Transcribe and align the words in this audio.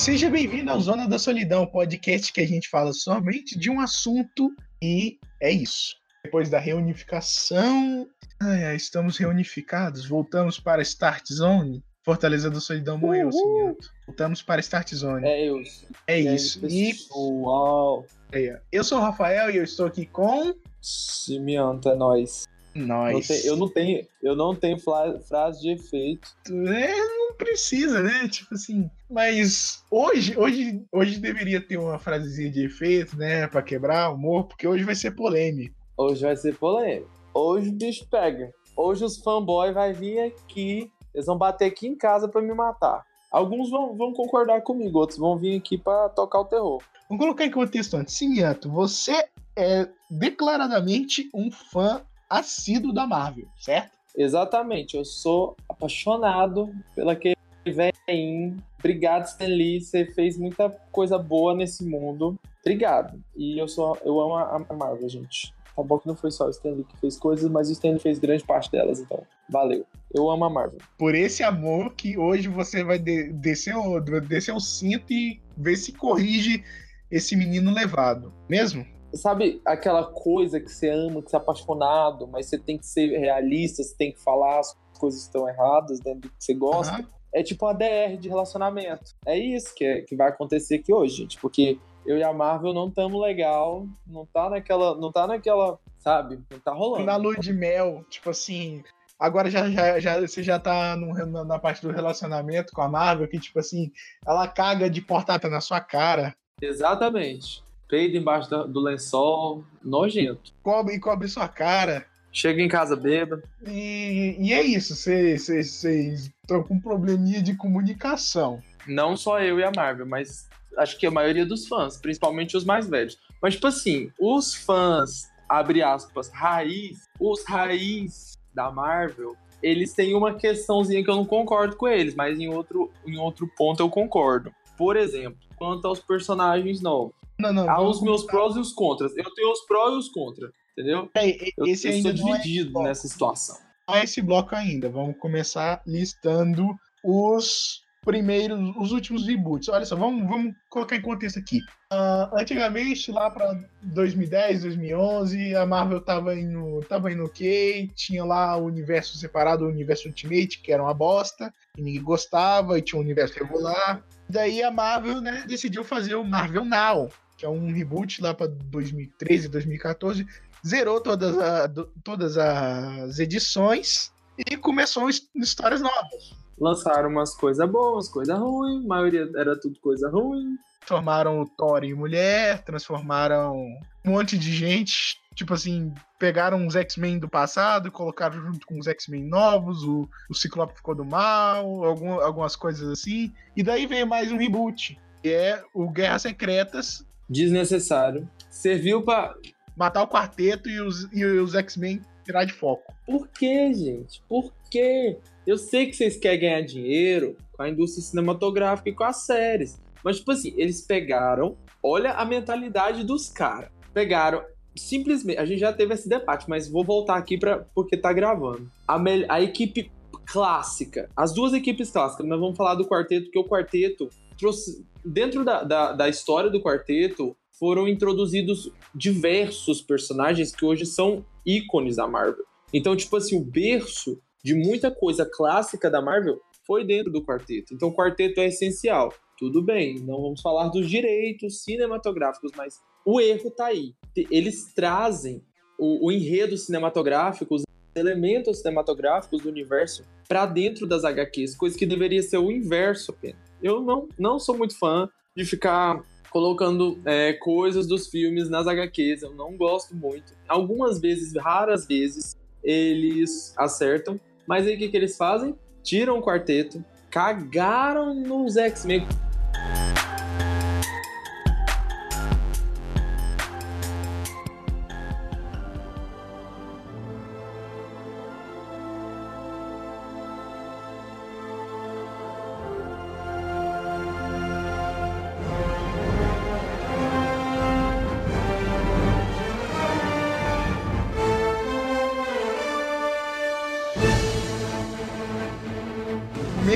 seja 0.00 0.30
bem-vindo 0.30 0.70
ao 0.70 0.80
Zona 0.80 1.06
da 1.06 1.18
Solidão, 1.18 1.66
podcast 1.66 2.32
que 2.32 2.40
a 2.40 2.46
gente 2.46 2.70
fala 2.70 2.90
somente 2.90 3.58
de 3.58 3.68
um 3.68 3.80
assunto 3.80 4.50
e 4.80 5.18
é 5.38 5.50
isso. 5.50 5.94
Depois 6.24 6.48
da 6.48 6.58
reunificação, 6.58 8.08
ai, 8.40 8.64
ai, 8.64 8.76
estamos 8.76 9.18
reunificados, 9.18 10.06
voltamos 10.06 10.58
para 10.58 10.80
Start 10.80 11.26
Zone. 11.30 11.84
Fortaleza 12.02 12.48
da 12.48 12.60
Solidão 12.60 12.96
morreu, 12.96 13.30
Cimento. 13.30 13.90
Voltamos 14.06 14.40
para 14.40 14.62
Start 14.62 14.94
Zone. 14.94 15.28
É 15.28 15.46
isso. 15.52 15.86
É 16.06 16.18
isso. 16.18 16.66
E, 16.66 16.94
Uau. 17.14 18.06
É, 18.32 18.58
eu 18.72 18.82
sou 18.82 18.96
o 18.96 19.02
Rafael 19.02 19.50
e 19.50 19.58
eu 19.58 19.64
estou 19.64 19.84
aqui 19.84 20.06
com. 20.06 20.54
Cimiento, 20.80 21.90
é 21.90 21.94
nóis. 21.94 22.48
Nós. 22.86 23.44
eu 23.44 23.56
não 23.56 23.68
tenho, 23.68 24.06
eu 24.22 24.34
não 24.34 24.54
tenho 24.54 24.78
frase 24.78 25.60
de 25.60 25.72
efeito. 25.72 26.28
É, 26.48 26.96
não 26.96 27.34
precisa, 27.34 28.02
né? 28.02 28.28
Tipo 28.28 28.54
assim. 28.54 28.90
Mas 29.10 29.84
hoje, 29.90 30.36
hoje, 30.38 30.82
hoje 30.92 31.18
deveria 31.18 31.60
ter 31.60 31.76
uma 31.76 31.98
frasezinha 31.98 32.50
de 32.50 32.64
efeito, 32.64 33.16
né? 33.16 33.46
Pra 33.46 33.62
quebrar 33.62 34.10
o 34.10 34.14
humor, 34.14 34.46
porque 34.46 34.66
hoje 34.66 34.84
vai 34.84 34.94
ser 34.94 35.12
polêmico. 35.12 35.74
Hoje 35.96 36.22
vai 36.22 36.36
ser 36.36 36.56
polêmico. 36.56 37.10
Hoje 37.34 37.68
o 37.68 37.72
bicho 37.72 38.06
pega. 38.10 38.52
Hoje 38.76 39.04
os 39.04 39.18
fanboys 39.18 39.74
vai 39.74 39.92
vir 39.92 40.20
aqui. 40.20 40.90
Eles 41.14 41.26
vão 41.26 41.36
bater 41.36 41.66
aqui 41.66 41.86
em 41.86 41.96
casa 41.96 42.28
para 42.28 42.40
me 42.40 42.54
matar. 42.54 43.04
Alguns 43.30 43.70
vão, 43.70 43.96
vão 43.96 44.12
concordar 44.12 44.60
comigo, 44.62 44.98
outros 44.98 45.18
vão 45.18 45.38
vir 45.38 45.56
aqui 45.56 45.78
para 45.78 46.08
tocar 46.08 46.40
o 46.40 46.44
terror. 46.44 46.82
Vamos 47.08 47.24
colocar 47.24 47.44
em 47.44 47.50
contexto 47.50 47.96
antes. 47.96 48.14
Cimiento, 48.14 48.68
você 48.70 49.24
é 49.56 49.88
declaradamente 50.10 51.28
um 51.32 51.50
fã 51.50 52.02
assíduo 52.30 52.92
da 52.92 53.06
Marvel, 53.06 53.46
certo? 53.58 53.98
Exatamente, 54.16 54.96
eu 54.96 55.04
sou 55.04 55.56
apaixonado 55.68 56.72
pela 56.94 57.14
que 57.16 57.34
vem. 57.66 58.56
Obrigado, 58.78 59.26
Stan 59.26 59.46
Lee, 59.46 59.80
você 59.80 60.06
fez 60.06 60.38
muita 60.38 60.70
coisa 60.90 61.18
boa 61.18 61.54
nesse 61.54 61.84
mundo. 61.84 62.38
Obrigado. 62.60 63.22
E 63.36 63.58
eu 63.58 63.68
sou, 63.68 63.98
eu 64.04 64.20
amo 64.20 64.36
a 64.36 64.74
Marvel, 64.74 65.08
gente. 65.08 65.52
Tá 65.76 65.82
bom 65.82 65.98
que 65.98 66.06
não 66.06 66.16
foi 66.16 66.30
só 66.30 66.46
o 66.46 66.50
Stan 66.50 66.70
Lee 66.70 66.84
que 66.84 66.98
fez 66.98 67.18
coisas, 67.18 67.50
mas 67.50 67.68
o 67.68 67.72
Stan 67.72 67.90
Lee 67.90 67.98
fez 67.98 68.18
grande 68.18 68.44
parte 68.44 68.70
delas, 68.70 69.00
então 69.00 69.22
valeu. 69.48 69.86
Eu 70.12 70.30
amo 70.30 70.44
a 70.44 70.50
Marvel. 70.50 70.78
Por 70.98 71.14
esse 71.14 71.42
amor 71.42 71.94
que 71.94 72.18
hoje 72.18 72.48
você 72.48 72.82
vai 72.82 72.98
de 72.98 73.32
descer, 73.32 73.76
o, 73.76 74.00
descer 74.00 74.54
o 74.54 74.60
cinto 74.60 75.12
e 75.12 75.40
ver 75.56 75.76
se 75.76 75.92
corrige 75.92 76.64
esse 77.10 77.34
menino 77.36 77.72
levado, 77.72 78.32
mesmo? 78.48 78.86
Sabe 79.14 79.60
aquela 79.64 80.04
coisa 80.04 80.60
que 80.60 80.70
você 80.70 80.88
ama, 80.88 81.22
que 81.22 81.30
você 81.30 81.36
é 81.36 81.38
apaixonado, 81.38 82.26
mas 82.26 82.46
você 82.46 82.58
tem 82.58 82.78
que 82.78 82.86
ser 82.86 83.18
realista, 83.18 83.82
você 83.82 83.94
tem 83.96 84.12
que 84.12 84.20
falar 84.20 84.60
as 84.60 84.76
coisas 84.98 85.22
estão 85.22 85.48
erradas 85.48 86.00
dentro 86.00 86.20
do 86.20 86.28
que 86.28 86.44
você 86.44 86.54
gosta. 86.54 86.96
Uhum. 86.98 87.06
É 87.32 87.42
tipo 87.42 87.64
uma 87.64 87.74
DR 87.74 88.16
de 88.18 88.28
relacionamento. 88.28 89.12
É 89.24 89.38
isso 89.38 89.74
que, 89.74 89.84
é, 89.84 90.00
que 90.02 90.16
vai 90.16 90.28
acontecer 90.28 90.76
aqui 90.76 90.92
hoje, 90.92 91.16
gente, 91.16 91.38
porque 91.38 91.78
eu 92.04 92.16
e 92.16 92.22
a 92.22 92.32
Marvel 92.32 92.74
não 92.74 92.88
estamos 92.88 93.20
legal, 93.20 93.86
não 94.06 94.26
tá 94.26 94.50
naquela, 94.50 94.96
não 94.96 95.12
tá 95.12 95.26
naquela, 95.26 95.78
sabe? 95.98 96.40
Não 96.50 96.58
tá 96.58 96.72
rolando. 96.72 97.04
Na 97.04 97.16
lua 97.16 97.36
de 97.36 97.52
mel, 97.52 98.04
tipo 98.10 98.30
assim, 98.30 98.82
agora 99.18 99.48
já, 99.48 99.70
já, 99.70 100.00
já 100.00 100.20
você 100.20 100.42
já 100.42 100.58
tá 100.58 100.96
no, 100.96 101.44
na 101.44 101.58
parte 101.58 101.82
do 101.82 101.92
relacionamento 101.92 102.72
com 102.72 102.82
a 102.82 102.88
Marvel, 102.88 103.28
que 103.28 103.38
tipo 103.38 103.60
assim, 103.60 103.92
ela 104.26 104.48
caga 104.48 104.90
de 104.90 105.00
portata 105.00 105.48
na 105.48 105.60
sua 105.60 105.80
cara. 105.80 106.34
Exatamente 106.60 107.62
peido 107.90 108.16
embaixo 108.16 108.48
do 108.48 108.80
lençol, 108.80 109.64
nojento. 109.82 110.52
Cobre 110.62 110.94
e 110.94 111.00
cobre 111.00 111.28
sua 111.28 111.48
cara. 111.48 112.06
Chega 112.32 112.62
em 112.62 112.68
casa 112.68 112.94
bêbado. 112.94 113.42
E, 113.66 114.36
e 114.38 114.52
é 114.52 114.62
isso, 114.62 114.94
vocês 114.94 115.48
estão 115.48 116.62
com 116.62 116.74
um 116.74 116.80
probleminha 116.80 117.42
de 117.42 117.56
comunicação. 117.56 118.62
Não 118.86 119.16
só 119.16 119.40
eu 119.40 119.58
e 119.58 119.64
a 119.64 119.72
Marvel, 119.74 120.06
mas 120.06 120.48
acho 120.78 120.96
que 120.96 121.06
a 121.06 121.10
maioria 121.10 121.44
dos 121.44 121.66
fãs, 121.66 121.96
principalmente 121.96 122.56
os 122.56 122.64
mais 122.64 122.88
velhos. 122.88 123.18
Mas, 123.42 123.54
tipo 123.54 123.66
assim, 123.66 124.12
os 124.18 124.54
fãs, 124.54 125.28
abre 125.48 125.82
aspas, 125.82 126.30
raiz, 126.32 127.08
os 127.18 127.44
raiz 127.44 128.38
da 128.54 128.70
Marvel, 128.70 129.34
eles 129.62 129.92
têm 129.92 130.14
uma 130.14 130.34
questãozinha 130.34 131.02
que 131.02 131.10
eu 131.10 131.16
não 131.16 131.24
concordo 131.24 131.76
com 131.76 131.88
eles, 131.88 132.14
mas 132.14 132.38
em 132.38 132.48
outro, 132.48 132.90
em 133.06 133.18
outro 133.18 133.50
ponto 133.56 133.82
eu 133.82 133.90
concordo. 133.90 134.52
Por 134.80 134.96
exemplo, 134.96 135.38
quanto 135.56 135.86
aos 135.86 136.00
personagens 136.00 136.80
novos. 136.80 137.12
Não, 137.38 137.52
não. 137.52 137.68
Há 137.68 137.82
os 137.82 138.00
meus 138.00 138.24
prós 138.24 138.56
e 138.56 138.58
os 138.58 138.72
contras. 138.72 139.14
Eu 139.14 139.30
tenho 139.34 139.52
os 139.52 139.60
prós 139.66 139.92
e 139.92 139.98
os 139.98 140.08
contras, 140.08 140.50
entendeu? 140.72 141.10
É, 141.14 141.28
esse 141.68 141.86
eu, 141.86 141.92
eu 141.92 142.00
sou 142.00 142.10
é 142.10 142.14
dividido 142.14 142.80
é 142.80 142.84
nessa 142.84 143.06
situação. 143.06 143.58
Não 143.86 143.96
é 143.96 144.04
esse 144.04 144.22
bloco 144.22 144.56
ainda. 144.56 144.88
Vamos 144.88 145.18
começar 145.18 145.82
listando 145.86 146.66
os 147.04 147.82
primeiros, 148.06 148.74
os 148.74 148.90
últimos 148.92 149.26
reboots. 149.26 149.68
Olha 149.68 149.84
só, 149.84 149.96
vamos, 149.96 150.26
vamos 150.26 150.54
colocar 150.70 150.96
em 150.96 151.02
contexto 151.02 151.38
aqui. 151.38 151.58
Uh, 151.92 152.34
antigamente, 152.38 153.12
lá 153.12 153.30
para 153.30 153.60
2010, 153.82 154.62
2011, 154.62 155.56
a 155.56 155.66
Marvel 155.66 156.00
tava 156.00 156.34
indo, 156.34 156.80
tava 156.88 157.12
indo 157.12 157.24
ok, 157.24 157.90
tinha 157.94 158.24
lá 158.24 158.56
o 158.56 158.64
universo 158.64 159.18
separado, 159.18 159.66
o 159.66 159.68
universo 159.68 160.08
Ultimate, 160.08 160.62
que 160.62 160.72
era 160.72 160.82
uma 160.82 160.94
bosta, 160.94 161.52
e 161.76 161.82
ninguém 161.82 162.02
gostava, 162.02 162.78
e 162.78 162.82
tinha 162.82 162.98
um 162.98 163.04
universo 163.04 163.38
regular. 163.38 164.02
Daí 164.30 164.62
a 164.62 164.70
Marvel, 164.70 165.20
né, 165.20 165.44
decidiu 165.46 165.82
fazer 165.82 166.14
o 166.14 166.24
Marvel 166.24 166.64
Now, 166.64 167.10
que 167.36 167.44
é 167.44 167.48
um 167.48 167.72
reboot 167.72 168.22
lá 168.22 168.32
para 168.32 168.46
2013, 168.46 169.48
2014, 169.48 170.26
zerou 170.66 171.00
todas, 171.00 171.36
a, 171.38 171.68
todas 172.04 172.36
as 172.36 173.18
edições 173.18 174.12
e 174.38 174.56
começou 174.56 175.08
histórias 175.34 175.80
novas. 175.80 176.34
Lançaram 176.58 177.08
umas 177.08 177.34
coisas 177.34 177.68
boas, 177.68 178.08
coisa 178.08 178.36
ruim, 178.36 178.84
a 178.84 178.88
maioria 178.88 179.28
era 179.34 179.58
tudo 179.58 179.78
coisa 179.80 180.08
ruim. 180.08 180.56
Transformaram 180.80 181.40
o 181.40 181.46
Thor 181.46 181.84
em 181.84 181.94
mulher, 181.94 182.62
transformaram 182.62 183.54
um 183.54 184.10
monte 184.10 184.36
de 184.36 184.52
gente. 184.52 185.20
Tipo 185.34 185.54
assim, 185.54 185.94
pegaram 186.18 186.66
os 186.66 186.74
X-Men 186.74 187.18
do 187.18 187.28
passado, 187.28 187.92
colocaram 187.92 188.40
junto 188.40 188.66
com 188.66 188.78
os 188.78 188.86
X-Men 188.86 189.24
novos, 189.24 189.84
o, 189.84 190.08
o 190.28 190.34
Ciclope 190.34 190.76
ficou 190.76 190.94
do 190.94 191.04
mal, 191.04 191.84
algum, 191.84 192.20
algumas 192.20 192.56
coisas 192.56 192.88
assim. 192.88 193.32
E 193.56 193.62
daí 193.62 193.86
veio 193.86 194.06
mais 194.06 194.32
um 194.32 194.36
reboot, 194.36 194.98
que 195.22 195.28
é 195.28 195.62
o 195.72 195.88
Guerras 195.88 196.22
Secretas, 196.22 197.06
desnecessário. 197.28 198.28
Serviu 198.50 199.02
para 199.02 199.34
matar 199.76 200.02
o 200.02 200.08
quarteto 200.08 200.68
e 200.68 200.80
os, 200.80 201.08
e 201.12 201.24
os 201.24 201.54
X-Men 201.54 202.02
tirar 202.24 202.44
de 202.44 202.52
foco. 202.52 202.92
Por 203.06 203.28
que, 203.28 203.72
gente? 203.72 204.22
Por 204.28 204.52
quê? 204.70 205.18
Eu 205.46 205.56
sei 205.56 205.86
que 205.86 205.96
vocês 205.96 206.16
querem 206.16 206.40
ganhar 206.40 206.60
dinheiro 206.62 207.36
com 207.52 207.62
a 207.62 207.68
indústria 207.68 208.02
cinematográfica 208.02 208.90
e 208.90 208.94
com 208.94 209.04
as 209.04 209.24
séries. 209.24 209.80
Mas, 210.04 210.18
tipo 210.18 210.32
assim, 210.32 210.52
eles 210.56 210.80
pegaram. 210.80 211.56
Olha 211.82 212.12
a 212.12 212.24
mentalidade 212.24 213.04
dos 213.04 213.28
caras. 213.28 213.70
Pegaram. 213.92 214.42
Simplesmente. 214.76 215.38
A 215.38 215.44
gente 215.44 215.58
já 215.58 215.72
teve 215.72 215.94
esse 215.94 216.08
debate, 216.08 216.48
mas 216.48 216.68
vou 216.68 216.84
voltar 216.84 217.16
aqui 217.16 217.36
pra, 217.38 217.66
porque 217.74 217.96
tá 217.96 218.12
gravando. 218.12 218.70
A, 218.86 219.00
a 219.28 219.40
equipe 219.40 219.90
clássica. 220.26 221.08
As 221.16 221.34
duas 221.34 221.52
equipes 221.52 221.90
clássicas, 221.90 222.26
mas 222.26 222.38
vamos 222.38 222.56
falar 222.56 222.76
do 222.76 222.86
quarteto, 222.86 223.24
porque 223.24 223.38
o 223.38 223.48
quarteto 223.48 224.08
trouxe, 224.38 224.86
dentro 225.04 225.44
da, 225.44 225.64
da, 225.64 225.92
da 225.92 226.08
história 226.08 226.48
do 226.48 226.62
quarteto, 226.62 227.36
foram 227.58 227.86
introduzidos 227.88 228.72
diversos 228.94 229.82
personagens 229.82 230.54
que 230.54 230.64
hoje 230.64 230.86
são 230.86 231.24
ícones 231.44 231.96
da 231.96 232.06
Marvel. 232.06 232.44
Então, 232.72 232.96
tipo 232.96 233.16
assim, 233.16 233.36
o 233.36 233.44
berço 233.44 234.18
de 234.42 234.54
muita 234.54 234.90
coisa 234.90 235.28
clássica 235.30 235.90
da 235.90 236.00
Marvel 236.00 236.40
foi 236.66 236.84
dentro 236.84 237.12
do 237.12 237.22
quarteto. 237.22 237.74
Então, 237.74 237.88
o 237.88 237.94
quarteto 237.94 238.40
é 238.40 238.46
essencial. 238.46 239.12
Tudo 239.40 239.60
bem, 239.60 239.98
não 240.00 240.22
vamos 240.22 240.40
falar 240.40 240.68
dos 240.68 240.88
direitos 240.88 241.64
cinematográficos, 241.64 242.52
mas 242.56 242.78
o 243.04 243.20
erro 243.20 243.50
tá 243.50 243.66
aí. 243.66 243.94
Eles 244.30 244.72
trazem 244.72 245.42
o, 245.76 246.06
o 246.06 246.12
enredo 246.12 246.56
cinematográfico, 246.56 247.56
os 247.56 247.62
elementos 247.96 248.58
cinematográficos 248.58 249.42
do 249.42 249.48
universo 249.48 250.04
para 250.28 250.46
dentro 250.46 250.86
das 250.86 251.02
HQs, 251.02 251.56
coisa 251.56 251.76
que 251.76 251.84
deveria 251.84 252.22
ser 252.22 252.38
o 252.38 252.52
inverso 252.52 253.10
apenas 253.10 253.50
eu 253.62 253.80
não, 253.80 254.08
não 254.18 254.38
sou 254.38 254.56
muito 254.56 254.78
fã 254.78 255.08
de 255.36 255.44
ficar 255.44 256.02
colocando 256.30 256.98
é, 257.04 257.32
coisas 257.34 257.86
dos 257.86 258.08
filmes 258.08 258.48
nas 258.48 258.66
HQs. 258.66 259.22
Eu 259.22 259.34
não 259.34 259.56
gosto 259.56 259.94
muito. 259.94 260.32
Algumas 260.48 261.00
vezes, 261.00 261.34
raras 261.36 261.86
vezes, 261.86 262.36
eles 262.62 263.54
acertam. 263.56 264.18
Mas 264.46 264.66
aí 264.66 264.74
o 264.74 264.78
que, 264.78 264.88
que 264.88 264.96
eles 264.96 265.16
fazem? 265.16 265.54
Tiram 265.82 266.18
o 266.18 266.22
quarteto, 266.22 266.84
cagaram 267.10 268.14
nos 268.14 268.56
X-Men. 268.56 269.06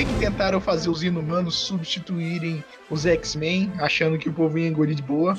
Que 0.05 0.19
tentaram 0.19 0.61
fazer 0.61 0.89
os 0.89 1.03
inumanos 1.03 1.55
substituírem 1.55 2.63
os 2.89 3.05
X-Men, 3.05 3.71
achando 3.79 4.17
que 4.17 4.29
o 4.29 4.33
povo 4.33 4.57
ia 4.57 4.67
engolir 4.67 4.95
de 4.95 5.01
boa. 5.01 5.37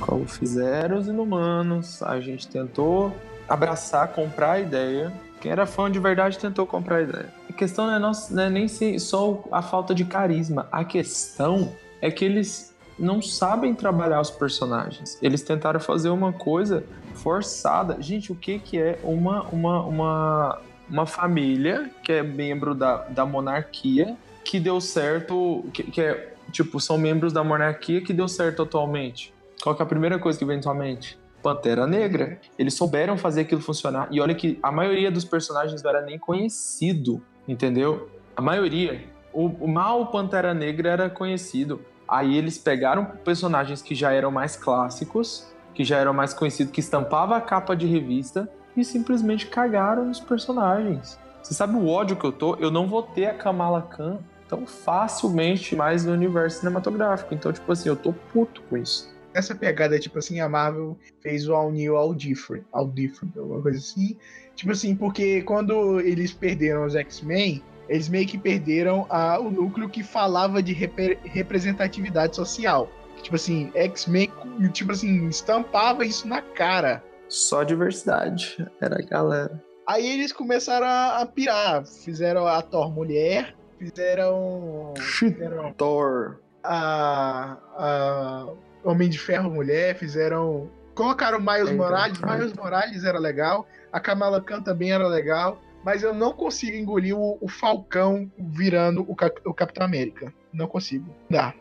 Como 0.00 0.26
fizeram 0.26 0.98
os 0.98 1.08
inumanos, 1.08 2.02
a 2.02 2.20
gente 2.20 2.46
tentou 2.46 3.14
abraçar, 3.48 4.08
comprar 4.08 4.52
a 4.52 4.60
ideia. 4.60 5.12
Quem 5.40 5.52
era 5.52 5.66
fã 5.66 5.90
de 5.90 5.98
verdade 5.98 6.38
tentou 6.38 6.66
comprar 6.66 6.96
a 6.96 7.02
ideia. 7.02 7.32
A 7.48 7.52
questão 7.52 7.86
não 7.86 7.94
é, 7.94 7.98
nossa, 7.98 8.34
não 8.34 8.42
é 8.42 8.50
nem 8.50 8.68
só 8.98 9.44
a 9.50 9.62
falta 9.62 9.94
de 9.94 10.04
carisma. 10.04 10.68
A 10.70 10.84
questão 10.84 11.72
é 12.00 12.10
que 12.10 12.24
eles 12.24 12.74
não 12.98 13.22
sabem 13.22 13.74
trabalhar 13.74 14.20
os 14.20 14.30
personagens. 14.30 15.18
Eles 15.22 15.42
tentaram 15.42 15.78
fazer 15.78 16.10
uma 16.10 16.32
coisa 16.32 16.84
forçada. 17.14 17.96
Gente, 18.00 18.32
o 18.32 18.34
que, 18.34 18.58
que 18.58 18.78
é 18.78 18.98
uma, 19.04 19.42
uma, 19.44 19.82
uma 19.82 20.60
uma 20.90 21.06
família 21.06 21.90
que 22.02 22.12
é 22.12 22.22
membro 22.22 22.74
da, 22.74 22.98
da 23.08 23.26
monarquia 23.26 24.16
que 24.44 24.58
deu 24.58 24.80
certo, 24.80 25.64
que, 25.72 25.82
que 25.82 26.00
é, 26.00 26.34
tipo, 26.50 26.80
são 26.80 26.96
membros 26.96 27.32
da 27.32 27.44
monarquia 27.44 28.00
que 28.00 28.12
deu 28.12 28.26
certo 28.26 28.62
atualmente. 28.62 29.34
Qual 29.62 29.74
que 29.74 29.82
é 29.82 29.84
a 29.84 29.88
primeira 29.88 30.18
coisa 30.18 30.38
que 30.38 30.44
vem 30.44 30.56
na 30.56 30.62
sua 30.62 30.74
mente? 30.74 31.18
Pantera 31.42 31.86
Negra. 31.86 32.40
Eles 32.58 32.74
souberam 32.74 33.18
fazer 33.18 33.42
aquilo 33.42 33.60
funcionar. 33.60 34.08
E 34.10 34.20
olha 34.20 34.34
que 34.34 34.58
a 34.62 34.72
maioria 34.72 35.10
dos 35.10 35.24
personagens 35.24 35.82
não 35.82 35.90
era 35.90 36.00
nem 36.00 36.18
conhecido, 36.18 37.22
entendeu? 37.46 38.08
A 38.34 38.40
maioria. 38.40 39.04
O, 39.32 39.46
o 39.46 39.68
mal 39.68 40.06
Pantera 40.06 40.54
Negra 40.54 40.90
era 40.90 41.10
conhecido. 41.10 41.82
Aí 42.08 42.36
eles 42.36 42.56
pegaram 42.56 43.04
personagens 43.04 43.82
que 43.82 43.94
já 43.94 44.12
eram 44.12 44.30
mais 44.30 44.56
clássicos, 44.56 45.46
que 45.74 45.84
já 45.84 45.98
eram 45.98 46.14
mais 46.14 46.32
conhecidos, 46.32 46.72
que 46.72 46.80
estampava 46.80 47.36
a 47.36 47.40
capa 47.40 47.76
de 47.76 47.86
revista 47.86 48.50
e 48.80 48.84
simplesmente 48.84 49.46
cagaram 49.46 50.04
nos 50.04 50.20
personagens. 50.20 51.18
Você 51.42 51.54
sabe 51.54 51.76
o 51.76 51.86
ódio 51.86 52.16
que 52.16 52.24
eu 52.24 52.32
tô? 52.32 52.56
Eu 52.56 52.70
não 52.70 52.86
vou 52.86 53.02
ter 53.02 53.26
a 53.26 53.34
Kamala 53.34 53.82
Khan 53.82 54.18
tão 54.48 54.66
facilmente 54.66 55.76
mais 55.76 56.04
no 56.04 56.12
universo 56.12 56.60
cinematográfico. 56.60 57.34
Então, 57.34 57.52
tipo 57.52 57.70
assim, 57.70 57.88
eu 57.88 57.96
tô 57.96 58.12
puto 58.12 58.62
com 58.62 58.76
isso. 58.76 59.14
Essa 59.34 59.54
pegada, 59.54 59.98
tipo 59.98 60.18
assim, 60.18 60.40
a 60.40 60.48
Marvel 60.48 60.96
fez 61.20 61.48
o 61.48 61.54
All 61.54 61.70
New, 61.70 61.96
All 61.96 62.14
Different, 62.14 62.64
All 62.72 62.88
Different, 62.88 63.36
alguma 63.36 63.62
coisa 63.62 63.78
assim. 63.78 64.16
Tipo 64.56 64.72
assim, 64.72 64.96
porque 64.96 65.42
quando 65.42 66.00
eles 66.00 66.32
perderam 66.32 66.84
os 66.84 66.94
X-Men, 66.94 67.62
eles 67.88 68.08
meio 68.08 68.26
que 68.26 68.36
perderam 68.36 69.06
a, 69.08 69.38
o 69.38 69.50
núcleo 69.50 69.88
que 69.88 70.02
falava 70.02 70.62
de 70.62 70.72
rep 70.72 71.18
representatividade 71.24 72.34
social. 72.34 72.90
Tipo 73.22 73.36
assim, 73.36 73.70
X-Men, 73.74 74.30
tipo 74.72 74.92
assim, 74.92 75.28
estampava 75.28 76.04
isso 76.04 76.26
na 76.26 76.40
cara. 76.40 77.02
Só 77.28 77.62
diversidade. 77.62 78.66
Era 78.80 78.98
a 78.98 79.02
galera. 79.02 79.62
Aí 79.86 80.06
eles 80.06 80.32
começaram 80.32 80.86
a, 80.86 81.18
a 81.18 81.26
pirar. 81.26 81.86
Fizeram 81.86 82.46
a 82.46 82.60
Thor 82.62 82.90
mulher, 82.90 83.54
fizeram. 83.78 84.94
fizeram 84.98 85.72
Thor. 85.72 86.40
A, 86.62 87.56
a 87.76 88.46
Homem 88.84 89.08
de 89.08 89.18
Ferro 89.18 89.50
mulher, 89.50 89.96
fizeram. 89.96 90.70
Colocaram 90.94 91.38
Miles 91.38 91.70
Morales. 91.70 92.20
Miles 92.20 92.52
Morales 92.52 93.04
era 93.04 93.18
legal. 93.18 93.66
A 93.92 94.00
Kamala 94.00 94.42
Khan 94.42 94.62
também 94.62 94.92
era 94.92 95.06
legal. 95.06 95.58
Mas 95.84 96.02
eu 96.02 96.12
não 96.12 96.32
consigo 96.32 96.76
engolir 96.76 97.16
o, 97.16 97.38
o 97.40 97.48
Falcão 97.48 98.30
virando 98.36 99.02
o, 99.02 99.16
o, 99.46 99.54
Capitão 99.54 99.86
América. 99.86 100.32
Não 100.52 100.66
consigo. 100.66 101.14
Dá. 101.30 101.54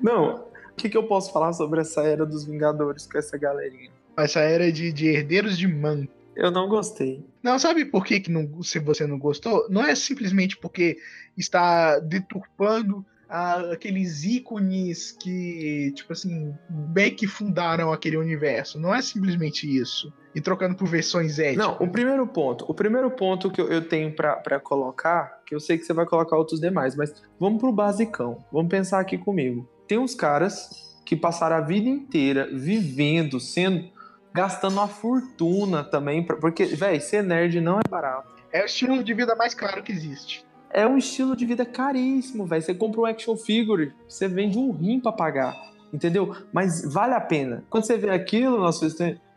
Não. 0.00 0.46
O 0.70 0.76
que, 0.76 0.90
que 0.90 0.96
eu 0.96 1.08
posso 1.08 1.32
falar 1.32 1.52
sobre 1.54 1.80
essa 1.80 2.02
era 2.02 2.26
dos 2.26 2.44
Vingadores 2.44 3.06
com 3.10 3.18
essa 3.18 3.38
galerinha? 3.38 3.95
Essa 4.16 4.40
era 4.40 4.70
de, 4.72 4.92
de 4.92 5.06
herdeiros 5.06 5.58
de 5.58 5.68
Man. 5.68 6.06
Eu 6.34 6.50
não 6.50 6.68
gostei. 6.68 7.24
Não, 7.42 7.58
sabe 7.58 7.84
por 7.84 8.04
que, 8.04 8.20
que 8.20 8.30
não, 8.30 8.62
se 8.62 8.78
você 8.78 9.06
não 9.06 9.18
gostou? 9.18 9.66
Não 9.70 9.82
é 9.82 9.94
simplesmente 9.94 10.56
porque 10.56 10.98
está 11.36 11.98
deturpando 11.98 13.04
ah, 13.28 13.72
aqueles 13.72 14.22
ícones 14.24 15.12
que, 15.12 15.92
tipo 15.96 16.12
assim, 16.12 16.54
bem 16.68 17.14
que 17.14 17.26
fundaram 17.26 17.92
aquele 17.92 18.16
universo. 18.16 18.78
Não 18.78 18.94
é 18.94 19.00
simplesmente 19.00 19.66
isso. 19.66 20.12
E 20.34 20.40
trocando 20.40 20.76
por 20.76 20.86
versões 20.86 21.38
éticas. 21.38 21.66
Não, 21.66 21.76
o 21.80 21.90
primeiro 21.90 22.26
ponto. 22.26 22.66
O 22.68 22.74
primeiro 22.74 23.10
ponto 23.10 23.50
que 23.50 23.60
eu, 23.60 23.68
eu 23.68 23.88
tenho 23.88 24.14
para 24.14 24.60
colocar, 24.60 25.40
que 25.46 25.54
eu 25.54 25.60
sei 25.60 25.78
que 25.78 25.84
você 25.84 25.94
vai 25.94 26.04
colocar 26.04 26.36
outros 26.36 26.60
demais, 26.60 26.94
mas 26.94 27.14
vamos 27.40 27.58
pro 27.58 27.72
basicão. 27.72 28.44
Vamos 28.52 28.68
pensar 28.68 29.00
aqui 29.00 29.16
comigo. 29.16 29.66
Tem 29.88 29.98
uns 29.98 30.14
caras 30.14 30.94
que 31.04 31.16
passaram 31.16 31.56
a 31.56 31.60
vida 31.60 31.88
inteira 31.88 32.50
vivendo, 32.52 33.40
sendo 33.40 33.95
gastando 34.36 34.74
uma 34.74 34.86
fortuna 34.86 35.82
também, 35.82 36.22
porque, 36.22 36.66
velho, 36.66 37.00
ser 37.00 37.22
nerd 37.22 37.58
não 37.58 37.78
é 37.78 37.88
barato. 37.88 38.36
É 38.52 38.62
o 38.62 38.66
estilo 38.66 39.02
de 39.02 39.14
vida 39.14 39.34
mais 39.34 39.54
caro 39.54 39.82
que 39.82 39.90
existe. 39.90 40.44
É 40.70 40.86
um 40.86 40.98
estilo 40.98 41.34
de 41.34 41.46
vida 41.46 41.64
caríssimo, 41.64 42.44
velho. 42.44 42.62
Você 42.62 42.74
compra 42.74 43.00
um 43.00 43.06
action 43.06 43.34
figure, 43.34 43.94
você 44.06 44.28
vende 44.28 44.58
um 44.58 44.72
rim 44.72 45.00
pra 45.00 45.10
pagar, 45.10 45.54
entendeu? 45.90 46.36
Mas 46.52 46.84
vale 46.92 47.14
a 47.14 47.20
pena. 47.20 47.64
Quando 47.70 47.84
você 47.84 47.96
vê 47.96 48.10
aquilo, 48.10 48.58
nosso 48.58 48.84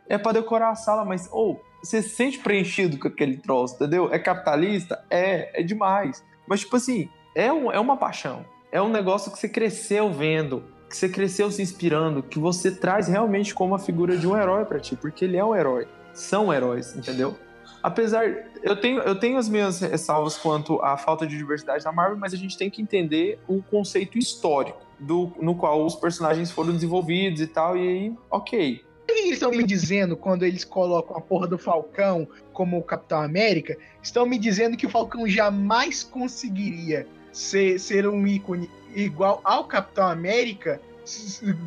é 0.06 0.18
para 0.18 0.32
decorar 0.32 0.70
a 0.70 0.74
sala, 0.74 1.02
mas, 1.02 1.28
ou, 1.32 1.54
oh, 1.54 1.70
você 1.82 2.02
se 2.02 2.10
sente 2.10 2.38
preenchido 2.38 2.98
com 2.98 3.08
aquele 3.08 3.38
troço, 3.38 3.76
entendeu? 3.76 4.12
É 4.12 4.18
capitalista? 4.18 5.02
É, 5.08 5.60
é 5.60 5.62
demais. 5.62 6.22
Mas, 6.46 6.60
tipo 6.60 6.76
assim, 6.76 7.08
é, 7.34 7.50
um, 7.50 7.72
é 7.72 7.80
uma 7.80 7.96
paixão. 7.96 8.44
É 8.70 8.82
um 8.82 8.88
negócio 8.88 9.32
que 9.32 9.38
você 9.38 9.48
cresceu 9.48 10.12
vendo 10.12 10.62
que 10.90 10.96
você 10.96 11.08
cresceu 11.08 11.48
se 11.52 11.62
inspirando, 11.62 12.20
que 12.20 12.36
você 12.36 12.68
traz 12.68 13.06
realmente 13.06 13.54
como 13.54 13.76
a 13.76 13.78
figura 13.78 14.16
de 14.16 14.26
um 14.26 14.36
herói 14.36 14.64
para 14.64 14.80
ti, 14.80 14.96
porque 14.96 15.24
ele 15.24 15.36
é 15.36 15.44
um 15.44 15.54
herói. 15.54 15.86
São 16.12 16.52
heróis, 16.52 16.96
entendeu? 16.96 17.38
Apesar, 17.80 18.26
eu 18.60 18.74
tenho, 18.74 18.98
eu 18.98 19.14
tenho 19.14 19.38
as 19.38 19.48
minhas 19.48 19.80
ressalvas 19.80 20.36
quanto 20.36 20.82
à 20.82 20.96
falta 20.96 21.24
de 21.24 21.36
diversidade 21.36 21.84
na 21.84 21.92
Marvel, 21.92 22.18
mas 22.18 22.34
a 22.34 22.36
gente 22.36 22.58
tem 22.58 22.68
que 22.68 22.82
entender 22.82 23.38
o 23.46 23.62
conceito 23.62 24.18
histórico 24.18 24.80
do, 24.98 25.32
no 25.40 25.54
qual 25.54 25.86
os 25.86 25.94
personagens 25.94 26.50
foram 26.50 26.72
desenvolvidos 26.72 27.40
e 27.40 27.46
tal, 27.46 27.76
e 27.76 27.88
aí, 27.88 28.14
ok. 28.28 28.84
O 29.04 29.06
que 29.06 29.12
eles 29.12 29.32
estão 29.34 29.52
me 29.52 29.62
dizendo 29.62 30.16
quando 30.16 30.42
eles 30.42 30.64
colocam 30.64 31.16
a 31.16 31.20
porra 31.20 31.46
do 31.46 31.56
Falcão 31.56 32.26
como 32.52 32.76
o 32.76 32.82
Capitão 32.82 33.22
América? 33.22 33.78
Estão 34.02 34.26
me 34.26 34.38
dizendo 34.40 34.76
que 34.76 34.86
o 34.86 34.90
Falcão 34.90 35.26
jamais 35.28 36.02
conseguiria 36.02 37.06
ser, 37.32 37.78
ser 37.78 38.08
um 38.08 38.26
ícone 38.26 38.68
igual 38.94 39.40
ao 39.44 39.64
Capitão 39.64 40.06
América 40.06 40.80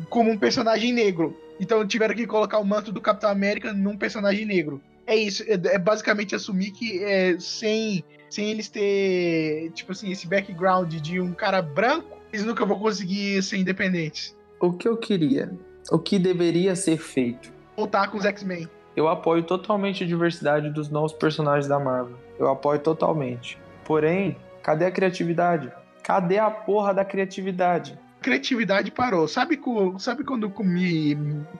como 0.08 0.30
um 0.30 0.38
personagem 0.38 0.92
negro. 0.92 1.36
Então 1.58 1.86
tiveram 1.86 2.14
que 2.14 2.26
colocar 2.26 2.58
o 2.58 2.64
manto 2.64 2.92
do 2.92 3.00
Capitão 3.00 3.30
América 3.30 3.72
num 3.72 3.96
personagem 3.96 4.44
negro. 4.44 4.80
É 5.06 5.14
isso, 5.14 5.42
é, 5.44 5.54
é 5.74 5.78
basicamente 5.78 6.34
assumir 6.34 6.70
que 6.70 7.02
é, 7.04 7.38
sem, 7.38 8.02
sem 8.30 8.50
eles 8.50 8.68
ter, 8.68 9.70
tipo 9.74 9.92
assim, 9.92 10.10
esse 10.10 10.26
background 10.26 10.94
de 10.94 11.20
um 11.20 11.32
cara 11.32 11.60
branco, 11.60 12.18
eles 12.32 12.44
nunca 12.44 12.64
vão 12.64 12.78
conseguir 12.78 13.42
ser 13.42 13.58
independentes. 13.58 14.34
O 14.60 14.72
que 14.72 14.88
eu 14.88 14.96
queria, 14.96 15.52
o 15.90 15.98
que 15.98 16.18
deveria 16.18 16.74
ser 16.74 16.96
feito? 16.96 17.52
Voltar 17.76 18.08
com 18.10 18.16
os 18.16 18.24
X-Men. 18.24 18.68
Eu 18.96 19.08
apoio 19.08 19.42
totalmente 19.42 20.04
a 20.04 20.06
diversidade 20.06 20.70
dos 20.70 20.88
novos 20.88 21.12
personagens 21.12 21.66
da 21.66 21.78
Marvel. 21.78 22.16
Eu 22.38 22.48
apoio 22.48 22.78
totalmente. 22.78 23.58
Porém, 23.84 24.36
cadê 24.62 24.86
a 24.86 24.90
criatividade? 24.90 25.70
Cadê 26.02 26.38
a 26.38 26.50
porra 26.50 26.94
da 26.94 27.04
criatividade? 27.04 27.98
Criatividade 28.24 28.90
parou. 28.90 29.28
Sabe, 29.28 29.60
sabe 29.98 30.24
quando 30.24 30.50
me, 30.60 31.14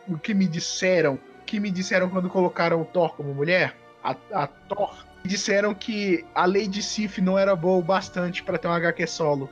o 0.09 0.19
que 0.19 0.33
me 0.33 0.49
disseram? 0.49 1.19
que 1.45 1.61
me 1.61 1.71
disseram 1.71 2.09
quando 2.09 2.31
colocaram 2.31 2.81
o 2.81 2.87
Thor 2.87 3.15
como 3.15 3.35
mulher? 3.35 3.77
A, 4.03 4.17
a 4.33 4.47
Thor. 4.47 5.05
Disseram 5.23 5.75
que 5.75 6.25
a 6.35 6.47
Lady 6.47 6.83
Sif 6.83 7.21
não 7.21 7.39
era 7.39 7.55
boa 7.55 7.79
o 7.79 7.83
bastante 7.83 8.43
para 8.43 8.57
ter 8.57 8.67
um 8.67 8.73
HQ 8.73 9.07
solo. 9.07 9.51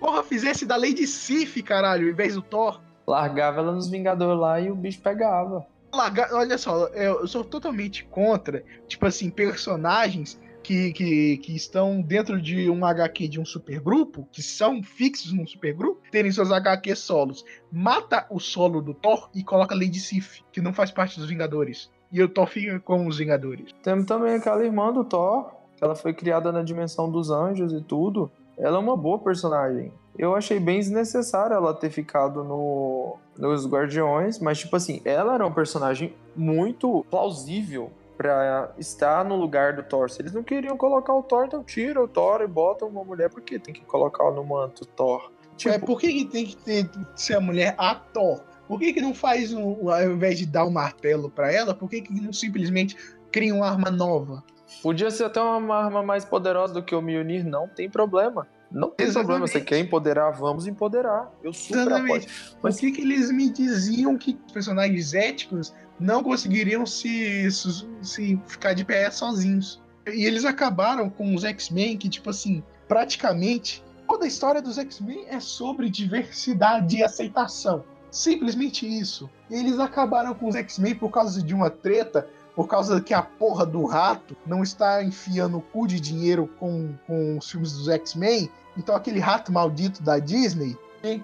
Porra, 0.00 0.22
fizesse 0.22 0.64
da 0.64 0.76
Lady 0.76 1.06
Sif, 1.06 1.62
caralho, 1.62 2.08
em 2.08 2.14
vez 2.14 2.34
do 2.34 2.40
Thor. 2.40 2.80
Largava 3.06 3.60
ela 3.60 3.72
nos 3.72 3.90
Vingadores 3.90 4.40
lá 4.40 4.58
e 4.58 4.70
o 4.70 4.74
bicho 4.74 5.00
pegava. 5.02 5.66
Larga... 5.94 6.28
Olha 6.32 6.56
só, 6.56 6.86
eu 6.88 7.26
sou 7.26 7.44
totalmente 7.44 8.04
contra, 8.04 8.64
tipo 8.88 9.04
assim, 9.04 9.28
personagens 9.28 10.40
que, 10.64 10.92
que, 10.92 11.36
que 11.36 11.54
estão 11.54 12.00
dentro 12.00 12.40
de 12.40 12.70
um 12.70 12.84
HQ 12.84 13.28
de 13.28 13.38
um 13.38 13.44
supergrupo, 13.44 14.26
que 14.32 14.42
são 14.42 14.82
fixos 14.82 15.32
num 15.32 15.46
supergrupo, 15.46 16.00
terem 16.10 16.32
seus 16.32 16.50
HQ 16.50 16.96
solos. 16.96 17.44
Mata 17.70 18.26
o 18.30 18.40
solo 18.40 18.80
do 18.80 18.94
Thor 18.94 19.28
e 19.34 19.44
coloca 19.44 19.74
Lady 19.74 20.00
Sif, 20.00 20.42
que 20.50 20.62
não 20.62 20.72
faz 20.72 20.90
parte 20.90 21.20
dos 21.20 21.28
Vingadores. 21.28 21.90
E 22.10 22.22
o 22.22 22.28
Thor 22.28 22.46
fica 22.46 22.80
com 22.80 23.06
os 23.06 23.18
Vingadores. 23.18 23.72
Temos 23.82 24.06
também 24.06 24.34
aquela 24.34 24.64
irmã 24.64 24.90
do 24.90 25.04
Thor, 25.04 25.52
que 25.76 25.84
ela 25.84 25.94
foi 25.94 26.14
criada 26.14 26.50
na 26.50 26.62
dimensão 26.62 27.10
dos 27.10 27.30
anjos 27.30 27.72
e 27.72 27.82
tudo. 27.82 28.30
ela 28.56 28.76
é 28.76 28.80
uma 28.80 28.96
boa 28.96 29.18
personagem. 29.18 29.92
Eu 30.16 30.34
achei 30.34 30.58
bem 30.58 30.78
desnecessário 30.78 31.54
ela 31.54 31.74
ter 31.74 31.90
ficado 31.90 32.42
no, 32.44 33.18
nos 33.36 33.66
Guardiões, 33.66 34.38
mas, 34.38 34.60
tipo 34.60 34.76
assim, 34.76 35.02
ela 35.04 35.34
era 35.34 35.46
um 35.46 35.52
personagem 35.52 36.14
muito 36.36 37.04
plausível 37.10 37.90
pra 38.16 38.72
estar 38.78 39.24
no 39.24 39.36
lugar 39.36 39.74
do 39.74 39.82
Thor. 39.82 40.10
Se 40.10 40.22
eles 40.22 40.32
não 40.32 40.42
queriam 40.42 40.76
colocar 40.76 41.14
o 41.14 41.22
Thor, 41.22 41.46
então 41.46 41.62
tira 41.62 42.02
o 42.02 42.08
Thor 42.08 42.42
e 42.42 42.46
bota 42.46 42.84
uma 42.84 43.04
mulher, 43.04 43.30
por 43.30 43.42
que 43.42 43.58
tem 43.58 43.74
que 43.74 43.84
colocar 43.84 44.30
no 44.30 44.44
manto 44.44 44.86
Thor? 44.86 45.30
Tipo, 45.56 45.74
é, 45.74 45.78
por 45.78 46.00
que, 46.00 46.12
que 46.12 46.24
tem 46.24 46.46
que 46.46 46.56
ter, 46.56 46.90
ser 47.14 47.36
a 47.36 47.40
mulher 47.40 47.74
a 47.78 47.94
Thor? 47.94 48.40
Por 48.66 48.78
que, 48.78 48.92
que 48.92 49.00
não 49.00 49.14
faz, 49.14 49.52
um, 49.52 49.90
ao 49.90 50.02
invés 50.02 50.38
de 50.38 50.46
dar 50.46 50.64
um 50.64 50.70
martelo 50.70 51.30
para 51.30 51.52
ela, 51.52 51.74
por 51.74 51.88
que, 51.88 52.00
que 52.00 52.12
não 52.20 52.32
simplesmente 52.32 52.96
cria 53.30 53.54
uma 53.54 53.68
arma 53.68 53.90
nova? 53.90 54.42
Podia 54.82 55.10
ser 55.10 55.24
até 55.24 55.40
uma 55.40 55.76
arma 55.76 56.02
mais 56.02 56.24
poderosa 56.24 56.74
do 56.74 56.82
que 56.82 56.94
o 56.94 57.02
Mjolnir, 57.02 57.44
não 57.44 57.68
tem 57.68 57.88
problema. 57.88 58.46
Não 58.74 58.90
tem 58.90 59.06
Exatamente. 59.06 59.26
problema, 59.26 59.46
você 59.46 59.60
quer 59.60 59.78
empoderar, 59.78 60.32
vamos 60.32 60.66
empoderar. 60.66 61.32
Eu 61.44 61.52
super 61.52 61.82
Exatamente. 61.82 62.26
apoio. 62.26 62.58
Mas... 62.60 62.74
Por 62.74 62.80
que, 62.80 62.90
que 62.90 63.00
eles 63.02 63.30
me 63.30 63.48
diziam 63.48 64.18
que 64.18 64.34
personagens 64.52 65.14
éticos 65.14 65.72
não 65.98 66.24
conseguiriam 66.24 66.84
se, 66.84 67.48
se, 67.52 67.86
se 68.02 68.40
ficar 68.48 68.74
de 68.74 68.84
pé 68.84 69.08
sozinhos? 69.12 69.80
E 70.12 70.24
eles 70.24 70.44
acabaram 70.44 71.08
com 71.08 71.36
os 71.36 71.44
X-Men 71.44 71.96
que, 71.96 72.08
tipo 72.08 72.30
assim, 72.30 72.64
praticamente 72.88 73.82
toda 74.08 74.24
a 74.24 74.28
história 74.28 74.60
dos 74.60 74.76
X-Men 74.76 75.24
é 75.28 75.38
sobre 75.38 75.88
diversidade 75.88 76.96
e 76.96 77.04
aceitação. 77.04 77.84
Simplesmente 78.10 78.86
isso. 78.86 79.30
Eles 79.48 79.78
acabaram 79.78 80.34
com 80.34 80.48
os 80.48 80.56
X-Men 80.56 80.96
por 80.96 81.10
causa 81.10 81.40
de 81.40 81.54
uma 81.54 81.70
treta 81.70 82.28
por 82.54 82.68
causa 82.68 83.00
que 83.00 83.12
a 83.12 83.22
porra 83.22 83.66
do 83.66 83.84
rato 83.84 84.36
não 84.46 84.62
está 84.62 85.02
enfiando 85.02 85.58
o 85.58 85.60
cu 85.60 85.86
de 85.86 85.98
dinheiro 85.98 86.48
com, 86.58 86.94
com 87.06 87.36
os 87.36 87.50
filmes 87.50 87.72
dos 87.72 87.88
X-Men, 87.88 88.48
então 88.76 88.94
aquele 88.94 89.20
rato 89.20 89.52
maldito 89.52 90.02
da 90.02 90.18
Disney 90.18 90.76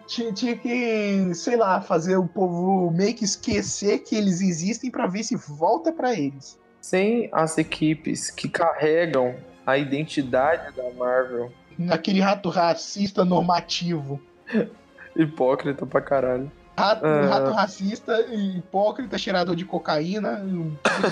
tinha, 0.06 0.32
tinha, 0.32 0.56
que, 0.56 1.34
sei 1.34 1.56
lá, 1.56 1.80
fazer 1.80 2.16
o 2.16 2.26
povo 2.26 2.90
meio 2.90 3.14
que 3.14 3.24
esquecer 3.24 4.00
que 4.00 4.14
eles 4.14 4.42
existem 4.42 4.90
para 4.90 5.06
ver 5.06 5.24
se 5.24 5.34
volta 5.36 5.90
para 5.90 6.12
eles. 6.12 6.58
Sem 6.80 7.30
as 7.32 7.56
equipes 7.56 8.30
que 8.30 8.48
carregam 8.48 9.36
a 9.66 9.78
identidade 9.78 10.74
da 10.76 10.90
Marvel. 10.92 11.50
Aquele 11.90 12.20
rato 12.20 12.50
racista 12.50 13.24
normativo. 13.24 14.20
Hipócrita 15.16 15.86
pra 15.86 16.00
caralho. 16.00 16.50
Rato, 16.76 17.04
uh... 17.04 17.28
rato 17.28 17.50
racista, 17.52 18.20
hipócrita, 18.32 19.18
cheirador 19.18 19.54
de 19.54 19.64
cocaína, 19.64 20.42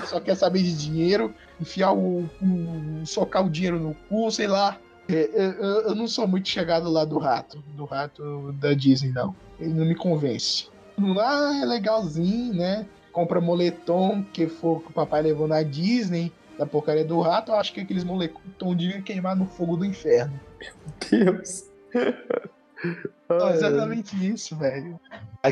só 0.07 0.19
quer 0.19 0.35
saber 0.35 0.63
de 0.63 0.77
dinheiro, 0.77 1.35
enfiar 1.61 1.93
o, 1.93 2.29
o. 2.41 3.05
socar 3.05 3.45
o 3.45 3.51
dinheiro 3.51 3.79
no 3.79 3.95
cu, 4.09 4.31
sei 4.31 4.47
lá. 4.47 4.79
É, 5.09 5.31
eu, 5.33 5.81
eu, 5.89 5.95
não 5.95 6.07
sou 6.07 6.29
muito 6.29 6.49
chegado 6.49 6.91
lá 6.91 7.05
do 7.05 7.19
rato, 7.19 7.63
do 7.75 7.85
rato 7.87 8.53
da 8.53 8.75
Disney, 8.75 9.11
não. 9.11 9.35
Ele 9.59 9.73
não 9.73 9.87
me 9.87 9.95
convence. 9.95 10.69
Lá 10.99 11.57
é 11.57 11.65
legalzinho, 11.65 12.55
né? 12.55 12.87
Compra 13.11 13.41
moletom 13.41 14.23
que 14.23 14.47
for 14.47 14.83
que 14.83 14.91
o 14.91 14.93
papai 14.93 15.23
levou 15.23 15.49
na 15.49 15.63
Disney, 15.63 16.31
da 16.59 16.67
porcaria 16.67 17.05
do 17.05 17.21
rato, 17.21 17.53
eu 17.53 17.57
acho 17.57 17.73
que 17.73 17.81
aqueles 17.81 18.05
moletom 18.05 18.75
deviam 18.75 19.01
queimar 19.01 19.35
no 19.35 19.47
fogo 19.47 19.77
do 19.77 19.85
inferno. 19.85 20.39
Meu 20.61 21.25
Deus. 21.25 21.65
Não, 23.29 23.51
exatamente 23.51 24.15
isso, 24.27 24.57
velho. 24.57 24.99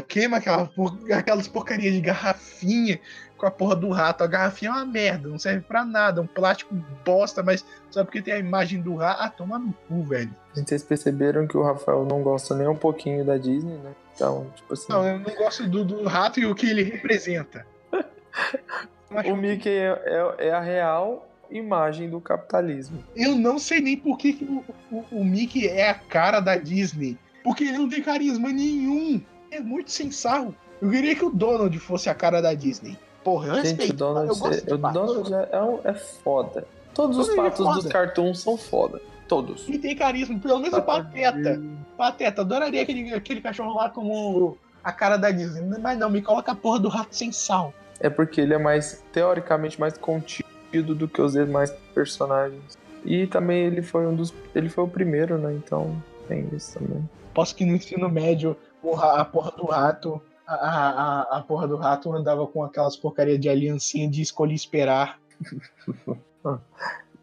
Queima 0.09 0.39
aquela 0.39 0.67
por... 0.67 0.99
aquelas 1.13 1.49
porcarias 1.49 1.93
de 1.93 2.01
garrafinha 2.01 3.01
com 3.37 3.47
a 3.47 3.51
porra 3.51 3.77
do 3.77 3.91
rato. 3.91 4.25
A 4.25 4.27
garrafinha 4.27 4.71
é 4.71 4.75
uma 4.75 4.85
merda, 4.85 5.29
não 5.29 5.39
serve 5.39 5.61
pra 5.61 5.85
nada. 5.85 6.21
É 6.21 6.25
um 6.25 6.27
plástico 6.27 6.75
bosta, 7.05 7.43
mas 7.43 7.65
só 7.91 8.05
porque 8.05 8.23
tem 8.23 8.35
a 8.35 8.39
imagem 8.39 8.81
do 8.81 8.97
rato. 8.97 9.23
Ah, 9.23 9.29
toma 9.29 9.59
no 9.59 9.73
cu, 9.89 10.03
velho. 10.05 10.35
Vocês 10.55 10.83
perceberam 10.83 11.47
que 11.47 11.57
o 11.57 11.63
Rafael 11.63 12.05
não 12.05 12.23
gosta 12.23 12.55
nem 12.55 12.67
um 12.67 12.77
pouquinho 12.77 13.25
da 13.25 13.37
Disney, 13.37 13.77
né? 13.79 13.93
Então, 14.15 14.47
tipo 14.55 14.73
assim. 14.73 14.87
Não, 14.89 15.07
eu 15.07 15.19
não 15.19 15.35
gosto 15.35 15.69
do, 15.69 15.85
do 15.85 16.05
rato 16.05 16.41
e 16.41 16.47
o 16.47 16.55
que 16.55 16.69
ele 16.69 16.83
representa. 16.83 17.67
o 19.31 19.37
Mickey 19.37 19.71
é, 19.71 20.03
é, 20.05 20.49
é 20.49 20.53
a 20.53 20.61
real 20.61 21.29
imagem 21.51 22.09
do 22.09 22.21
capitalismo. 22.21 23.03
Eu 23.15 23.37
não 23.37 23.59
sei 23.59 23.81
nem 23.81 23.97
por 23.97 24.19
que, 24.19 24.33
que 24.33 24.45
o, 24.45 24.65
o, 24.91 25.05
o, 25.13 25.25
Mickey 25.25 25.69
é 25.69 25.91
a 25.91 25.95
cara 25.95 26.41
da 26.41 26.57
Disney. 26.57 27.17
Porque 27.45 27.65
ele 27.65 27.79
não 27.79 27.89
tem 27.89 28.03
carisma 28.03 28.49
nenhum. 28.49 29.21
É 29.51 29.61
muito 29.61 29.91
sem 29.91 30.11
sarro. 30.11 30.55
Eu 30.81 30.91
queria 30.91 31.15
que 31.15 31.25
o 31.25 31.31
Donald 31.31 31.79
fosse 31.79 32.11
a 32.11 32.15
cara 32.15 32.41
da 32.41 32.53
Disney. 32.53 32.99
Porra, 33.27 33.49
eu 33.49 33.55
Gente, 33.57 33.65
respeito. 33.65 33.95
O 33.95 33.97
Donald, 33.97 34.29
é, 34.29 34.73
o 34.73 34.79
Donald 34.79 35.35
é, 35.35 35.39
é, 35.39 35.91
é 35.91 35.95
foda. 35.95 36.65
Todos 36.95 37.19
os 37.19 37.29
é 37.29 37.35
patos 37.35 37.75
dos 37.75 37.87
cartoons 37.87 38.39
são 38.39 38.57
foda. 38.57 39.03
Todos. 39.27 39.69
E 39.69 39.77
tem 39.79 39.97
carisma, 39.97 40.39
pelo 40.39 40.61
menos 40.61 40.79
o 40.79 40.83
Pateta. 40.83 41.61
Pateta, 41.97 42.43
adoraria 42.43 42.81
aquele, 42.81 43.13
aquele 43.13 43.41
cachorro 43.41 43.75
lá 43.75 43.91
como 43.91 44.57
a 44.85 44.93
cara 44.93 45.17
da 45.17 45.33
Disney. 45.33 45.77
Mas 45.77 45.99
não, 45.99 46.09
me 46.09 46.23
coloca 46.23 46.53
a 46.53 46.55
porra 46.55 46.79
do 46.79 46.89
rato 46.89 47.17
sem 47.17 47.33
sal. 47.33 47.75
É 47.99 48.09
porque 48.09 48.41
ele 48.41 48.55
é 48.55 48.59
mais, 48.59 49.03
teoricamente, 49.13 49.81
mais 49.81 49.99
contido 49.99 50.95
do 50.95 51.09
que 51.09 51.21
os 51.21 51.33
demais 51.33 51.73
personagens. 51.93 52.79
E 53.05 53.27
também 53.27 53.65
ele 53.65 53.83
foi 53.83 54.07
um 54.07 54.15
dos. 54.15 54.33
Ele 54.55 54.69
foi 54.69 54.85
o 54.85 54.89
primeiro, 54.89 55.37
né? 55.37 55.53
Então 55.53 56.01
tem 56.29 56.49
isso 56.53 56.79
também. 56.79 57.11
Posso 57.35 57.57
que 57.57 57.65
no 57.65 57.75
ensino 57.75 58.09
médio 58.09 58.57
porra, 58.81 59.21
a 59.21 59.25
porra 59.25 59.51
do 59.51 59.67
rato. 59.67 60.23
A, 60.47 60.55
a, 60.55 61.39
a 61.39 61.43
porra 61.43 61.67
do 61.67 61.77
rato 61.77 62.13
andava 62.13 62.47
com 62.47 62.63
aquelas 62.63 62.97
porcaria 62.97 63.39
de 63.39 63.49
aliancinha 63.49 64.09
de 64.09 64.23
escolher 64.23 64.55
esperar. 64.55 65.19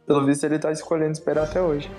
Pelo 0.06 0.26
visto 0.26 0.44
ele 0.44 0.60
tá 0.60 0.72
escolhendo 0.72 1.14
esperar 1.14 1.46
até 1.46 1.62
hoje. 1.62 1.90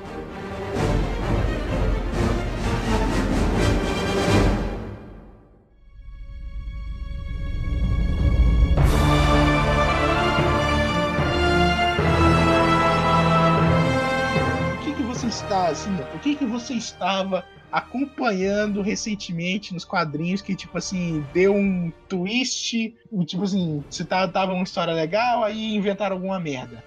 Que, 16.37 16.45
você 16.45 16.75
estava 16.75 17.45
acompanhando 17.71 18.83
recentemente 18.83 19.75
nos 19.75 19.85
quadrinhos 19.85 20.41
que, 20.41 20.55
tipo 20.55 20.79
assim, 20.79 21.25
deu 21.33 21.55
um 21.55 21.93
twist, 22.09 22.97
tipo 23.26 23.43
assim, 23.43 23.83
você 23.91 24.05
tava, 24.05 24.31
tava 24.31 24.53
uma 24.53 24.62
história 24.62 24.93
legal, 24.95 25.43
aí 25.43 25.75
inventaram 25.75 26.17
alguma 26.17 26.38
merda. 26.38 26.85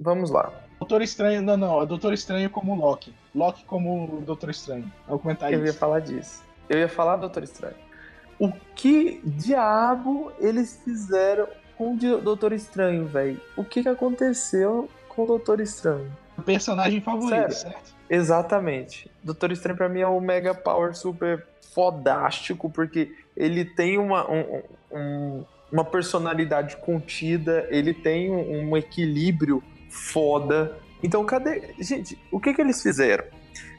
Vamos 0.00 0.30
lá. 0.30 0.52
Doutor 0.78 1.02
Estranho, 1.02 1.40
não, 1.40 1.56
não, 1.56 1.82
é 1.82 1.86
Doutor 1.86 2.12
Estranho 2.12 2.50
como 2.50 2.74
Loki. 2.74 3.14
Loki 3.34 3.64
como 3.64 4.22
Doutor 4.26 4.50
Estranho. 4.50 4.90
Vou 5.08 5.18
comentar 5.18 5.52
Eu 5.52 5.60
isso. 5.60 5.72
ia 5.72 5.78
falar 5.78 6.00
disso. 6.00 6.42
Eu 6.68 6.78
ia 6.78 6.88
falar 6.88 7.16
Doutor 7.16 7.42
Estranho. 7.42 7.76
O 8.38 8.50
que 8.74 9.20
diabo 9.24 10.32
eles 10.40 10.80
fizeram 10.84 11.46
com 11.78 11.94
o 11.94 11.96
Doutor 12.20 12.52
Estranho, 12.52 13.06
velho? 13.06 13.40
O 13.56 13.64
que, 13.64 13.82
que 13.82 13.88
aconteceu 13.88 14.88
com 15.08 15.22
o 15.22 15.26
Doutor 15.26 15.60
Estranho? 15.60 16.10
O 16.36 16.42
personagem 16.42 17.00
favorito, 17.00 17.52
Sério? 17.52 17.54
certo? 17.54 17.93
Exatamente. 18.08 19.10
Doutor 19.22 19.52
Estranho 19.52 19.76
pra 19.76 19.88
mim 19.88 20.00
é 20.00 20.08
um 20.08 20.20
mega 20.20 20.54
power 20.54 20.94
super 20.94 21.46
fodástico, 21.74 22.70
porque 22.70 23.12
ele 23.36 23.64
tem 23.64 23.98
uma, 23.98 24.30
um, 24.30 24.62
um, 24.92 25.44
uma 25.72 25.84
personalidade 25.84 26.76
contida, 26.76 27.66
ele 27.70 27.92
tem 27.92 28.30
um, 28.30 28.70
um, 28.70 28.76
equilíbrio 28.76 29.62
foda. 29.90 30.76
Então, 31.02 31.24
cadê. 31.24 31.74
Gente, 31.80 32.18
o 32.30 32.38
que 32.38 32.54
que 32.54 32.60
eles 32.60 32.80
fizeram? 32.82 33.24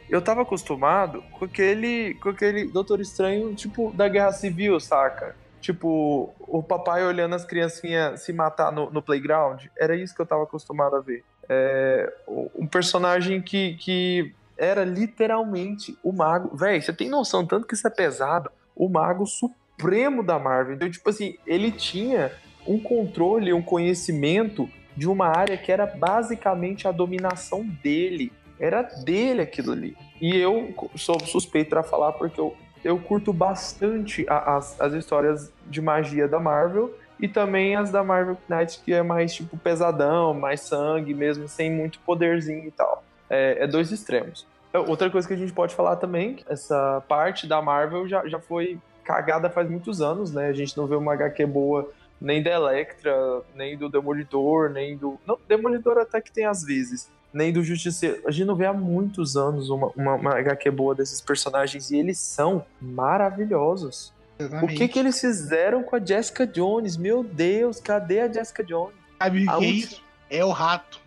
Eu 0.10 0.22
tava 0.22 0.42
acostumado 0.42 1.24
com 1.32 1.46
aquele, 1.46 2.14
com 2.16 2.30
aquele 2.30 2.66
Doutor 2.66 3.00
Estranho, 3.00 3.56
tipo, 3.56 3.92
da 3.96 4.08
Guerra 4.08 4.32
Civil, 4.34 4.80
saca? 4.80 5.36
Tipo, 5.60 6.32
o 6.40 6.62
papai 6.62 7.04
olhando 7.04 7.34
as 7.34 7.44
criancinhas 7.44 8.22
se 8.22 8.32
matar 8.32 8.72
no, 8.72 8.92
no 8.92 9.02
playground. 9.02 9.64
Era 9.76 9.96
isso 9.96 10.14
que 10.14 10.22
eu 10.22 10.26
tava 10.26 10.44
acostumado 10.44 10.96
a 10.96 11.00
ver. 11.00 11.24
É, 11.48 12.12
um 12.56 12.68
personagem 12.68 13.42
que, 13.42 13.76
que 13.76 14.34
era 14.58 14.84
literalmente 14.84 15.98
o 16.04 16.12
mago. 16.12 16.56
Véi, 16.56 16.82
você 16.82 16.94
tem 16.94 17.10
noção, 17.10 17.46
tanto 17.46 17.68
que 17.68 17.74
isso 17.74 17.88
é 17.88 17.90
pesado, 17.90 18.50
o 18.76 18.90
mago 18.90 19.26
supremo 19.26 20.24
da 20.24 20.40
Marvel. 20.40 20.76
Então, 20.76 20.90
tipo 20.90 21.10
assim, 21.10 21.38
ele 21.46 21.72
tinha 21.72 22.32
um 22.68 22.80
controle, 22.80 23.54
um 23.54 23.62
conhecimento 23.62 24.70
de 24.96 25.08
uma 25.08 25.28
área 25.28 25.58
que 25.58 25.72
era 25.72 25.86
basicamente 25.86 26.88
a 26.88 26.92
dominação 26.92 27.66
dele. 27.84 28.32
Era 28.60 28.82
dele 28.82 29.42
aquilo 29.42 29.74
ali. 29.74 29.96
E 30.22 30.36
eu 30.36 30.74
sou 30.96 31.20
suspeito 31.20 31.72
para 31.72 31.84
falar 31.84 32.14
porque 32.14 32.40
eu, 32.40 32.56
eu 32.84 32.98
curto 32.98 33.34
bastante 33.34 34.26
a, 34.30 34.56
as, 34.56 34.80
as 34.80 34.94
histórias 34.94 35.52
de 35.68 35.82
magia 35.82 36.28
da 36.28 36.40
Marvel 36.40 36.96
e 37.20 37.28
também 37.28 37.76
as 37.76 37.92
da 37.92 38.04
Marvel 38.04 38.38
Knights, 38.50 38.82
que 38.84 38.94
é 38.94 39.02
mais 39.02 39.34
tipo 39.34 39.58
pesadão, 39.58 40.34
mais 40.34 40.62
sangue 40.62 41.14
mesmo, 41.14 41.48
sem 41.48 41.72
muito 41.72 42.00
poderzinho 42.00 42.66
e 42.66 42.72
tal. 42.72 43.04
É, 43.30 43.64
é, 43.64 43.68
dois 43.68 43.92
extremos. 43.92 44.46
É, 44.74 44.80
outra 44.80 45.10
coisa 45.10 45.28
que 45.28 45.34
a 45.34 45.38
gente 45.38 45.54
pode 45.54 45.74
falar 45.74 45.96
também, 45.96 46.40
essa 46.48 47.02
parte 47.08 47.48
da 47.48 47.62
Marvel 47.62 48.08
já, 48.08 48.28
já 48.28 48.40
foi 48.40 48.78
cagada 49.04 49.50
faz 49.50 49.70
muitos 49.70 50.02
anos, 50.02 50.32
né? 50.32 50.48
A 50.48 50.54
gente 50.54 50.76
não 50.76 50.88
vê 50.88 50.96
uma 50.96 51.14
HQ 51.14 51.46
boa 51.46 51.90
nem 52.20 52.42
da 52.42 52.52
Electra, 52.52 53.42
nem 53.54 53.78
do 53.78 53.90
Demolidor, 53.90 54.70
nem 54.70 54.98
do. 54.98 55.20
Não, 55.26 55.38
Demolidor 55.48 55.98
até 55.98 56.20
que 56.20 56.32
tem 56.32 56.46
às 56.46 56.64
vezes. 56.64 57.10
nem 57.34 57.52
do 57.52 57.62
Justiceiro. 57.62 58.22
A 58.26 58.32
gente 58.32 58.48
não 58.48 58.56
vê 58.56 58.66
há 58.66 58.74
muitos 58.74 59.36
anos 59.36 59.70
uma, 59.70 59.92
uma, 59.96 60.16
uma 60.16 60.40
HQ 60.40 60.72
boa 60.72 60.96
desses 60.96 61.20
personagens 61.20 61.92
e 61.92 61.98
eles 61.98 62.18
são 62.18 62.66
maravilhosos. 62.82 64.14
Exatamente. 64.38 64.74
O 64.74 64.78
que 64.78 64.88
que 64.88 65.00
eles 65.00 65.20
fizeram 65.20 65.84
com 65.84 65.96
a 65.96 66.00
Jessica 66.00 66.46
Jones? 66.46 66.98
Meu 66.98 67.24
Deus, 67.24 67.80
cadê 67.80 68.22
a 68.22 68.32
Jessica 68.32 68.64
Jones? 68.64 68.96
Sabe 69.22 69.48
o 69.48 69.58
que 69.58 69.66
é 69.66 69.68
isso? 69.70 70.04
É 70.30 70.44
o 70.44 70.52
rato. 70.52 71.00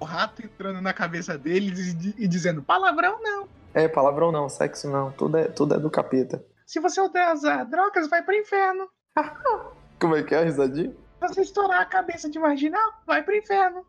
O 0.00 0.04
rato 0.04 0.44
entrando 0.44 0.80
na 0.80 0.92
cabeça 0.92 1.36
deles 1.36 1.92
e, 1.92 2.14
e 2.18 2.28
dizendo 2.28 2.62
palavrão 2.62 3.20
não. 3.22 3.48
É, 3.74 3.86
palavrão 3.88 4.32
não, 4.32 4.48
sexo 4.48 4.88
não, 4.88 5.10
tudo 5.12 5.36
é, 5.36 5.44
tudo 5.48 5.74
é 5.74 5.78
do 5.78 5.90
capeta. 5.90 6.42
Se 6.66 6.80
você 6.80 7.00
usar 7.00 7.64
drogas, 7.64 8.08
vai 8.08 8.22
pro 8.22 8.34
inferno. 8.34 8.88
Como 10.00 10.16
é 10.16 10.22
que 10.22 10.34
é 10.34 10.38
a 10.38 10.44
risadinha? 10.44 10.90
Se 11.20 11.34
você 11.34 11.42
estourar 11.42 11.80
a 11.80 11.84
cabeça 11.84 12.30
de 12.30 12.38
marginal, 12.38 12.92
vai 13.06 13.22
pro 13.22 13.34
inferno. 13.34 13.84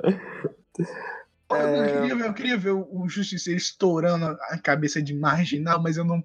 Eu, 1.50 1.56
É. 1.56 1.92
queria 2.00 2.16
ver, 2.16 2.26
eu 2.26 2.32
queria 2.34 2.56
ver 2.56 2.70
o 2.70 2.88
o 2.90 3.08
Justiceiro 3.08 3.58
estourando 3.58 4.24
a 4.24 4.58
cabeça 4.58 5.02
de 5.02 5.14
marginal, 5.14 5.82
mas 5.82 5.98
eu 5.98 6.04
não. 6.04 6.24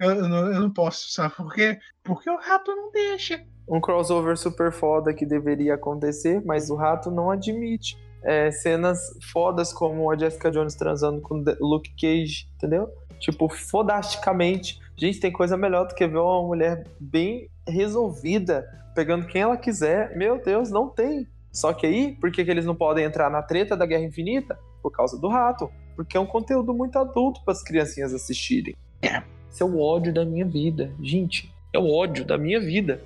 Eu, 0.00 0.10
eu 0.12 0.28
não, 0.28 0.52
eu 0.52 0.60
não 0.60 0.70
posso, 0.70 1.12
sabe 1.12 1.34
por 1.36 1.52
quê? 1.52 1.78
Porque 2.02 2.30
o 2.30 2.38
rato 2.38 2.74
não 2.74 2.90
deixa. 2.90 3.44
Um 3.68 3.80
crossover 3.80 4.36
super 4.36 4.72
foda 4.72 5.12
que 5.12 5.26
deveria 5.26 5.74
acontecer, 5.74 6.42
mas 6.44 6.70
o 6.70 6.74
rato 6.74 7.10
não 7.10 7.30
admite. 7.30 7.96
É, 8.22 8.50
cenas 8.50 8.98
fodas 9.32 9.72
como 9.72 10.10
a 10.10 10.16
Jessica 10.16 10.50
Jones 10.50 10.74
transando 10.74 11.20
com 11.20 11.44
Luke 11.60 11.90
Cage, 12.00 12.48
entendeu? 12.56 12.88
Tipo, 13.18 13.48
fodasticamente. 13.48 14.80
Gente, 14.96 15.20
tem 15.20 15.30
coisa 15.30 15.56
melhor 15.56 15.86
do 15.86 15.94
que 15.94 16.06
ver 16.06 16.18
uma 16.18 16.42
mulher 16.42 16.86
bem 16.98 17.48
resolvida, 17.68 18.66
pegando 18.94 19.26
quem 19.26 19.42
ela 19.42 19.56
quiser. 19.56 20.16
Meu 20.16 20.42
Deus, 20.42 20.70
não 20.70 20.88
tem. 20.88 21.26
Só 21.52 21.72
que 21.72 21.86
aí, 21.86 22.12
por 22.12 22.30
que, 22.30 22.44
que 22.44 22.50
eles 22.50 22.64
não 22.64 22.74
podem 22.74 23.04
entrar 23.04 23.30
na 23.30 23.42
treta 23.42 23.76
da 23.76 23.86
Guerra 23.86 24.04
Infinita? 24.04 24.58
Por 24.82 24.90
causa 24.90 25.18
do 25.18 25.28
rato. 25.28 25.70
Porque 25.94 26.16
é 26.16 26.20
um 26.20 26.26
conteúdo 26.26 26.72
muito 26.72 26.98
adulto 26.98 27.42
para 27.44 27.52
as 27.52 27.62
criancinhas 27.62 28.14
assistirem. 28.14 28.74
É. 29.02 29.22
Esse 29.50 29.62
é 29.62 29.66
o 29.66 29.78
ódio 29.78 30.12
da 30.12 30.24
minha 30.24 30.46
vida. 30.46 30.92
Gente, 31.02 31.52
é 31.72 31.78
o 31.78 31.90
ódio 31.90 32.24
da 32.24 32.38
minha 32.38 32.60
vida. 32.60 33.02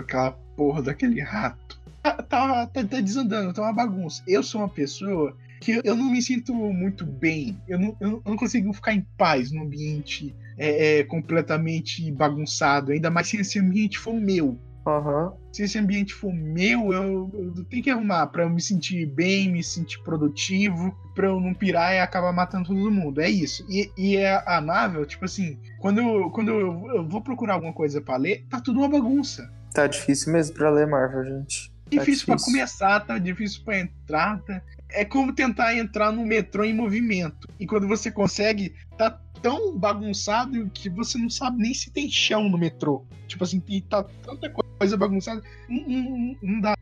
Aquela 0.00 0.32
porra 0.56 0.82
daquele 0.82 1.20
rato. 1.20 1.78
Tá, 2.02 2.14
tá, 2.22 2.66
tá, 2.66 2.84
tá 2.84 3.00
desandando, 3.00 3.52
tá 3.52 3.62
uma 3.62 3.72
bagunça. 3.72 4.22
Eu 4.26 4.42
sou 4.42 4.60
uma 4.60 4.68
pessoa 4.68 5.36
que 5.60 5.80
eu 5.84 5.96
não 5.96 6.10
me 6.10 6.22
sinto 6.22 6.54
muito 6.54 7.04
bem. 7.04 7.56
Eu 7.66 7.78
não, 7.78 7.96
eu 8.00 8.22
não 8.24 8.36
consigo 8.36 8.72
ficar 8.72 8.94
em 8.94 9.06
paz 9.16 9.50
num 9.50 9.62
ambiente 9.62 10.34
é, 10.56 10.98
é, 10.98 11.04
completamente 11.04 12.10
bagunçado. 12.12 12.92
Ainda 12.92 13.10
mais 13.10 13.28
se 13.28 13.36
esse 13.38 13.58
ambiente 13.58 13.98
for 13.98 14.14
meu. 14.14 14.58
Aham. 14.86 15.32
Se 15.52 15.64
esse 15.64 15.78
ambiente 15.78 16.14
for 16.14 16.32
meu, 16.32 16.92
eu, 16.92 17.30
eu 17.34 17.64
tenho 17.64 17.82
que 17.82 17.90
arrumar 17.90 18.26
pra 18.28 18.44
eu 18.44 18.50
me 18.50 18.60
sentir 18.60 19.06
bem, 19.06 19.50
me 19.50 19.62
sentir 19.62 20.00
produtivo, 20.02 20.96
pra 21.14 21.26
eu 21.26 21.40
não 21.40 21.52
pirar 21.54 21.94
e 21.94 21.98
acabar 21.98 22.32
matando 22.32 22.68
todo 22.68 22.90
mundo. 22.90 23.20
É 23.20 23.28
isso. 23.28 23.66
E, 23.68 23.90
e 23.96 24.16
a 24.24 24.44
a 24.46 24.60
Marvel, 24.60 25.04
tipo 25.06 25.24
assim, 25.24 25.58
quando, 25.80 26.00
eu, 26.00 26.30
quando 26.30 26.50
eu, 26.50 26.86
eu 26.94 27.08
vou 27.08 27.20
procurar 27.20 27.54
alguma 27.54 27.72
coisa 27.72 28.00
pra 28.00 28.16
ler, 28.16 28.46
tá 28.48 28.60
tudo 28.60 28.78
uma 28.78 28.88
bagunça. 28.88 29.50
Tá 29.74 29.86
difícil 29.86 30.32
mesmo 30.32 30.54
pra 30.54 30.70
ler 30.70 30.86
Marvel, 30.86 31.24
gente. 31.24 31.70
Tá 31.70 31.74
Difícil 31.90 32.26
pra 32.26 32.34
difícil. 32.36 32.52
começar, 32.54 33.00
tá 33.00 33.18
difícil 33.18 33.62
pra 33.64 33.78
entrar. 33.78 34.40
Tá... 34.42 34.60
É 34.90 35.04
como 35.04 35.32
tentar 35.34 35.76
entrar 35.76 36.10
no 36.12 36.24
metrô 36.24 36.64
em 36.64 36.72
movimento. 36.74 37.48
E 37.60 37.66
quando 37.66 37.86
você 37.88 38.10
consegue, 38.10 38.74
tá 38.96 39.10
tão 39.46 39.78
bagunçado 39.78 40.68
que 40.74 40.90
você 40.90 41.16
não 41.16 41.30
sabe 41.30 41.58
nem 41.62 41.72
se 41.72 41.88
tem 41.92 42.10
chão 42.10 42.48
no 42.48 42.58
metrô. 42.58 43.04
Tipo 43.28 43.44
assim, 43.44 43.62
e 43.68 43.80
tá 43.80 44.02
tanta 44.02 44.50
coisa 44.50 44.96
bagunçada. 44.96 45.40
Não, 45.68 45.88
não- 45.88 46.36
não 46.42 46.60
dá. 46.60 46.74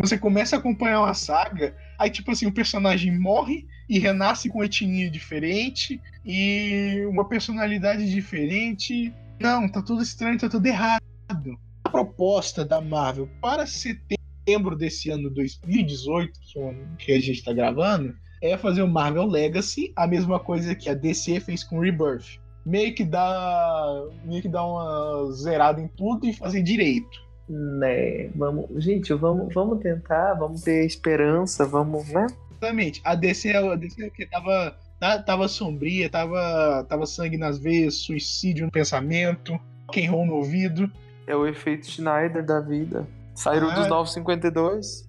Você 0.00 0.18
começa 0.18 0.56
a 0.56 0.58
acompanhar 0.58 1.02
uma 1.02 1.14
saga, 1.14 1.72
aí 1.96 2.10
tipo 2.10 2.32
assim, 2.32 2.46
o 2.46 2.52
personagem 2.52 3.16
morre 3.16 3.64
e 3.88 4.00
renasce 4.00 4.50
com 4.50 4.64
etnia 4.64 5.08
diferente 5.08 6.00
e 6.24 7.06
uma 7.08 7.28
personalidade 7.28 8.10
diferente. 8.10 9.14
Não, 9.38 9.68
tá 9.68 9.80
tudo 9.80 10.02
estranho, 10.02 10.36
tá 10.36 10.48
tudo 10.48 10.66
errado. 10.66 11.00
A 11.84 11.88
proposta 11.88 12.64
da 12.64 12.80
Marvel 12.80 13.28
para 13.40 13.66
setembro 13.68 14.74
desse 14.76 15.10
ano 15.10 15.30
2018, 15.30 16.40
que 16.40 16.58
é 16.58 16.62
o 16.62 16.68
ano 16.70 16.96
que 16.98 17.12
a 17.12 17.20
gente 17.20 17.44
tá 17.44 17.52
gravando, 17.52 18.16
é 18.44 18.58
fazer 18.58 18.82
o 18.82 18.88
Marvel 18.88 19.24
Legacy, 19.26 19.92
a 19.96 20.06
mesma 20.06 20.38
coisa 20.38 20.74
que 20.74 20.88
a 20.90 20.94
DC 20.94 21.40
fez 21.40 21.64
com 21.64 21.80
Rebirth. 21.80 22.38
Meio 22.64 22.94
que 22.94 23.04
dá, 23.04 24.04
meio 24.24 24.42
que 24.42 24.48
dá 24.48 24.64
uma 24.64 25.32
zerada 25.32 25.80
em 25.80 25.88
tudo 25.88 26.26
e 26.26 26.32
fazer 26.32 26.62
direito. 26.62 27.24
Né, 27.48 28.30
vamos, 28.34 28.82
gente, 28.82 29.12
vamos, 29.12 29.52
vamos 29.52 29.78
tentar, 29.80 30.34
vamos 30.34 30.62
ter 30.62 30.84
esperança, 30.86 31.66
vamos, 31.66 32.08
né? 32.08 32.26
Exatamente. 32.50 33.00
A 33.04 33.14
DC, 33.14 33.50
é 33.50 33.56
a 33.56 33.74
DC 33.74 34.10
que 34.10 34.24
tava, 34.26 34.74
tá- 34.98 35.18
tava 35.22 35.46
sombria, 35.48 36.08
tava, 36.08 36.84
tava 36.88 37.04
sangue 37.04 37.36
nas 37.36 37.58
veias, 37.58 37.96
suicídio 37.96 38.64
no 38.66 38.72
pensamento, 38.72 39.58
roll 40.10 40.24
no 40.26 40.34
ouvido. 40.36 40.90
É 41.26 41.36
o 41.36 41.46
efeito 41.46 41.86
Schneider 41.86 42.44
da 42.44 42.60
vida. 42.60 43.06
Saíram 43.34 43.68
Ah. 43.70 43.74
dos 43.74 43.88
952. 43.88 45.06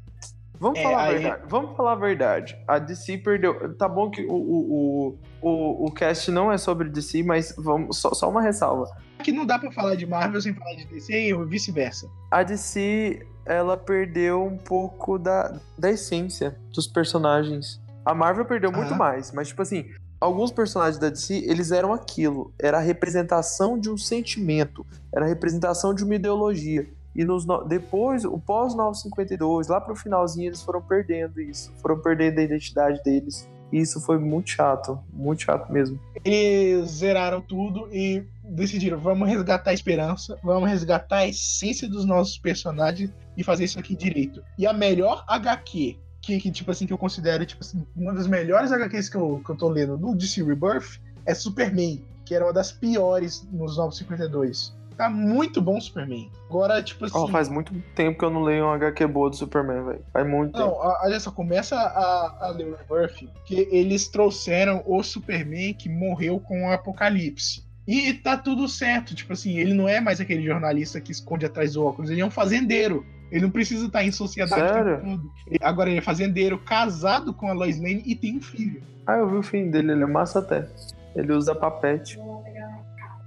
Vamos 0.66 0.80
É, 0.80 0.84
falar 0.84 0.98
a 0.98 1.06
aí- 1.10 1.18
verdade. 1.20 1.44
Vamos 1.48 1.78
falar 1.78 1.92
a 1.92 1.96
verdade. 1.96 2.58
A 2.68 2.80
DC 2.80 3.20
perdeu. 3.20 3.76
Tá 3.76 3.88
bom 3.88 4.10
que 4.10 4.26
o, 4.26 4.34
o, 4.34 5.16
o, 5.44 5.48
o, 5.48 5.86
o 5.86 5.92
cast 5.92 6.32
não 6.32 6.52
é 6.52 6.58
sobre 6.58 6.90
DC, 6.90 7.22
mas 7.22 7.54
vamos 7.56 7.98
só, 8.00 8.12
só 8.16 8.28
uma 8.28 8.42
ressalva. 8.42 8.86
Que 9.24 9.32
não 9.32 9.46
dá 9.46 9.60
pra 9.60 9.72
falar 9.72 9.94
de 9.94 10.08
Marvel 10.08 10.42
sem 10.42 10.56
falar 10.56 10.74
de 10.74 10.86
DC 10.86 11.14
e 11.30 11.46
vice-versa. 11.46 12.10
A 12.32 12.42
DC, 12.42 13.24
ela 13.46 13.78
perdeu 13.78 14.44
um 14.44 14.58
pouco 14.58 15.20
da, 15.20 15.56
da 15.78 15.92
essência 15.92 16.58
dos 16.74 16.88
personagens. 16.88 17.80
A 18.04 18.16
Marvel 18.16 18.46
perdeu 18.46 18.72
muito 18.72 18.90
Aham. 18.90 18.98
mais, 18.98 19.32
mas 19.32 19.50
tipo 19.50 19.62
assim, 19.62 19.86
alguns 20.20 20.52
personagens 20.52 20.98
da 20.98 21.10
DC, 21.10 21.44
eles 21.48 21.72
eram 21.72 21.94
aquilo, 21.94 22.52
era 22.60 22.78
a 22.78 22.82
representação 22.82 23.78
de 23.80 23.88
um 23.90 23.98
sentimento, 23.98 24.84
era 25.14 25.26
a 25.26 25.28
representação 25.28 25.94
de 25.94 26.04
uma 26.04 26.16
ideologia. 26.16 26.88
E 27.16 27.24
nos 27.24 27.46
no- 27.46 27.64
depois, 27.64 28.26
o 28.26 28.38
pós 28.38 28.76
952, 28.76 29.68
lá 29.68 29.80
pro 29.80 29.96
finalzinho, 29.96 30.48
eles 30.50 30.62
foram 30.62 30.82
perdendo 30.82 31.40
isso, 31.40 31.72
foram 31.82 32.00
perdendo 32.00 32.40
a 32.40 32.44
identidade 32.44 33.02
deles. 33.04 33.48
E 33.72 33.80
isso 33.80 34.00
foi 34.02 34.20
muito 34.20 34.50
chato, 34.52 35.00
muito 35.12 35.44
chato 35.44 35.72
mesmo. 35.72 36.00
Eles 36.24 36.92
zeraram 36.92 37.42
tudo 37.42 37.88
e 37.92 38.24
decidiram, 38.44 39.00
vamos 39.00 39.28
resgatar 39.28 39.72
a 39.72 39.74
esperança, 39.74 40.38
vamos 40.44 40.70
resgatar 40.70 41.18
a 41.20 41.28
essência 41.28 41.88
dos 41.90 42.06
nossos 42.06 42.38
personagens 42.38 43.12
e 43.36 43.44
fazer 43.44 43.64
isso 43.64 43.80
aqui 43.80 43.96
direito. 43.96 44.44
E 44.58 44.68
a 44.68 44.74
melhor 44.74 45.24
HQ, 45.28 45.98
que, 46.22 46.40
que, 46.40 46.52
tipo 46.52 46.72
assim, 46.72 46.86
que 46.86 46.94
eu 46.94 46.98
considero, 46.98 47.46
tipo 47.46 47.64
assim, 47.64 47.86
uma 47.96 48.14
das 48.14 48.28
melhores 48.28 48.72
HQs 48.72 49.10
que 49.10 49.18
eu, 49.18 49.42
que 49.44 49.50
eu 49.52 49.56
tô 49.56 49.68
lendo 49.68 49.98
no 49.98 50.16
DC 50.16 50.44
Rebirth 50.44 51.00
é 51.26 51.34
Superman, 51.34 52.04
que 52.24 52.34
era 52.36 52.46
uma 52.46 52.54
das 52.54 52.72
piores 52.72 53.48
nos 53.52 53.78
952. 53.78 54.76
Tá 54.98 55.10
muito 55.10 55.62
bom 55.62 55.80
Superman. 55.80 56.32
Agora, 56.50 56.82
tipo 56.82 57.06
assim. 57.06 57.18
Ó, 57.18 57.28
faz 57.28 57.50
muito 57.50 57.74
tempo 57.96 58.18
que 58.18 58.24
eu 58.26 58.30
não 58.30 58.42
leio 58.44 58.66
um 58.66 58.72
HQ 58.72 59.06
boa 59.08 59.30
do 59.30 59.36
Superman, 59.36 59.84
velho. 59.86 60.02
Faz 60.14 60.28
muito 60.28 60.54
tempo. 60.54 60.66
Não, 60.66 60.74
olha 60.74 61.20
só, 61.20 61.32
começa 61.32 61.76
a, 61.76 62.48
a 62.48 62.50
ler 62.50 62.68
o 62.68 62.76
Rebirth, 62.76 63.28
que 63.46 63.68
eles 63.72 64.08
trouxeram 64.08 64.82
o 64.86 65.04
Superman 65.04 65.74
que 65.74 65.90
morreu 65.90 66.40
com 66.40 66.66
o 66.68 66.72
Apocalipse. 66.72 67.64
E 67.88 68.14
tá 68.14 68.36
tudo 68.36 68.68
certo, 68.68 69.14
tipo 69.14 69.34
assim, 69.34 69.58
ele 69.60 69.74
não 69.74 69.88
é 69.88 70.02
mais 70.02 70.20
aquele 70.20 70.44
jornalista 70.44 71.00
que 71.00 71.12
esconde 71.12 71.46
atrás 71.46 71.74
do 71.74 71.86
óculos, 71.86 72.10
ele 72.10 72.22
é 72.22 72.26
um 72.26 72.32
fazendeiro. 72.32 73.06
Ele 73.32 73.42
não 73.42 73.52
precisa 73.52 73.86
estar 73.88 74.04
em 74.04 74.12
sociedade 74.12 74.62
o 74.62 74.68
Sério? 74.68 75.02
Ele- 75.48 75.60
Agora 75.62 75.90
ele 75.90 76.00
é 76.00 76.02
fazendeiro, 76.02 76.58
casado 76.60 77.34
com 77.34 77.48
a 77.50 77.54
Lois 77.54 77.78
Lane 77.78 78.02
e 78.06 78.16
tem 78.16 78.38
um 78.38 78.42
filho. 78.42 78.82
Ah, 79.06 79.18
eu 79.18 79.30
vi 79.30 79.36
o 79.36 79.44
fim 79.44 79.70
dele, 79.70 79.92
ele 79.92 80.04
é 80.04 80.08
massa 80.08 80.40
até. 80.40 80.68
Ele 81.16 81.32
usa 81.34 81.54
papete. 81.54 82.18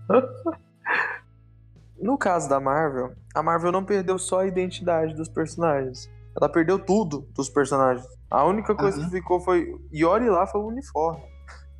No 2.00 2.16
caso 2.16 2.48
da 2.48 2.60
Marvel, 2.60 3.12
a 3.34 3.42
Marvel 3.42 3.72
não 3.72 3.84
perdeu 3.84 4.18
só 4.18 4.40
a 4.40 4.46
identidade 4.46 5.14
dos 5.14 5.28
personagens. 5.28 6.10
Ela 6.36 6.48
perdeu 6.48 6.78
tudo 6.78 7.26
dos 7.34 7.48
personagens. 7.48 8.06
A 8.30 8.44
única 8.44 8.74
coisa 8.74 8.98
Aham. 8.98 9.06
que 9.08 9.16
ficou 9.16 9.40
foi. 9.40 9.66
E 9.92 10.04
olhe 10.04 10.28
lá, 10.28 10.46
foi 10.46 10.60
o 10.60 10.66
uniforme. 10.68 11.22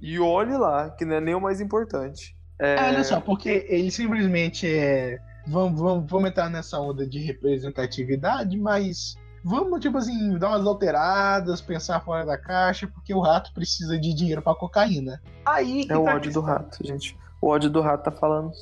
E 0.01 0.19
olhe 0.19 0.57
lá, 0.57 0.91
que 0.91 1.05
não 1.05 1.17
é 1.17 1.21
nem 1.21 1.35
o 1.35 1.41
mais 1.41 1.61
importante. 1.61 2.37
É... 2.59 2.77
Ah, 2.79 2.87
olha 2.89 3.05
só, 3.05 3.21
porque 3.21 3.67
ele 3.69 3.91
simplesmente 3.91 4.67
é. 4.67 5.19
Vamos, 5.47 5.81
vamos, 5.81 6.11
vamos 6.11 6.29
entrar 6.31 6.51
nessa 6.51 6.79
onda 6.79 7.07
de 7.07 7.21
representatividade, 7.21 8.59
mas 8.59 9.15
vamos, 9.45 9.81
tipo 9.81 9.97
assim, 9.97 10.37
dar 10.37 10.49
umas 10.49 10.67
alteradas, 10.67 11.61
pensar 11.61 12.01
fora 12.05 12.27
da 12.27 12.37
caixa, 12.37 12.87
porque 12.87 13.15
o 13.15 13.21
rato 13.21 13.53
precisa 13.55 13.99
de 13.99 14.13
dinheiro 14.13 14.43
pra 14.43 14.55
cocaína. 14.55 15.23
Aí 15.47 15.87
É 15.89 15.97
o 15.97 16.05
ódio 16.05 16.33
do 16.33 16.41
rato, 16.41 16.87
gente. 16.87 17.17
O 17.41 17.49
ódio 17.49 17.71
do 17.71 17.81
rato 17.81 18.05
tá 18.05 18.11
falando 18.11 18.53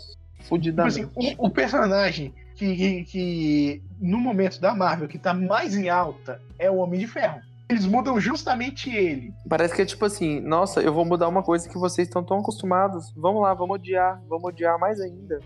Tipo 0.90 1.08
assim, 1.16 1.34
o, 1.38 1.46
o 1.46 1.50
personagem 1.50 2.34
que, 2.54 2.76
que, 2.76 3.04
que, 3.04 3.82
no 4.00 4.18
momento 4.18 4.60
da 4.60 4.74
Marvel 4.74 5.08
que 5.08 5.18
tá 5.18 5.34
mais 5.34 5.76
em 5.76 5.88
alta 5.88 6.40
é 6.58 6.70
o 6.70 6.76
Homem 6.76 7.00
de 7.00 7.06
Ferro. 7.06 7.40
Eles 7.68 7.84
mudam 7.84 8.20
justamente 8.20 8.88
ele. 8.88 9.34
Parece 9.48 9.74
que 9.74 9.82
é 9.82 9.84
tipo 9.84 10.04
assim, 10.04 10.40
nossa, 10.40 10.80
eu 10.80 10.94
vou 10.94 11.04
mudar 11.04 11.26
uma 11.26 11.42
coisa 11.42 11.68
que 11.68 11.76
vocês 11.76 12.06
estão 12.06 12.22
tão 12.22 12.38
acostumados. 12.38 13.12
Vamos 13.16 13.42
lá, 13.42 13.52
vamos 13.54 13.74
odiar, 13.74 14.22
vamos 14.28 14.44
odiar 14.44 14.78
mais 14.78 15.00
ainda. 15.00 15.40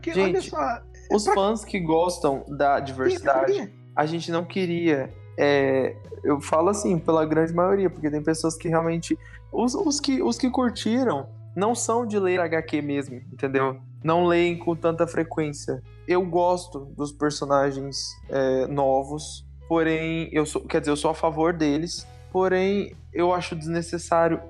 Que- 0.00 0.12
olha 0.12 0.40
Gente, 0.40 0.50
só. 0.50 0.80
Os 1.10 1.26
fãs 1.26 1.64
que 1.64 1.80
gostam 1.80 2.44
da 2.48 2.78
diversidade, 2.78 3.72
a 3.94 4.06
gente 4.06 4.30
não 4.30 4.44
queria 4.44 5.12
é, 5.36 5.96
eu 6.22 6.40
falo 6.40 6.70
assim, 6.70 6.98
pela 6.98 7.24
grande 7.26 7.52
maioria, 7.52 7.90
porque 7.90 8.10
tem 8.10 8.22
pessoas 8.22 8.56
que 8.56 8.68
realmente. 8.68 9.18
Os, 9.52 9.74
os, 9.74 10.00
que, 10.00 10.22
os 10.22 10.38
que 10.38 10.50
curtiram 10.50 11.28
não 11.54 11.74
são 11.74 12.06
de 12.06 12.18
ler 12.18 12.40
HQ 12.40 12.82
mesmo, 12.82 13.16
entendeu? 13.32 13.78
Não 14.04 14.26
leem 14.26 14.58
com 14.58 14.76
tanta 14.76 15.06
frequência. 15.06 15.82
Eu 16.06 16.24
gosto 16.26 16.80
dos 16.94 17.10
personagens 17.10 18.14
é, 18.28 18.66
novos, 18.66 19.46
porém, 19.66 20.28
eu 20.30 20.44
sou, 20.44 20.60
quer 20.60 20.80
dizer, 20.80 20.92
eu 20.92 20.96
sou 20.96 21.10
a 21.10 21.14
favor 21.14 21.54
deles, 21.54 22.06
porém, 22.30 22.94
eu 23.12 23.32
acho 23.32 23.56
desnecessário, 23.56 24.42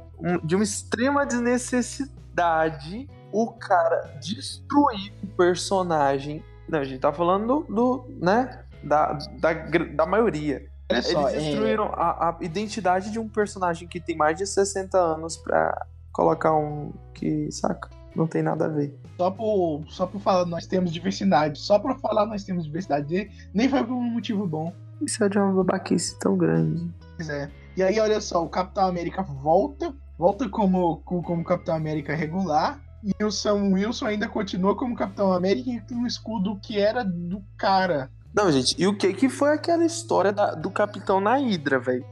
de 0.42 0.56
uma 0.56 0.64
extrema 0.64 1.24
desnecessidade, 1.24 3.08
o 3.30 3.52
cara 3.52 4.18
destruir 4.20 5.12
o 5.22 5.26
personagem. 5.28 6.42
Não, 6.68 6.80
a 6.80 6.84
gente 6.84 7.00
tá 7.00 7.12
falando 7.12 7.64
do, 7.64 7.72
do 7.72 8.04
né, 8.20 8.64
da, 8.82 9.12
da, 9.38 9.52
da 9.52 10.06
maioria. 10.06 10.68
Só, 11.02 11.28
Eles 11.30 11.44
destruíram 11.44 11.86
é... 11.86 11.94
a, 11.94 12.28
a, 12.28 12.36
identidade 12.40 13.10
de 13.10 13.18
um 13.18 13.28
personagem 13.28 13.88
que 13.88 14.00
tem 14.00 14.16
mais 14.16 14.36
de 14.36 14.46
60 14.46 14.98
anos 14.98 15.36
pra 15.36 15.86
colocar 16.12 16.54
um 16.54 16.92
que, 17.14 17.50
saca? 17.50 17.88
Não 18.14 18.26
tem 18.26 18.42
nada 18.42 18.66
a 18.66 18.68
ver. 18.68 18.94
Só 19.16 19.30
por, 19.30 19.84
só 19.88 20.06
por 20.06 20.20
falar 20.20 20.46
nós 20.46 20.66
temos 20.66 20.92
diversidade. 20.92 21.58
Só 21.58 21.78
por 21.78 21.98
falar 21.98 22.26
nós 22.26 22.44
temos 22.44 22.64
diversidade. 22.64 23.30
Nem 23.52 23.68
foi 23.68 23.84
por 23.84 23.94
um 23.94 24.02
motivo 24.02 24.46
bom. 24.46 24.72
Isso 25.00 25.22
é 25.24 25.28
de 25.28 25.38
uma 25.38 25.52
babaquice 25.52 26.18
tão 26.18 26.36
grande. 26.36 26.88
Pois 27.16 27.28
é. 27.28 27.50
E 27.76 27.82
aí, 27.82 27.98
olha 27.98 28.20
só, 28.20 28.44
o 28.44 28.48
Capitão 28.48 28.86
América 28.86 29.22
volta. 29.22 29.94
Volta 30.16 30.48
como, 30.48 30.98
como 30.98 31.44
Capitão 31.44 31.74
América 31.74 32.14
regular. 32.14 32.80
E 33.04 33.24
o 33.24 33.30
Sam 33.30 33.72
Wilson 33.72 34.06
ainda 34.06 34.28
continua 34.28 34.74
como 34.74 34.96
Capitão 34.96 35.32
América 35.32 35.84
com 35.88 35.96
um 35.96 36.06
escudo 36.06 36.58
que 36.62 36.78
era 36.78 37.04
do 37.04 37.42
cara. 37.56 38.10
Não, 38.34 38.50
gente, 38.50 38.74
e 38.78 38.86
o 38.86 38.96
que 38.96 39.12
que 39.12 39.28
foi 39.28 39.52
aquela 39.52 39.84
história 39.84 40.32
da, 40.32 40.54
do 40.54 40.70
Capitão 40.70 41.20
na 41.20 41.36
Hydra, 41.36 41.78
velho? 41.78 42.04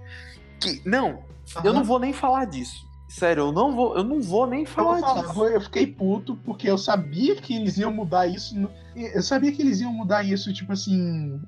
Que 0.60 0.82
não, 0.84 1.10
uhum. 1.10 1.62
eu 1.64 1.72
não 1.72 1.82
vou 1.82 1.98
nem 1.98 2.12
falar 2.12 2.44
disso. 2.44 2.86
Sério, 3.12 3.42
eu 3.42 3.52
não 3.52 3.76
vou, 3.76 3.94
eu 3.94 4.02
não 4.02 4.22
vou 4.22 4.46
nem 4.46 4.64
falar, 4.64 4.96
eu 4.96 5.00
falar 5.02 5.22
disso. 5.26 5.44
Eu 5.44 5.60
fiquei 5.60 5.86
puto 5.86 6.34
porque 6.36 6.68
eu 6.68 6.78
sabia 6.78 7.36
que 7.36 7.54
eles 7.54 7.76
iam 7.76 7.92
mudar 7.92 8.26
isso. 8.26 8.54
Eu 8.96 9.22
sabia 9.22 9.52
que 9.52 9.60
eles 9.60 9.82
iam 9.82 9.92
mudar 9.92 10.22
isso, 10.22 10.50
tipo 10.50 10.72
assim, 10.72 11.38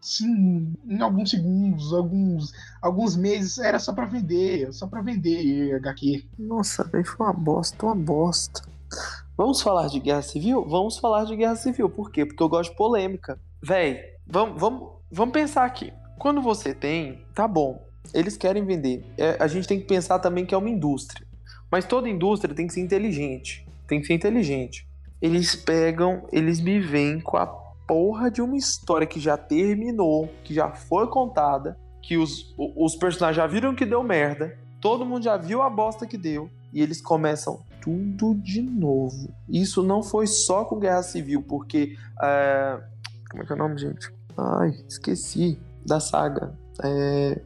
sim, 0.00 0.72
em 0.86 1.00
alguns 1.00 1.30
segundos, 1.30 1.92
alguns, 1.92 2.52
alguns 2.80 3.16
meses. 3.16 3.58
Era 3.58 3.80
só 3.80 3.92
para 3.92 4.06
vender, 4.06 4.72
só 4.72 4.86
para 4.86 5.02
vender 5.02 5.74
HQ. 5.74 6.24
Nossa, 6.38 6.84
velho, 6.84 7.04
foi 7.04 7.26
uma 7.26 7.32
bosta, 7.32 7.84
uma 7.84 7.96
bosta. 7.96 8.62
Vamos 9.36 9.60
falar 9.60 9.88
de 9.88 9.98
guerra 9.98 10.22
civil? 10.22 10.64
Vamos 10.68 10.98
falar 10.98 11.24
de 11.24 11.34
guerra 11.34 11.56
civil. 11.56 11.90
Por 11.90 12.12
quê? 12.12 12.24
Porque 12.24 12.42
eu 12.42 12.48
gosto 12.48 12.70
de 12.70 12.76
polêmica. 12.76 13.40
Véi, 13.60 13.98
vamos, 14.24 14.60
vamos, 14.60 14.88
vamos 15.10 15.32
pensar 15.32 15.64
aqui. 15.64 15.92
Quando 16.16 16.40
você 16.40 16.72
tem, 16.72 17.24
tá 17.34 17.48
bom, 17.48 17.87
eles 18.14 18.36
querem 18.36 18.64
vender. 18.64 19.04
É, 19.16 19.36
a 19.38 19.46
gente 19.46 19.66
tem 19.66 19.78
que 19.78 19.86
pensar 19.86 20.18
também 20.18 20.44
que 20.44 20.54
é 20.54 20.58
uma 20.58 20.68
indústria. 20.68 21.26
Mas 21.70 21.84
toda 21.84 22.08
indústria 22.08 22.54
tem 22.54 22.66
que 22.66 22.72
ser 22.72 22.80
inteligente. 22.80 23.66
Tem 23.86 24.00
que 24.00 24.06
ser 24.06 24.14
inteligente. 24.14 24.86
Eles 25.20 25.54
pegam, 25.56 26.26
eles 26.32 26.60
me 26.60 26.78
vêm 26.80 27.20
com 27.20 27.36
a 27.36 27.46
porra 27.46 28.30
de 28.30 28.40
uma 28.40 28.56
história 28.56 29.06
que 29.06 29.18
já 29.18 29.36
terminou, 29.36 30.28
que 30.44 30.54
já 30.54 30.70
foi 30.70 31.08
contada, 31.08 31.78
que 32.02 32.16
os, 32.16 32.54
os 32.56 32.94
personagens 32.96 33.36
já 33.36 33.46
viram 33.46 33.74
que 33.74 33.84
deu 33.84 34.02
merda, 34.02 34.56
todo 34.80 35.04
mundo 35.04 35.24
já 35.24 35.36
viu 35.36 35.62
a 35.62 35.70
bosta 35.70 36.06
que 36.06 36.16
deu, 36.16 36.50
e 36.72 36.82
eles 36.82 37.00
começam 37.00 37.62
tudo 37.80 38.34
de 38.34 38.62
novo. 38.62 39.34
Isso 39.48 39.82
não 39.82 40.02
foi 40.02 40.26
só 40.26 40.64
com 40.64 40.78
Guerra 40.78 41.02
Civil, 41.02 41.42
porque. 41.42 41.96
É 42.22 42.78
como 43.30 43.42
é 43.42 43.46
que 43.46 43.52
é 43.52 43.54
o 43.54 43.58
nome, 43.58 43.78
gente? 43.78 44.10
Ai, 44.36 44.74
esqueci. 44.88 45.58
Da 45.86 46.00
saga. 46.00 46.52
É... 46.82 47.40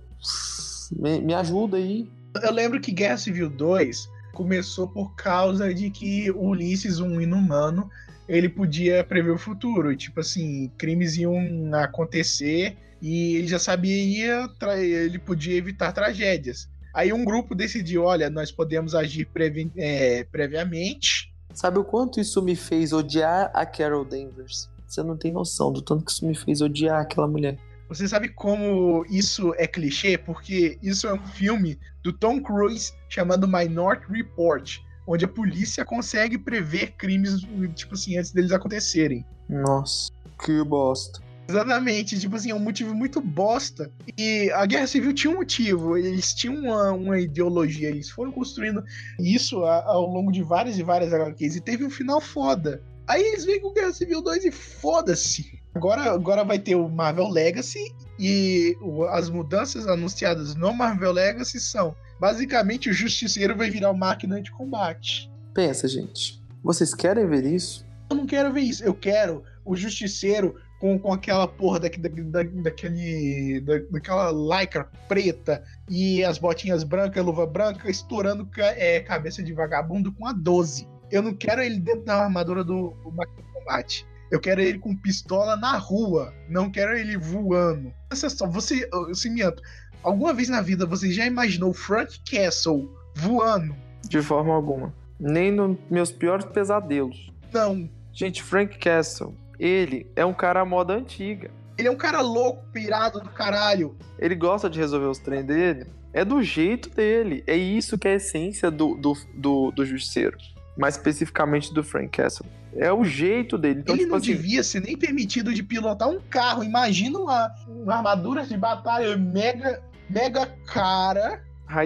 Me, 0.92 1.20
me 1.20 1.34
ajuda 1.34 1.76
aí. 1.76 2.08
Eu 2.42 2.52
lembro 2.52 2.80
que 2.80 2.92
Guerra 2.92 3.16
Civil 3.16 3.50
2 3.50 4.08
começou 4.32 4.88
por 4.88 5.14
causa 5.14 5.72
de 5.72 5.90
que 5.90 6.30
Ulisses, 6.30 7.00
um 7.00 7.20
inumano, 7.20 7.90
ele 8.28 8.48
podia 8.48 9.04
prever 9.04 9.30
o 9.30 9.38
futuro. 9.38 9.94
Tipo 9.96 10.20
assim, 10.20 10.70
crimes 10.78 11.16
iam 11.16 11.36
acontecer 11.74 12.76
e 13.00 13.36
ele 13.36 13.48
já 13.48 13.58
sabia, 13.58 14.48
ele 14.78 15.18
podia 15.18 15.56
evitar 15.56 15.92
tragédias. 15.92 16.68
Aí 16.94 17.12
um 17.12 17.24
grupo 17.24 17.54
decidiu, 17.54 18.04
olha, 18.04 18.28
nós 18.28 18.52
podemos 18.52 18.94
agir 18.94 19.26
previ 19.26 19.70
é, 19.76 20.24
previamente. 20.24 21.32
Sabe 21.54 21.78
o 21.78 21.84
quanto 21.84 22.20
isso 22.20 22.42
me 22.42 22.54
fez 22.54 22.92
odiar 22.92 23.50
a 23.54 23.64
Carol 23.64 24.04
Danvers? 24.04 24.70
Você 24.86 25.02
não 25.02 25.16
tem 25.16 25.32
noção 25.32 25.72
do 25.72 25.80
tanto 25.80 26.04
que 26.04 26.12
isso 26.12 26.26
me 26.26 26.34
fez 26.34 26.60
odiar 26.60 27.00
aquela 27.00 27.26
mulher. 27.26 27.58
Você 27.94 28.08
sabe 28.08 28.30
como 28.30 29.04
isso 29.10 29.54
é 29.58 29.66
clichê? 29.66 30.16
Porque 30.16 30.78
isso 30.82 31.06
é 31.06 31.12
um 31.12 31.26
filme 31.26 31.78
do 32.02 32.10
Tom 32.10 32.40
Cruise 32.40 32.90
chamado 33.06 33.46
Minority 33.46 34.06
Report, 34.10 34.78
onde 35.06 35.26
a 35.26 35.28
polícia 35.28 35.84
consegue 35.84 36.38
prever 36.38 36.92
crimes, 36.92 37.42
tipo 37.74 37.92
assim, 37.92 38.16
antes 38.16 38.32
deles 38.32 38.50
acontecerem. 38.50 39.26
Nossa, 39.46 40.10
que 40.42 40.64
bosta. 40.64 41.20
Exatamente, 41.46 42.18
tipo 42.18 42.34
assim, 42.34 42.50
é 42.50 42.54
um 42.54 42.58
motivo 42.58 42.94
muito 42.94 43.20
bosta. 43.20 43.90
E 44.16 44.50
a 44.52 44.64
Guerra 44.64 44.86
Civil 44.86 45.12
tinha 45.12 45.30
um 45.30 45.36
motivo, 45.36 45.98
eles 45.98 46.32
tinham 46.32 46.54
uma, 46.54 46.92
uma 46.92 47.20
ideologia, 47.20 47.90
eles 47.90 48.08
foram 48.08 48.32
construindo 48.32 48.82
isso 49.20 49.62
ao 49.64 50.06
longo 50.06 50.32
de 50.32 50.42
várias 50.42 50.78
e 50.78 50.82
várias 50.82 51.12
HQs 51.12 51.56
e 51.56 51.60
teve 51.60 51.84
um 51.84 51.90
final 51.90 52.22
foda. 52.22 52.82
Aí 53.06 53.22
eles 53.22 53.44
vêm 53.44 53.60
com 53.60 53.74
Guerra 53.74 53.92
Civil 53.92 54.22
2 54.22 54.46
e 54.46 54.50
foda-se. 54.50 55.61
Agora, 55.74 56.12
agora 56.12 56.44
vai 56.44 56.58
ter 56.58 56.74
o 56.74 56.88
Marvel 56.88 57.28
Legacy 57.28 57.94
e 58.18 58.76
as 59.10 59.30
mudanças 59.30 59.86
anunciadas 59.86 60.54
no 60.54 60.72
Marvel 60.72 61.12
Legacy 61.12 61.58
são 61.58 61.94
basicamente 62.20 62.90
o 62.90 62.92
Justiceiro 62.92 63.56
vai 63.56 63.70
virar 63.70 63.90
uma 63.90 64.06
máquina 64.06 64.40
de 64.40 64.50
combate. 64.52 65.30
Pensa, 65.54 65.88
gente. 65.88 66.42
Vocês 66.62 66.94
querem 66.94 67.26
ver 67.26 67.44
isso? 67.44 67.86
Eu 68.10 68.16
não 68.16 68.26
quero 68.26 68.52
ver 68.52 68.60
isso. 68.60 68.84
Eu 68.84 68.94
quero 68.94 69.42
o 69.64 69.74
Justiceiro 69.74 70.54
com, 70.78 70.98
com 70.98 71.12
aquela 71.12 71.48
porra 71.48 71.80
da, 71.80 71.88
da, 71.88 72.42
daquele, 72.42 73.60
da, 73.60 73.78
daquela 73.90 74.30
lycra 74.30 74.90
preta 75.08 75.62
e 75.88 76.22
as 76.24 76.38
botinhas 76.38 76.84
brancas, 76.84 77.24
luva 77.24 77.46
branca, 77.46 77.90
estourando 77.90 78.48
é, 78.58 79.00
cabeça 79.00 79.42
de 79.42 79.52
vagabundo 79.52 80.12
com 80.12 80.26
a 80.26 80.32
12. 80.32 80.86
Eu 81.10 81.22
não 81.22 81.34
quero 81.34 81.62
ele 81.62 81.78
dentro 81.78 82.04
da 82.04 82.24
armadura 82.24 82.62
do, 82.62 82.90
do 83.02 83.12
Máquina 83.12 83.42
de 83.42 83.52
Combate. 83.52 84.06
Eu 84.32 84.40
quero 84.40 84.62
ele 84.62 84.78
com 84.78 84.96
pistola 84.96 85.56
na 85.56 85.76
rua. 85.76 86.32
Não 86.48 86.70
quero 86.70 86.96
ele 86.96 87.18
voando. 87.18 87.92
Pensa 88.08 88.30
só, 88.30 88.46
você, 88.46 88.88
Cimiento, 89.12 89.62
alguma 90.02 90.32
vez 90.32 90.48
na 90.48 90.62
vida 90.62 90.86
você 90.86 91.12
já 91.12 91.26
imaginou 91.26 91.74
Frank 91.74 92.18
Castle 92.24 92.90
voando? 93.14 93.76
De 94.08 94.22
forma 94.22 94.54
alguma. 94.54 94.94
Nem 95.20 95.52
nos 95.52 95.76
meus 95.90 96.10
piores 96.10 96.46
pesadelos. 96.46 97.30
Não. 97.52 97.90
Gente, 98.10 98.42
Frank 98.42 98.78
Castle, 98.78 99.36
ele 99.58 100.10
é 100.16 100.24
um 100.24 100.32
cara 100.32 100.62
à 100.62 100.64
moda 100.64 100.94
antiga. 100.94 101.50
Ele 101.76 101.88
é 101.88 101.90
um 101.90 101.96
cara 101.96 102.22
louco, 102.22 102.64
pirado 102.72 103.20
do 103.20 103.28
caralho. 103.28 103.94
Ele 104.18 104.34
gosta 104.34 104.70
de 104.70 104.78
resolver 104.78 105.08
os 105.08 105.18
trem 105.18 105.44
dele. 105.44 105.84
É 106.10 106.24
do 106.24 106.42
jeito 106.42 106.88
dele. 106.88 107.44
É 107.46 107.54
isso 107.54 107.98
que 107.98 108.08
é 108.08 108.12
a 108.12 108.16
essência 108.16 108.70
do, 108.70 108.94
do, 108.94 109.12
do, 109.34 109.70
do 109.72 109.84
justiceiro 109.84 110.38
mais 110.76 110.96
especificamente 110.96 111.72
do 111.72 111.82
Frank 111.82 112.08
Castle. 112.08 112.46
É 112.74 112.92
o 112.92 113.04
jeito 113.04 113.58
dele. 113.58 113.80
Então, 113.80 113.94
ele 113.94 114.04
tipo 114.04 114.10
não 114.12 114.18
assim, 114.18 114.32
devia 114.32 114.62
ser 114.62 114.80
nem 114.80 114.96
permitido 114.96 115.52
de 115.52 115.62
pilotar 115.62 116.08
um 116.08 116.20
carro. 116.20 116.64
Imagina 116.64 117.18
uma, 117.18 117.54
uma 117.68 117.96
armadura 117.96 118.44
de 118.46 118.56
batalha 118.56 119.16
mega, 119.16 119.82
mega 120.08 120.46
cara, 120.66 121.44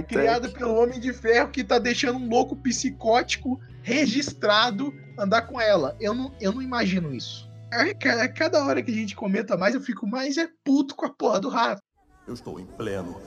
criada 0.09 0.49
pelo 0.49 0.75
Homem 0.75 1.01
de 1.01 1.13
Ferro, 1.13 1.51
que 1.51 1.65
tá 1.65 1.79
deixando 1.79 2.19
um 2.19 2.29
louco 2.29 2.55
psicótico 2.57 3.61
registrado 3.83 4.95
andar 5.19 5.43
com 5.43 5.61
ela. 5.61 5.97
Eu 6.01 6.15
não, 6.15 6.33
eu 6.41 6.53
não 6.53 6.63
imagino 6.63 7.15
isso. 7.15 7.49
É, 7.73 7.93
cada 8.29 8.65
hora 8.65 8.83
que 8.83 8.93
a 8.93 8.95
gente 8.95 9.17
comenta 9.17 9.57
mais, 9.57 9.75
eu 9.75 9.81
fico 9.81 10.07
mais 10.07 10.39
é 10.39 10.49
puto 10.65 10.95
com 10.95 11.07
a 11.07 11.11
porra 11.11 11.41
do 11.41 11.49
rato. 11.49 11.83
Eu 12.27 12.35
estou 12.35 12.61
em 12.61 12.65
pleno 12.65 13.21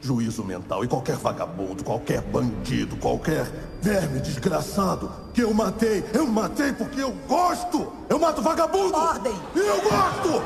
juízo 0.00 0.44
mental 0.44 0.84
e 0.84 0.88
qualquer 0.88 1.16
vagabundo, 1.16 1.82
qualquer 1.82 2.20
bandido, 2.22 2.96
qualquer 2.96 3.44
verme 3.80 4.20
desgraçado 4.20 5.10
que 5.32 5.42
eu 5.42 5.52
matei, 5.52 6.04
eu 6.12 6.26
matei 6.26 6.72
porque 6.72 7.00
eu 7.00 7.12
gosto! 7.28 7.92
Eu 8.08 8.18
mato 8.18 8.42
vagabundo! 8.42 8.96
Ordem! 8.96 9.34
E 9.54 9.58
eu 9.58 9.80
gosto! 9.82 10.42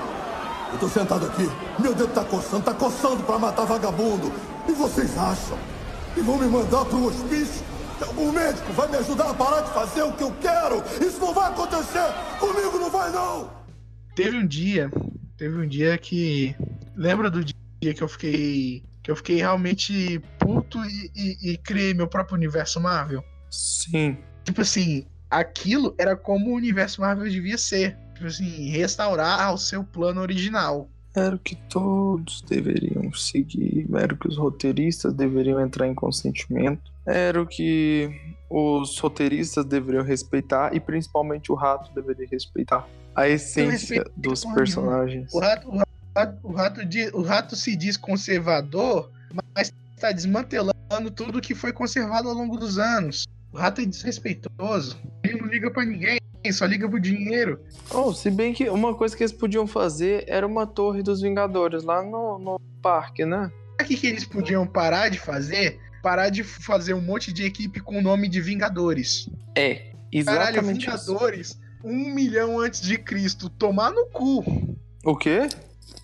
Eu 0.73 0.79
tô 0.79 0.89
sentado 0.89 1.27
aqui, 1.27 1.49
meu 1.79 1.95
dedo 1.95 2.13
tá 2.13 2.25
coçando, 2.25 2.65
tá 2.65 2.75
coçando 2.75 3.23
pra 3.25 3.39
matar 3.39 3.65
vagabundo. 3.65 4.33
E 4.69 4.73
vocês 4.73 5.17
acham 5.19 5.59
que 6.15 6.21
vão 6.21 6.39
me 6.39 6.47
mandar 6.47 6.85
pro 6.85 7.07
hospício? 7.07 7.65
Algum 8.01 8.33
médico 8.33 8.73
vai 8.73 8.89
me 8.89 8.97
ajudar 8.97 9.31
a 9.31 9.35
parar 9.35 9.61
de 9.61 9.71
fazer 9.73 10.03
o 10.03 10.13
que 10.13 10.23
eu 10.23 10.33
quero? 10.41 10.83
Isso 11.05 11.21
não 11.21 11.35
vai 11.35 11.51
acontecer! 11.51 12.13
Comigo 12.39 12.79
não 12.79 12.91
vai, 12.91 13.11
não! 13.11 13.51
Teve 14.15 14.37
um 14.37 14.47
dia, 14.47 14.91
teve 15.37 15.57
um 15.57 15.67
dia 15.67 15.97
que. 15.99 16.55
Lembra 16.97 17.31
do 17.31 17.45
dia 17.45 17.95
que 17.95 18.03
eu 18.03 18.09
fiquei 18.09 18.83
que 19.03 19.11
eu 19.11 19.17
fiquei 19.17 19.37
realmente 19.37 20.21
puto 20.39 20.79
e, 20.85 21.11
e, 21.15 21.53
e 21.53 21.57
criei 21.59 21.95
meu 21.95 22.07
próprio 22.07 22.37
universo 22.37 22.81
Marvel. 22.81 23.25
Sim. 23.51 24.19
Tipo 24.45 24.61
assim, 24.61 25.07
aquilo 25.31 25.95
era 25.99 26.17
como 26.17 26.51
o 26.51 26.55
universo 26.55 27.01
Marvel 27.01 27.31
devia 27.31 27.59
ser. 27.59 27.97
Tipo 28.15 28.27
assim, 28.27 28.69
restaurar 28.71 29.55
o 29.55 29.59
seu 29.59 29.83
plano 29.83 30.21
original. 30.21 30.89
Era 31.15 31.35
o 31.35 31.39
que 31.39 31.57
todos 31.57 32.43
deveriam 32.43 33.13
seguir, 33.13 33.87
era 33.95 34.15
o 34.15 34.17
que 34.17 34.29
os 34.29 34.37
roteiristas 34.37 35.13
deveriam 35.13 35.61
entrar 35.61 35.89
em 35.89 35.95
consentimento, 35.95 36.93
era 37.05 37.41
o 37.43 37.47
que 37.47 38.37
os 38.49 38.97
roteiristas 38.99 39.65
deveriam 39.65 40.05
respeitar 40.05 40.75
e 40.75 40.79
principalmente 40.79 41.51
o 41.51 41.55
rato 41.57 41.93
deveria 41.95 42.29
respeitar 42.31 42.87
a 43.15 43.29
essência 43.29 44.05
dos 44.17 44.45
personagens. 44.45 45.33
O 45.35 45.41
rato, 45.41 45.69
o 45.69 45.79
rato, 45.79 45.91
o 46.43 46.53
rato, 46.53 46.81
o 47.15 47.23
rato 47.23 47.57
se 47.57 47.77
diz 47.77 47.97
conservador, 47.97 49.11
mas 49.55 49.73
está 49.95 50.13
desmantelando 50.13 51.11
tudo 51.15 51.41
que 51.41 51.55
foi 51.55 51.73
conservado 51.73 52.29
ao 52.29 52.35
longo 52.35 52.57
dos 52.57 52.79
anos. 52.79 53.27
O 53.53 53.57
rato 53.57 53.81
é 53.81 53.85
desrespeitoso. 53.85 54.99
Ele 55.25 55.41
não 55.41 55.47
liga 55.47 55.71
para 55.71 55.85
ninguém, 55.85 56.19
só 56.53 56.67
liga 56.67 56.89
pro 56.89 57.01
dinheiro. 57.01 57.61
Oh, 57.91 58.13
se 58.13 58.31
bem 58.31 58.53
que 58.53 58.69
uma 58.69 58.95
coisa 58.95 59.17
que 59.17 59.23
eles 59.23 59.33
podiam 59.33 59.67
fazer 59.67 60.25
era 60.27 60.47
uma 60.47 60.67
torre 60.67 61.03
dos 61.03 61.21
Vingadores 61.21 61.85
lá 61.85 62.03
no, 62.03 62.39
no 62.39 62.61
parque, 62.81 63.25
né? 63.25 63.51
O 63.81 63.85
que, 63.85 63.97
que 63.97 64.07
eles 64.07 64.25
podiam 64.25 64.67
parar 64.67 65.09
de 65.09 65.19
fazer? 65.19 65.79
Parar 66.03 66.31
de 66.31 66.43
fazer 66.43 66.95
um 66.95 67.01
monte 67.01 67.33
de 67.33 67.45
equipe 67.45 67.81
com 67.81 67.99
o 67.99 68.03
nome 68.03 68.29
de 68.29 68.41
Vingadores. 68.41 69.29
É, 69.55 69.93
exatamente. 70.13 70.87
Caralho, 70.87 71.07
Vingadores, 71.07 71.49
isso. 71.49 71.61
um 71.85 72.15
milhão 72.15 72.59
antes 72.59 72.81
de 72.81 72.97
Cristo, 72.99 73.49
tomar 73.49 73.91
no 73.91 74.07
cu. 74.07 74.77
O 75.05 75.17
quê? 75.17 75.49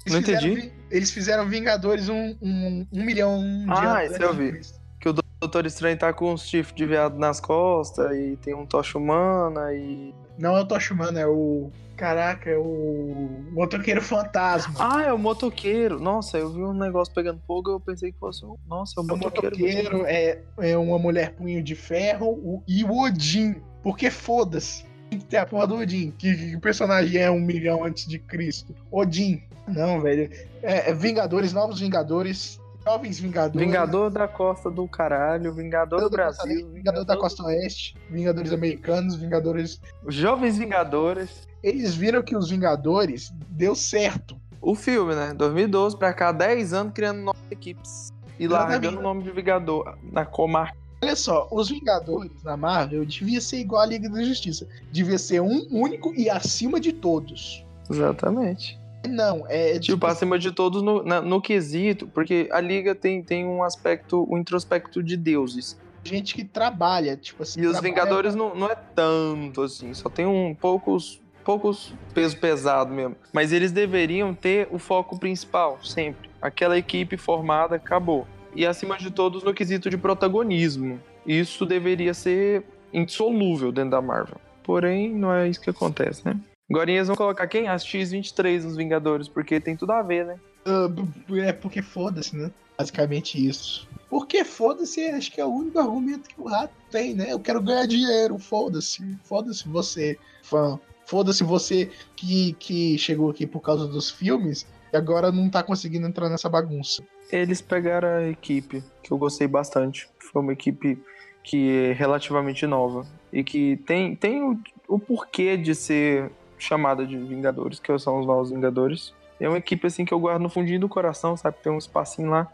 Eles 0.04 0.12
não 0.12 0.20
entendi. 0.20 0.72
Eles 0.90 1.10
fizeram 1.10 1.48
Vingadores 1.48 2.08
um, 2.08 2.36
um, 2.40 2.86
um 2.92 3.04
milhão 3.04 3.40
de 3.40 3.70
Ah, 3.70 4.04
isso 4.04 4.22
eu 4.22 4.34
vi. 4.34 4.60
Que 5.00 5.08
o 5.08 5.14
Doutor 5.40 5.66
Estranho 5.66 5.98
tá 5.98 6.12
com 6.12 6.32
uns 6.32 6.46
chifres 6.46 6.74
de 6.74 6.86
veado 6.86 7.18
nas 7.18 7.40
costas 7.40 8.16
e 8.16 8.36
tem 8.36 8.54
um 8.54 8.66
tocha 8.66 8.98
humana 8.98 9.72
e. 9.72 10.14
Não 10.38 10.56
é 10.56 10.60
o 10.60 10.66
tocha 10.66 10.94
humana, 10.94 11.20
é 11.20 11.26
o. 11.26 11.70
Caraca, 11.96 12.50
é 12.50 12.58
o 12.58 13.42
motoqueiro 13.52 14.02
fantasma. 14.02 14.74
Ah, 14.78 15.02
é 15.02 15.12
o 15.12 15.18
motoqueiro. 15.18 15.98
Nossa, 15.98 16.36
eu 16.36 16.52
vi 16.52 16.60
um 16.60 16.74
negócio 16.74 17.12
pegando 17.14 17.40
fogo 17.46 17.70
eu 17.70 17.80
pensei 17.80 18.12
que 18.12 18.18
fosse 18.18 18.44
um. 18.44 18.54
Nossa, 18.66 18.94
é 18.98 19.02
o 19.02 19.06
motoqueiro. 19.06 19.46
O 19.46 19.58
motoqueiro 19.58 20.06
é, 20.06 20.42
é 20.58 20.76
uma 20.76 20.98
mulher 20.98 21.32
punho 21.32 21.62
de 21.62 21.74
ferro 21.74 22.28
o, 22.28 22.62
e 22.68 22.84
o 22.84 23.00
Odin. 23.00 23.56
Porque 23.82 24.10
foda-se. 24.10 24.84
Tem 25.08 25.18
que 25.18 25.24
ter 25.24 25.38
a 25.38 25.46
porra 25.46 25.66
do 25.68 25.76
Odin. 25.76 26.10
Que, 26.18 26.34
que 26.34 26.56
personagem 26.58 27.20
é 27.20 27.30
um 27.30 27.40
milhão 27.40 27.84
antes 27.84 28.06
de 28.06 28.18
Cristo? 28.18 28.74
Odin. 28.90 29.42
Não, 29.66 30.00
velho. 30.00 30.30
É, 30.62 30.90
é 30.90 30.94
Vingadores, 30.94 31.52
Novos 31.52 31.80
Vingadores, 31.80 32.60
Jovens 32.86 33.18
Vingadores. 33.18 33.66
Vingador 33.66 34.10
da 34.10 34.28
Costa 34.28 34.70
do 34.70 34.86
Caralho, 34.86 35.52
Vingador 35.52 36.00
do 36.00 36.08
Brasil. 36.08 36.44
Vingador, 36.46 36.72
Vingador 36.72 37.04
da 37.04 37.16
Costa 37.16 37.42
Oeste, 37.42 37.96
Vingadores 38.08 38.52
Americanos, 38.52 39.16
Vingadores. 39.16 39.80
Jovens 40.06 40.56
Vingadores. 40.56 41.48
Eles 41.64 41.96
viram 41.96 42.22
que 42.22 42.36
os 42.36 42.48
Vingadores 42.48 43.32
deu 43.48 43.74
certo. 43.74 44.40
O 44.62 44.76
filme, 44.76 45.16
né? 45.16 45.34
2012 45.34 45.96
pra 45.96 46.12
cá, 46.12 46.30
10 46.30 46.72
anos 46.72 46.92
criando 46.92 47.22
novas 47.22 47.42
equipes. 47.50 48.12
E 48.38 48.46
largando 48.46 49.00
o 49.00 49.02
nome 49.02 49.24
de 49.24 49.32
Vingador 49.32 49.98
na 50.12 50.24
comarca. 50.24 50.76
Olha 51.02 51.16
só, 51.16 51.48
os 51.50 51.68
Vingadores 51.68 52.42
na 52.44 52.56
Marvel 52.56 53.04
devia 53.04 53.40
ser 53.40 53.58
igual 53.58 53.82
à 53.82 53.86
Liga 53.86 54.08
da 54.08 54.22
Justiça. 54.22 54.66
Devia 54.92 55.18
ser 55.18 55.40
um 55.42 55.66
único 55.72 56.14
e 56.14 56.30
acima 56.30 56.78
de 56.78 56.92
todos. 56.92 57.64
Exatamente. 57.90 58.78
Não, 59.06 59.44
é. 59.48 59.72
Tipo, 59.74 59.94
tipo 59.94 60.06
acima 60.06 60.38
de 60.38 60.52
todos 60.52 60.82
no, 60.82 61.02
na, 61.02 61.20
no 61.20 61.40
quesito, 61.40 62.06
porque 62.08 62.48
a 62.50 62.60
liga 62.60 62.94
tem, 62.94 63.22
tem 63.22 63.44
um 63.46 63.62
aspecto, 63.62 64.26
um 64.30 64.38
introspecto 64.38 65.02
de 65.02 65.16
deuses. 65.16 65.78
Gente 66.04 66.34
que 66.34 66.44
trabalha, 66.44 67.16
tipo 67.16 67.42
assim. 67.42 67.60
E 67.60 67.66
os 67.66 67.80
Vingadores 67.80 68.34
não, 68.34 68.54
não 68.54 68.70
é 68.70 68.76
tanto 68.76 69.62
assim, 69.62 69.92
só 69.92 70.08
tem 70.08 70.24
um 70.24 70.54
poucos 70.54 71.20
poucos 71.44 71.94
peso 72.12 72.36
pesado 72.36 72.92
mesmo. 72.92 73.14
Mas 73.32 73.52
eles 73.52 73.70
deveriam 73.70 74.34
ter 74.34 74.66
o 74.72 74.78
foco 74.78 75.16
principal, 75.16 75.78
sempre. 75.82 76.28
Aquela 76.42 76.76
equipe 76.76 77.16
formada 77.16 77.76
acabou. 77.76 78.26
E 78.54 78.66
acima 78.66 78.98
de 78.98 79.12
todos 79.12 79.44
no 79.44 79.54
quesito 79.54 79.88
de 79.88 79.96
protagonismo. 79.96 81.00
Isso 81.24 81.64
deveria 81.64 82.14
ser 82.14 82.64
insolúvel 82.92 83.70
dentro 83.70 83.90
da 83.90 84.00
Marvel. 84.00 84.40
Porém, 84.64 85.12
não 85.12 85.32
é 85.32 85.48
isso 85.48 85.60
que 85.60 85.70
acontece, 85.70 86.22
né? 86.24 86.36
Agora 86.68 86.90
eles 86.90 87.06
vão 87.06 87.16
colocar 87.16 87.46
quem? 87.46 87.68
As 87.68 87.84
X-23 87.84 88.64
nos 88.64 88.76
Vingadores, 88.76 89.28
porque 89.28 89.60
tem 89.60 89.76
tudo 89.76 89.92
a 89.92 90.02
ver, 90.02 90.26
né? 90.26 90.40
Uh, 90.66 91.36
é 91.36 91.52
porque 91.52 91.80
foda-se, 91.80 92.36
né? 92.36 92.50
Basicamente 92.76 93.44
isso. 93.44 93.88
Porque 94.10 94.44
foda-se, 94.44 95.08
acho 95.08 95.32
que 95.32 95.40
é 95.40 95.44
o 95.44 95.48
único 95.48 95.78
argumento 95.78 96.28
que 96.28 96.40
o 96.40 96.44
rato 96.46 96.74
tem, 96.90 97.14
né? 97.14 97.32
Eu 97.32 97.38
quero 97.38 97.62
ganhar 97.62 97.86
dinheiro, 97.86 98.38
foda-se. 98.38 99.16
Foda-se 99.24 99.68
você, 99.68 100.18
fã. 100.42 100.78
Foda-se 101.06 101.44
você 101.44 101.90
que, 102.16 102.52
que 102.54 102.98
chegou 102.98 103.30
aqui 103.30 103.46
por 103.46 103.60
causa 103.60 103.86
dos 103.86 104.10
filmes 104.10 104.66
e 104.92 104.96
agora 104.96 105.30
não 105.30 105.48
tá 105.48 105.62
conseguindo 105.62 106.06
entrar 106.06 106.28
nessa 106.28 106.48
bagunça. 106.48 107.02
Eles 107.30 107.60
pegaram 107.60 108.08
a 108.08 108.28
equipe, 108.28 108.82
que 109.02 109.12
eu 109.12 109.18
gostei 109.18 109.46
bastante. 109.46 110.08
Foi 110.18 110.42
uma 110.42 110.52
equipe 110.52 111.00
que 111.44 111.70
é 111.70 111.92
relativamente 111.92 112.66
nova 112.66 113.06
e 113.32 113.44
que 113.44 113.76
tem, 113.86 114.16
tem 114.16 114.42
o, 114.42 114.58
o 114.88 114.98
porquê 114.98 115.56
de 115.56 115.76
ser 115.76 116.30
chamada 116.58 117.06
de 117.06 117.16
Vingadores, 117.16 117.78
que 117.78 117.96
são 117.98 118.20
os 118.20 118.26
novos 118.26 118.50
Vingadores. 118.50 119.14
É 119.38 119.48
uma 119.48 119.58
equipe 119.58 119.86
assim 119.86 120.04
que 120.04 120.14
eu 120.14 120.18
guardo 120.18 120.42
no 120.42 120.48
fundinho 120.48 120.80
do 120.80 120.88
coração, 120.88 121.36
sabe? 121.36 121.56
Tem 121.62 121.72
um 121.72 121.78
espacinho 121.78 122.30
lá. 122.30 122.50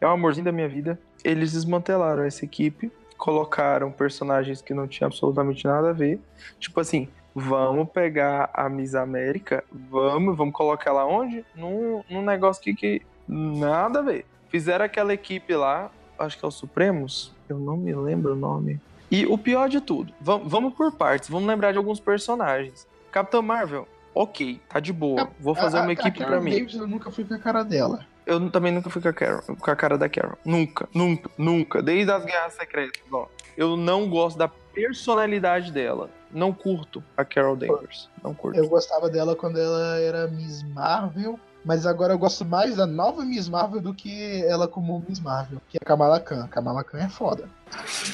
É 0.00 0.06
o 0.06 0.10
um 0.10 0.12
amorzinho 0.12 0.44
da 0.44 0.52
minha 0.52 0.68
vida. 0.68 0.98
Eles 1.22 1.52
desmantelaram 1.52 2.24
essa 2.24 2.44
equipe, 2.44 2.90
colocaram 3.16 3.90
personagens 3.90 4.60
que 4.60 4.74
não 4.74 4.88
tinham 4.88 5.06
absolutamente 5.06 5.64
nada 5.64 5.90
a 5.90 5.92
ver. 5.92 6.18
Tipo 6.58 6.80
assim, 6.80 7.08
vamos 7.34 7.88
pegar 7.90 8.50
a 8.52 8.68
Miss 8.68 8.94
América, 8.94 9.62
vamos, 9.70 10.36
vamos 10.36 10.54
colocar 10.54 10.90
ela 10.90 11.06
onde? 11.06 11.44
Num, 11.54 12.02
num 12.10 12.22
negócio 12.22 12.62
que, 12.62 12.74
que 12.74 13.02
nada 13.28 14.00
a 14.00 14.02
ver. 14.02 14.26
Fizeram 14.48 14.84
aquela 14.84 15.14
equipe 15.14 15.54
lá, 15.54 15.90
acho 16.18 16.38
que 16.38 16.44
é 16.44 16.48
o 16.48 16.50
Supremos, 16.50 17.32
eu 17.48 17.58
não 17.58 17.76
me 17.76 17.94
lembro 17.94 18.32
o 18.32 18.36
nome. 18.36 18.80
E 19.10 19.26
o 19.26 19.36
pior 19.36 19.68
de 19.68 19.80
tudo, 19.80 20.12
vamos, 20.20 20.50
vamos 20.50 20.74
por 20.74 20.92
partes, 20.92 21.28
vamos 21.28 21.46
lembrar 21.46 21.72
de 21.72 21.78
alguns 21.78 22.00
personagens. 22.00 22.86
Capitão 23.12 23.42
Marvel, 23.42 23.86
ok, 24.14 24.58
tá 24.68 24.80
de 24.80 24.92
boa. 24.92 25.28
Vou 25.38 25.54
fazer 25.54 25.78
a, 25.78 25.82
uma 25.82 25.92
equipe 25.92 26.24
para 26.24 26.40
mim. 26.40 26.50
Davis, 26.50 26.74
eu 26.74 26.86
nunca 26.86 27.10
fui 27.10 27.24
com 27.24 27.34
a 27.34 27.38
cara 27.38 27.62
dela. 27.62 28.06
Eu 28.24 28.50
também 28.50 28.72
nunca 28.72 28.88
fui 28.88 29.02
com 29.02 29.08
a, 29.08 29.12
Carol, 29.12 29.42
com 29.42 29.70
a 29.70 29.76
cara 29.76 29.98
da 29.98 30.08
Carol. 30.08 30.38
Nunca, 30.44 30.88
nunca, 30.94 31.30
nunca. 31.36 31.82
Desde 31.82 32.10
as 32.10 32.24
Guerras 32.24 32.54
Secretas, 32.54 33.02
ó. 33.12 33.28
Eu 33.56 33.76
não 33.76 34.08
gosto 34.08 34.38
da 34.38 34.48
personalidade 34.48 35.70
dela. 35.70 36.08
Não 36.30 36.54
curto 36.54 37.04
a 37.14 37.24
Carol 37.24 37.54
Danvers. 37.54 38.08
Não 38.24 38.32
curto. 38.32 38.58
Eu 38.58 38.66
gostava 38.66 39.10
dela 39.10 39.36
quando 39.36 39.58
ela 39.58 39.98
era 39.98 40.26
Miss 40.28 40.62
Marvel, 40.62 41.38
mas 41.62 41.84
agora 41.84 42.14
eu 42.14 42.18
gosto 42.18 42.46
mais 42.46 42.76
da 42.76 42.86
nova 42.86 43.24
Miss 43.24 43.46
Marvel 43.48 43.82
do 43.82 43.92
que 43.92 44.42
ela 44.46 44.66
como 44.66 45.04
Miss 45.06 45.20
Marvel, 45.20 45.60
que 45.68 45.76
é 45.76 45.80
a 45.82 45.84
Kamala 45.84 46.18
Khan. 46.18 46.44
A 46.44 46.48
Kamala 46.48 46.82
Khan 46.82 47.00
é 47.00 47.08
foda. 47.10 47.46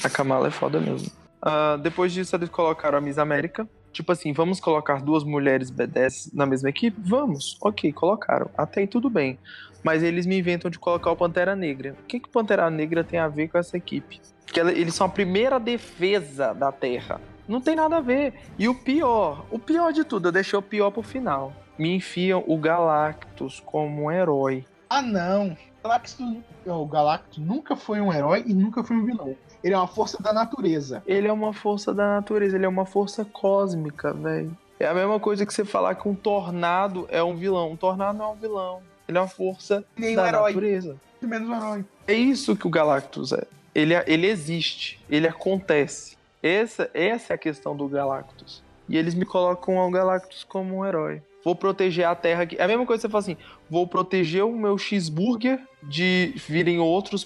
A 0.03 0.09
Kamala 0.09 0.47
é 0.47 0.51
foda 0.51 0.77
mesmo. 0.79 1.09
Uh, 1.41 1.77
depois 1.77 2.11
disso, 2.11 2.35
eles 2.35 2.49
colocaram 2.49 2.97
a 2.97 3.01
Miss 3.01 3.17
América, 3.17 3.65
Tipo 3.91 4.11
assim, 4.11 4.33
vamos 4.33 4.59
colocar 4.59 5.01
duas 5.01 5.23
mulheres 5.23 5.71
B10 5.71 6.31
na 6.33 6.45
mesma 6.45 6.69
equipe? 6.69 6.97
Vamos, 6.99 7.57
ok, 7.61 7.91
colocaram. 7.91 8.49
Até 8.57 8.81
aí 8.81 8.87
tudo 8.87 9.09
bem. 9.09 9.37
Mas 9.83 10.03
eles 10.03 10.25
me 10.25 10.37
inventam 10.37 10.69
de 10.69 10.77
colocar 10.77 11.11
o 11.11 11.15
Pantera 11.15 11.55
Negra. 11.55 11.95
O 11.99 12.05
que, 12.05 12.19
que 12.19 12.27
o 12.27 12.31
Pantera 12.31 12.69
Negra 12.69 13.03
tem 13.03 13.19
a 13.19 13.27
ver 13.27 13.47
com 13.47 13.57
essa 13.57 13.77
equipe? 13.77 14.19
Que 14.45 14.59
eles 14.59 14.93
são 14.93 15.07
a 15.07 15.09
primeira 15.09 15.59
defesa 15.59 16.53
da 16.53 16.71
Terra. 16.71 17.21
Não 17.47 17.61
tem 17.61 17.75
nada 17.75 17.97
a 17.97 18.01
ver. 18.01 18.33
E 18.57 18.67
o 18.67 18.75
pior, 18.75 19.45
o 19.49 19.57
pior 19.57 19.91
de 19.91 20.03
tudo, 20.03 20.27
eu 20.27 20.31
deixei 20.31 20.57
o 20.57 20.61
pior 20.61 20.91
pro 20.91 21.01
final. 21.01 21.53
Me 21.77 21.95
enfiam 21.95 22.43
o 22.45 22.57
Galactus 22.57 23.59
como 23.65 24.03
um 24.03 24.11
herói. 24.11 24.65
Ah, 24.89 25.01
não. 25.01 25.57
Galactus, 25.83 26.17
o 26.65 26.85
Galactus 26.85 27.37
nunca 27.37 27.75
foi 27.75 28.01
um 28.01 28.13
herói 28.13 28.43
e 28.45 28.53
nunca 28.53 28.83
foi 28.83 28.97
um 28.97 29.05
vilão. 29.05 29.35
Ele 29.63 29.73
é 29.73 29.77
uma 29.77 29.87
força 29.87 30.21
da 30.21 30.31
natureza. 30.31 31.03
Ele 31.05 31.27
é 31.27 31.33
uma 31.33 31.53
força 31.53 31.93
da 31.93 32.15
natureza, 32.15 32.55
ele 32.55 32.65
é 32.65 32.69
uma 32.69 32.85
força 32.85 33.25
cósmica, 33.25 34.13
velho. 34.13 34.55
É 34.79 34.87
a 34.87 34.93
mesma 34.93 35.19
coisa 35.19 35.45
que 35.45 35.53
você 35.53 35.65
falar 35.65 35.95
que 35.95 36.07
um 36.07 36.15
tornado 36.15 37.05
é 37.09 37.21
um 37.21 37.35
vilão. 37.35 37.71
Um 37.71 37.75
tornado 37.75 38.17
não 38.17 38.25
é 38.25 38.29
um 38.29 38.35
vilão. 38.35 38.81
Ele 39.07 39.17
é 39.17 39.21
uma 39.21 39.27
força 39.27 39.83
Nem 39.97 40.15
da 40.15 40.23
um 40.23 40.27
herói. 40.27 40.53
natureza. 40.53 40.95
Menos 41.21 41.49
um 41.49 41.55
herói. 41.55 41.85
É 42.07 42.13
isso 42.13 42.55
que 42.55 42.65
o 42.65 42.69
Galactus 42.69 43.33
é. 43.33 43.43
Ele, 43.75 43.93
é, 43.93 44.03
ele 44.07 44.27
existe, 44.27 44.99
ele 45.09 45.27
acontece. 45.27 46.17
Essa, 46.41 46.89
essa 46.93 47.33
é 47.33 47.35
a 47.35 47.37
questão 47.37 47.75
do 47.75 47.87
Galactus. 47.87 48.63
E 48.87 48.97
eles 48.97 49.13
me 49.13 49.25
colocam 49.25 49.77
o 49.77 49.91
Galactus 49.91 50.45
como 50.45 50.77
um 50.77 50.85
herói. 50.85 51.21
Vou 51.43 51.55
proteger 51.55 52.05
a 52.05 52.15
Terra 52.15 52.43
aqui. 52.43 52.55
É 52.57 52.63
a 52.63 52.67
mesma 52.67 52.85
coisa 52.85 53.01
que 53.01 53.07
você 53.07 53.11
fala 53.11 53.21
assim: 53.21 53.37
vou 53.69 53.85
proteger 53.85 54.43
o 54.43 54.51
meu 54.55 54.77
cheeseburger 54.77 55.59
de 55.83 56.33
virem 56.47 56.79
outros 56.79 57.23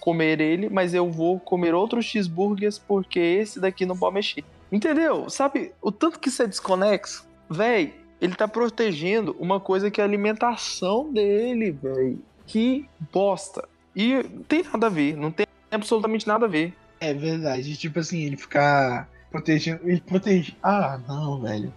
comer 0.00 0.40
ele, 0.40 0.68
mas 0.68 0.94
eu 0.94 1.10
vou 1.10 1.38
comer 1.38 1.74
outros 1.74 2.06
cheeseburgers 2.06 2.78
porque 2.78 3.20
esse 3.20 3.60
daqui 3.60 3.84
não 3.86 3.96
pode 3.96 4.14
mexer. 4.14 4.44
Entendeu? 4.72 5.28
Sabe 5.28 5.72
o 5.80 5.92
tanto 5.92 6.18
que 6.18 6.28
isso 6.28 6.42
é 6.42 6.46
desconexo? 6.46 7.26
Véi, 7.48 7.94
ele 8.20 8.34
tá 8.34 8.48
protegendo 8.48 9.36
uma 9.38 9.60
coisa 9.60 9.90
que 9.90 10.00
é 10.00 10.04
a 10.04 10.06
alimentação 10.06 11.12
dele, 11.12 11.70
véi. 11.70 12.18
Que 12.46 12.88
bosta. 13.12 13.68
E 13.94 14.22
tem 14.48 14.62
nada 14.62 14.86
a 14.86 14.90
ver, 14.90 15.16
não 15.16 15.30
tem 15.30 15.46
absolutamente 15.70 16.26
nada 16.26 16.46
a 16.46 16.48
ver. 16.48 16.74
É 17.00 17.14
verdade, 17.14 17.76
tipo 17.76 17.98
assim, 17.98 18.20
ele 18.20 18.36
ficar 18.36 19.08
protegendo. 19.30 19.80
Ele 19.84 20.00
protege. 20.00 20.54
Ah, 20.62 21.00
não, 21.08 21.40
velho. 21.40 21.72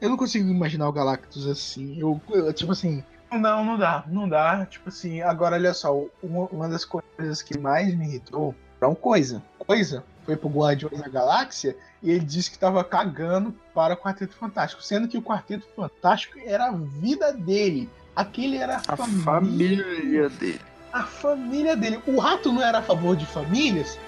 Eu 0.00 0.08
não 0.08 0.16
consigo 0.16 0.48
imaginar 0.48 0.88
o 0.88 0.92
Galactus 0.92 1.46
assim. 1.46 1.98
Eu, 1.98 2.20
eu 2.30 2.52
tipo 2.52 2.72
assim, 2.72 3.02
Não, 3.32 3.64
não 3.64 3.78
dá, 3.78 4.04
não 4.06 4.28
dá. 4.28 4.66
Tipo 4.66 4.88
assim, 4.88 5.20
agora 5.22 5.56
olha 5.56 5.72
só, 5.74 6.04
uma, 6.22 6.46
uma 6.46 6.68
das 6.68 6.84
coisas 6.84 7.42
que 7.42 7.58
mais 7.58 7.94
me 7.94 8.06
irritou 8.06 8.54
é 8.80 8.86
uma 8.86 8.94
coisa. 8.96 9.42
Coisa 9.58 10.04
foi 10.24 10.36
pro 10.36 10.48
Guardiões 10.48 11.00
da 11.00 11.08
Galáxia 11.08 11.76
e 12.02 12.10
ele 12.10 12.24
disse 12.24 12.50
que 12.50 12.58
tava 12.58 12.82
cagando 12.84 13.54
para 13.74 13.94
o 13.94 13.96
Quarteto 13.96 14.36
Fantástico, 14.36 14.82
sendo 14.82 15.08
que 15.08 15.18
o 15.18 15.22
Quarteto 15.22 15.66
Fantástico 15.74 16.38
era 16.44 16.66
a 16.66 16.72
vida 16.72 17.32
dele. 17.32 17.88
Aquele 18.14 18.56
era 18.56 18.76
a, 18.76 18.92
A 18.92 18.96
família, 18.96 19.84
família 19.84 20.28
dele. 20.28 20.60
a 20.92 21.02
família 21.04 21.76
dele. 21.76 22.00
O 22.06 22.18
rato 22.18 22.52
não 22.52 22.62
era 22.62 22.78
a 22.78 22.82
favor 22.82 23.16
de 23.16 23.24
famílias? 23.26 23.98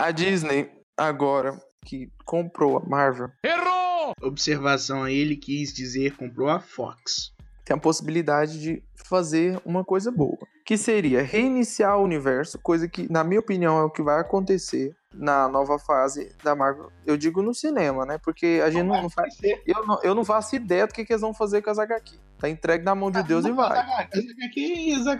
A 0.00 0.10
Disney, 0.10 0.70
agora 0.96 1.60
que 1.84 2.10
comprou 2.24 2.78
a 2.78 2.80
Marvel, 2.88 3.28
Observação 4.22 5.02
aí, 5.04 5.16
ele 5.16 5.36
quis 5.36 5.72
dizer 5.72 6.16
comprou 6.16 6.48
a 6.48 6.58
Fox. 6.60 7.32
tem 7.64 7.76
a 7.76 7.80
possibilidade 7.80 8.60
de 8.60 8.82
fazer 9.04 9.60
uma 9.64 9.84
coisa 9.84 10.10
boa. 10.10 10.38
Que 10.64 10.76
seria 10.76 11.22
reiniciar 11.22 11.98
o 11.98 12.02
universo, 12.02 12.58
coisa 12.60 12.88
que, 12.88 13.10
na 13.12 13.22
minha 13.24 13.40
opinião, 13.40 13.78
é 13.78 13.82
o 13.84 13.90
que 13.90 14.02
vai 14.02 14.20
acontecer 14.20 14.94
na 15.12 15.48
nova 15.48 15.78
fase 15.78 16.32
da 16.44 16.54
Marvel. 16.54 16.90
Eu 17.04 17.16
digo 17.16 17.42
no 17.42 17.52
cinema, 17.54 18.06
né? 18.06 18.18
Porque 18.22 18.60
a 18.64 18.70
gente 18.70 18.84
não, 18.86 19.02
não 19.02 19.10
faz. 19.10 19.34
ser. 19.36 19.62
Eu 19.66 19.84
não, 19.86 20.00
eu 20.02 20.14
não 20.14 20.24
faço 20.24 20.54
ideia 20.56 20.86
do 20.86 20.94
que, 20.94 21.04
que 21.04 21.12
eles 21.12 21.20
vão 21.22 21.34
fazer 21.34 21.60
com 21.62 21.70
as 21.70 21.78
HQ. 21.78 22.16
Tá 22.38 22.48
entregue 22.48 22.84
na 22.84 22.94
mão 22.94 23.10
de 23.10 23.22
Deus 23.22 23.44
e 23.44 23.52
vai. 23.52 23.78
Aqui, 23.78 24.26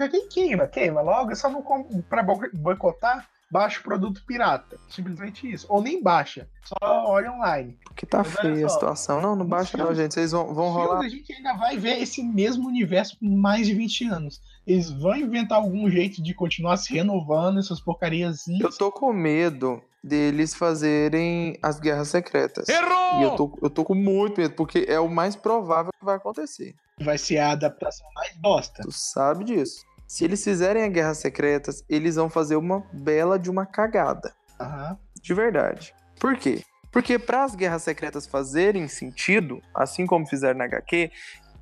aqui 0.03 0.27
queima, 0.29 0.66
queima 0.66 1.01
logo, 1.01 1.35
só 1.35 1.49
não 1.51 1.62
pra 2.09 2.23
bo- 2.23 2.49
boicotar, 2.55 3.29
baixa 3.50 3.80
o 3.80 3.82
produto 3.82 4.22
pirata. 4.26 4.78
Simplesmente 4.88 5.50
isso. 5.50 5.66
Ou 5.68 5.82
nem 5.82 6.02
baixa, 6.02 6.48
só 6.62 6.76
olha 6.82 7.32
online. 7.32 7.78
Porque 7.84 8.06
tá 8.06 8.18
Mas 8.18 8.34
feia 8.34 8.66
a 8.66 8.68
situação. 8.68 9.20
Não, 9.20 9.34
não 9.34 9.46
baixa 9.46 9.76
não, 9.76 9.94
gente. 9.94 10.14
Vocês 10.14 10.32
vão, 10.32 10.54
vão 10.54 10.70
rolar. 10.70 11.00
A 11.00 11.08
gente 11.08 11.32
ainda 11.32 11.54
vai 11.54 11.76
ver 11.76 12.00
esse 12.00 12.22
mesmo 12.22 12.68
universo 12.68 13.18
por 13.18 13.28
mais 13.28 13.66
de 13.66 13.74
20 13.74 14.04
anos. 14.06 14.40
Eles 14.66 14.90
vão 14.90 15.16
inventar 15.16 15.58
algum 15.58 15.90
jeito 15.90 16.22
de 16.22 16.32
continuar 16.34 16.76
se 16.76 16.92
renovando 16.92 17.58
essas 17.58 17.80
porcarias. 17.80 18.46
Eu 18.48 18.70
tô 18.70 18.92
com 18.92 19.12
medo 19.12 19.82
deles 20.02 20.54
fazerem 20.54 21.58
as 21.62 21.78
guerras 21.78 22.08
secretas. 22.08 22.68
E 22.68 23.22
eu 23.22 23.36
tô, 23.36 23.58
eu 23.62 23.70
tô 23.70 23.84
com 23.84 23.94
muito 23.94 24.40
medo, 24.40 24.54
porque 24.54 24.86
é 24.88 24.98
o 24.98 25.08
mais 25.08 25.36
provável 25.36 25.92
que 25.98 26.04
vai 26.04 26.16
acontecer. 26.16 26.74
Vai 27.00 27.18
ser 27.18 27.38
a 27.38 27.52
adaptação 27.52 28.06
mais 28.14 28.36
bosta. 28.36 28.82
Tu 28.82 28.92
sabe 28.92 29.44
disso. 29.44 29.84
Se 30.11 30.25
eles 30.25 30.42
fizerem 30.42 30.83
a 30.83 30.88
Guerras 30.88 31.18
Secretas, 31.18 31.85
eles 31.88 32.16
vão 32.16 32.29
fazer 32.29 32.57
uma 32.57 32.83
bela 32.92 33.38
de 33.38 33.49
uma 33.49 33.64
cagada. 33.64 34.35
Aham. 34.59 34.99
De 35.23 35.33
verdade. 35.33 35.94
Por 36.18 36.37
quê? 36.37 36.64
Porque 36.90 37.16
para 37.16 37.44
as 37.44 37.55
Guerras 37.55 37.85
Secretas 37.85 38.27
fazerem 38.27 38.88
sentido, 38.88 39.62
assim 39.73 40.07
como 40.07 40.27
fizeram 40.27 40.59
na 40.59 40.64
HQ, 40.64 41.12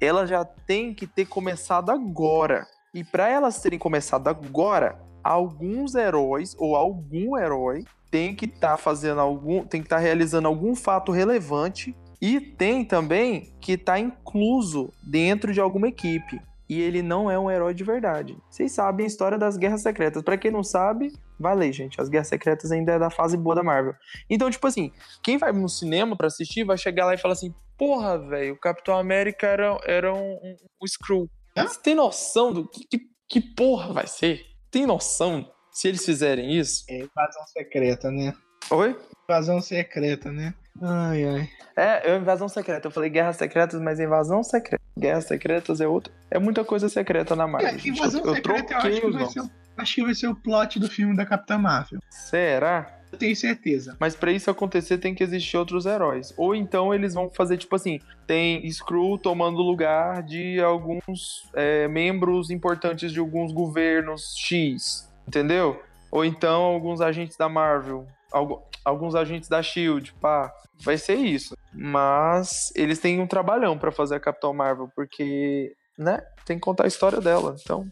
elas 0.00 0.30
já 0.30 0.46
têm 0.46 0.94
que 0.94 1.06
ter 1.06 1.26
começado 1.26 1.90
agora. 1.90 2.66
E 2.94 3.04
para 3.04 3.28
elas 3.28 3.60
terem 3.60 3.78
começado 3.78 4.28
agora, 4.28 4.98
alguns 5.22 5.94
heróis 5.94 6.56
ou 6.58 6.74
algum 6.74 7.36
herói 7.36 7.84
tem 8.10 8.34
que 8.34 8.46
estar 8.46 8.78
fazendo 8.78 9.20
algum, 9.20 9.62
tem 9.62 9.82
que 9.82 9.88
estar 9.88 9.98
realizando 9.98 10.48
algum 10.48 10.74
fato 10.74 11.12
relevante 11.12 11.94
e 12.18 12.40
tem 12.40 12.82
também 12.82 13.54
que 13.60 13.72
estar 13.72 13.98
incluso 13.98 14.90
dentro 15.02 15.52
de 15.52 15.60
alguma 15.60 15.88
equipe. 15.88 16.40
E 16.68 16.80
ele 16.80 17.02
não 17.02 17.30
é 17.30 17.38
um 17.38 17.50
herói 17.50 17.72
de 17.72 17.82
verdade. 17.82 18.36
Vocês 18.50 18.72
sabem 18.72 19.04
a 19.04 19.06
história 19.06 19.38
das 19.38 19.56
Guerras 19.56 19.82
Secretas. 19.82 20.22
Pra 20.22 20.36
quem 20.36 20.50
não 20.50 20.62
sabe, 20.62 21.12
vai 21.38 21.56
ler, 21.56 21.72
gente. 21.72 22.00
As 22.00 22.08
Guerras 22.08 22.28
Secretas 22.28 22.70
ainda 22.70 22.92
é 22.92 22.98
da 22.98 23.10
fase 23.10 23.36
boa 23.36 23.56
da 23.56 23.62
Marvel. 23.62 23.94
Então, 24.28 24.50
tipo 24.50 24.66
assim, 24.66 24.92
quem 25.22 25.38
vai 25.38 25.50
no 25.52 25.68
cinema 25.68 26.16
pra 26.16 26.26
assistir 26.26 26.64
vai 26.64 26.76
chegar 26.76 27.06
lá 27.06 27.14
e 27.14 27.18
falar 27.18 27.32
assim: 27.32 27.54
Porra, 27.78 28.18
velho, 28.18 28.54
o 28.54 28.60
Capitão 28.60 28.98
América 28.98 29.46
era, 29.46 29.78
era 29.86 30.12
um, 30.12 30.32
um, 30.32 30.56
um. 30.82 31.28
Hã? 31.56 31.66
Você 31.66 31.80
tem 31.80 31.94
noção 31.94 32.52
do 32.52 32.68
que, 32.68 32.84
que, 32.86 33.00
que 33.28 33.40
porra 33.40 33.92
vai 33.92 34.06
ser? 34.06 34.44
Tem 34.70 34.84
noção 34.84 35.50
se 35.72 35.88
eles 35.88 36.04
fizerem 36.04 36.58
isso? 36.58 36.84
É 36.88 36.98
invasão 36.98 37.46
secreta, 37.46 38.10
né? 38.10 38.34
Oi? 38.70 38.96
Invasão 39.28 39.60
secreta, 39.60 40.30
né? 40.30 40.54
Ai, 40.80 41.24
ai. 41.24 41.48
É, 41.76 42.10
é 42.10 42.16
invasão 42.16 42.48
secreta. 42.48 42.86
Eu 42.88 42.90
falei 42.92 43.10
guerras 43.10 43.36
secretas, 43.36 43.80
mas 43.80 44.00
invasão 44.00 44.42
secreta. 44.42 44.82
Guerras 44.98 45.24
secretas 45.24 45.80
é 45.80 45.86
outra. 45.86 46.12
É 46.30 46.38
muita 46.38 46.64
coisa 46.64 46.88
secreta 46.88 47.36
na 47.36 47.46
Marvel. 47.46 47.68
É, 47.70 47.88
invasão 47.88 48.20
eu, 48.22 48.26
eu 48.28 48.34
secreta 48.34 48.72
eu 48.72 48.76
acho 48.78 48.90
troquei 48.90 49.00
que, 49.00 49.10
vai 49.16 49.26
ser, 49.26 49.40
o- 49.40 49.50
acho 49.76 49.94
que 49.94 50.02
vai 50.04 50.14
ser 50.14 50.26
o 50.28 50.34
plot 50.34 50.78
do 50.80 50.88
filme 50.88 51.16
da 51.16 51.24
Capitã 51.24 51.56
Marvel. 51.58 52.00
Será? 52.10 52.94
Eu 53.10 53.16
tenho 53.18 53.34
certeza. 53.34 53.96
Mas 53.98 54.14
pra 54.14 54.30
isso 54.30 54.50
acontecer 54.50 54.98
tem 54.98 55.14
que 55.14 55.22
existir 55.22 55.56
outros 55.56 55.86
heróis. 55.86 56.34
Ou 56.36 56.54
então 56.54 56.92
eles 56.92 57.14
vão 57.14 57.30
fazer 57.30 57.56
tipo 57.56 57.74
assim, 57.74 58.00
tem 58.26 58.66
Skrull 58.66 59.16
tomando 59.16 59.62
lugar 59.62 60.22
de 60.22 60.60
alguns 60.60 61.48
é, 61.54 61.88
membros 61.88 62.50
importantes 62.50 63.10
de 63.12 63.18
alguns 63.18 63.50
governos 63.52 64.34
X, 64.36 65.08
entendeu? 65.26 65.80
Ou 66.10 66.22
então 66.24 66.62
alguns 66.62 67.00
agentes 67.00 67.36
da 67.36 67.48
Marvel, 67.48 68.06
algu- 68.30 68.62
alguns 68.88 69.14
agentes 69.14 69.48
da 69.48 69.62
Shield, 69.62 70.12
pá. 70.20 70.52
Vai 70.84 70.96
ser 70.98 71.14
isso. 71.16 71.56
Mas 71.72 72.72
eles 72.74 72.98
têm 72.98 73.20
um 73.20 73.26
trabalhão 73.26 73.76
pra 73.78 73.90
fazer 73.92 74.16
a 74.16 74.20
Capitão 74.20 74.52
Marvel, 74.54 74.88
porque, 74.94 75.74
né? 75.98 76.20
Tem 76.44 76.56
que 76.56 76.62
contar 76.62 76.84
a 76.84 76.88
história 76.88 77.20
dela. 77.20 77.56
Então, 77.62 77.86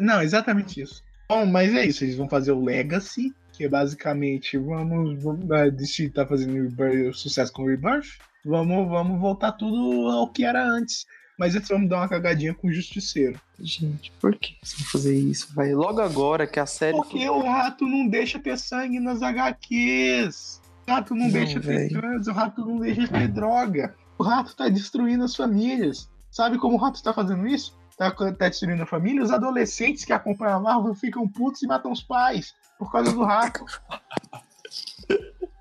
Não, 0.00 0.22
exatamente 0.22 0.80
isso. 0.80 1.02
Bom, 1.28 1.46
mas 1.46 1.74
é 1.74 1.84
isso. 1.84 2.04
Eles 2.04 2.16
vão 2.16 2.28
fazer 2.28 2.52
o 2.52 2.62
Legacy, 2.64 3.32
que 3.52 3.64
é 3.64 3.68
basicamente 3.68 4.56
vamos. 4.58 5.22
vamos 5.22 5.50
a 5.50 5.68
tá 6.10 6.26
fazendo 6.26 6.54
Rebirth- 6.54 7.14
sucesso 7.16 7.52
com 7.52 7.62
o 7.62 7.68
Rebirth. 7.68 8.18
Vamos, 8.44 8.88
vamos 8.88 9.20
voltar 9.20 9.52
tudo 9.52 10.08
ao 10.10 10.30
que 10.32 10.44
era 10.44 10.64
antes. 10.66 11.06
Mas 11.42 11.56
eles 11.56 11.66
vão 11.66 11.84
dar 11.84 11.96
uma 11.96 12.08
cagadinha 12.08 12.54
com 12.54 12.68
o 12.68 12.72
Justiceiro. 12.72 13.36
gente, 13.58 14.12
por 14.20 14.32
que 14.36 14.56
vocês 14.62 14.80
vão 14.80 14.90
fazer 14.92 15.18
isso? 15.18 15.52
Vai 15.52 15.74
logo 15.74 16.00
agora 16.00 16.46
que 16.46 16.60
a 16.60 16.66
série 16.66 16.96
Porque 16.96 17.28
o 17.28 17.42
rato 17.42 17.84
não 17.84 18.06
deixa 18.06 18.38
ter 18.38 18.56
sangue 18.56 19.00
nas 19.00 19.22
HQs. 19.22 20.62
O 20.86 20.90
rato 20.92 21.16
não, 21.16 21.24
Não, 21.24 21.32
deixa 21.32 21.58
ter 21.58 21.66
velho. 21.66 22.00
trans, 22.00 22.28
o 22.28 22.32
rato 22.32 22.64
não 22.64 22.78
deixa 22.78 23.08
ter 23.08 23.26
droga. 23.26 23.92
O 24.16 24.22
rato 24.22 24.54
tá 24.54 24.68
destruindo 24.68 25.24
as 25.24 25.34
famílias. 25.34 26.08
Sabe 26.30 26.58
como 26.58 26.76
o 26.76 26.78
rato 26.78 27.02
tá 27.02 27.12
fazendo 27.12 27.44
isso? 27.44 27.76
Tá, 27.98 28.12
tá 28.12 28.48
destruindo 28.48 28.84
a 28.84 28.86
família? 28.86 29.20
Os 29.20 29.32
adolescentes 29.32 30.04
que 30.04 30.12
acompanham 30.12 30.58
a 30.58 30.60
Marvel 30.60 30.94
ficam 30.94 31.26
putos 31.26 31.60
e 31.64 31.66
matam 31.66 31.90
os 31.90 32.04
pais 32.04 32.54
por 32.78 32.92
causa 32.92 33.10
do 33.12 33.24
rato. 33.24 33.64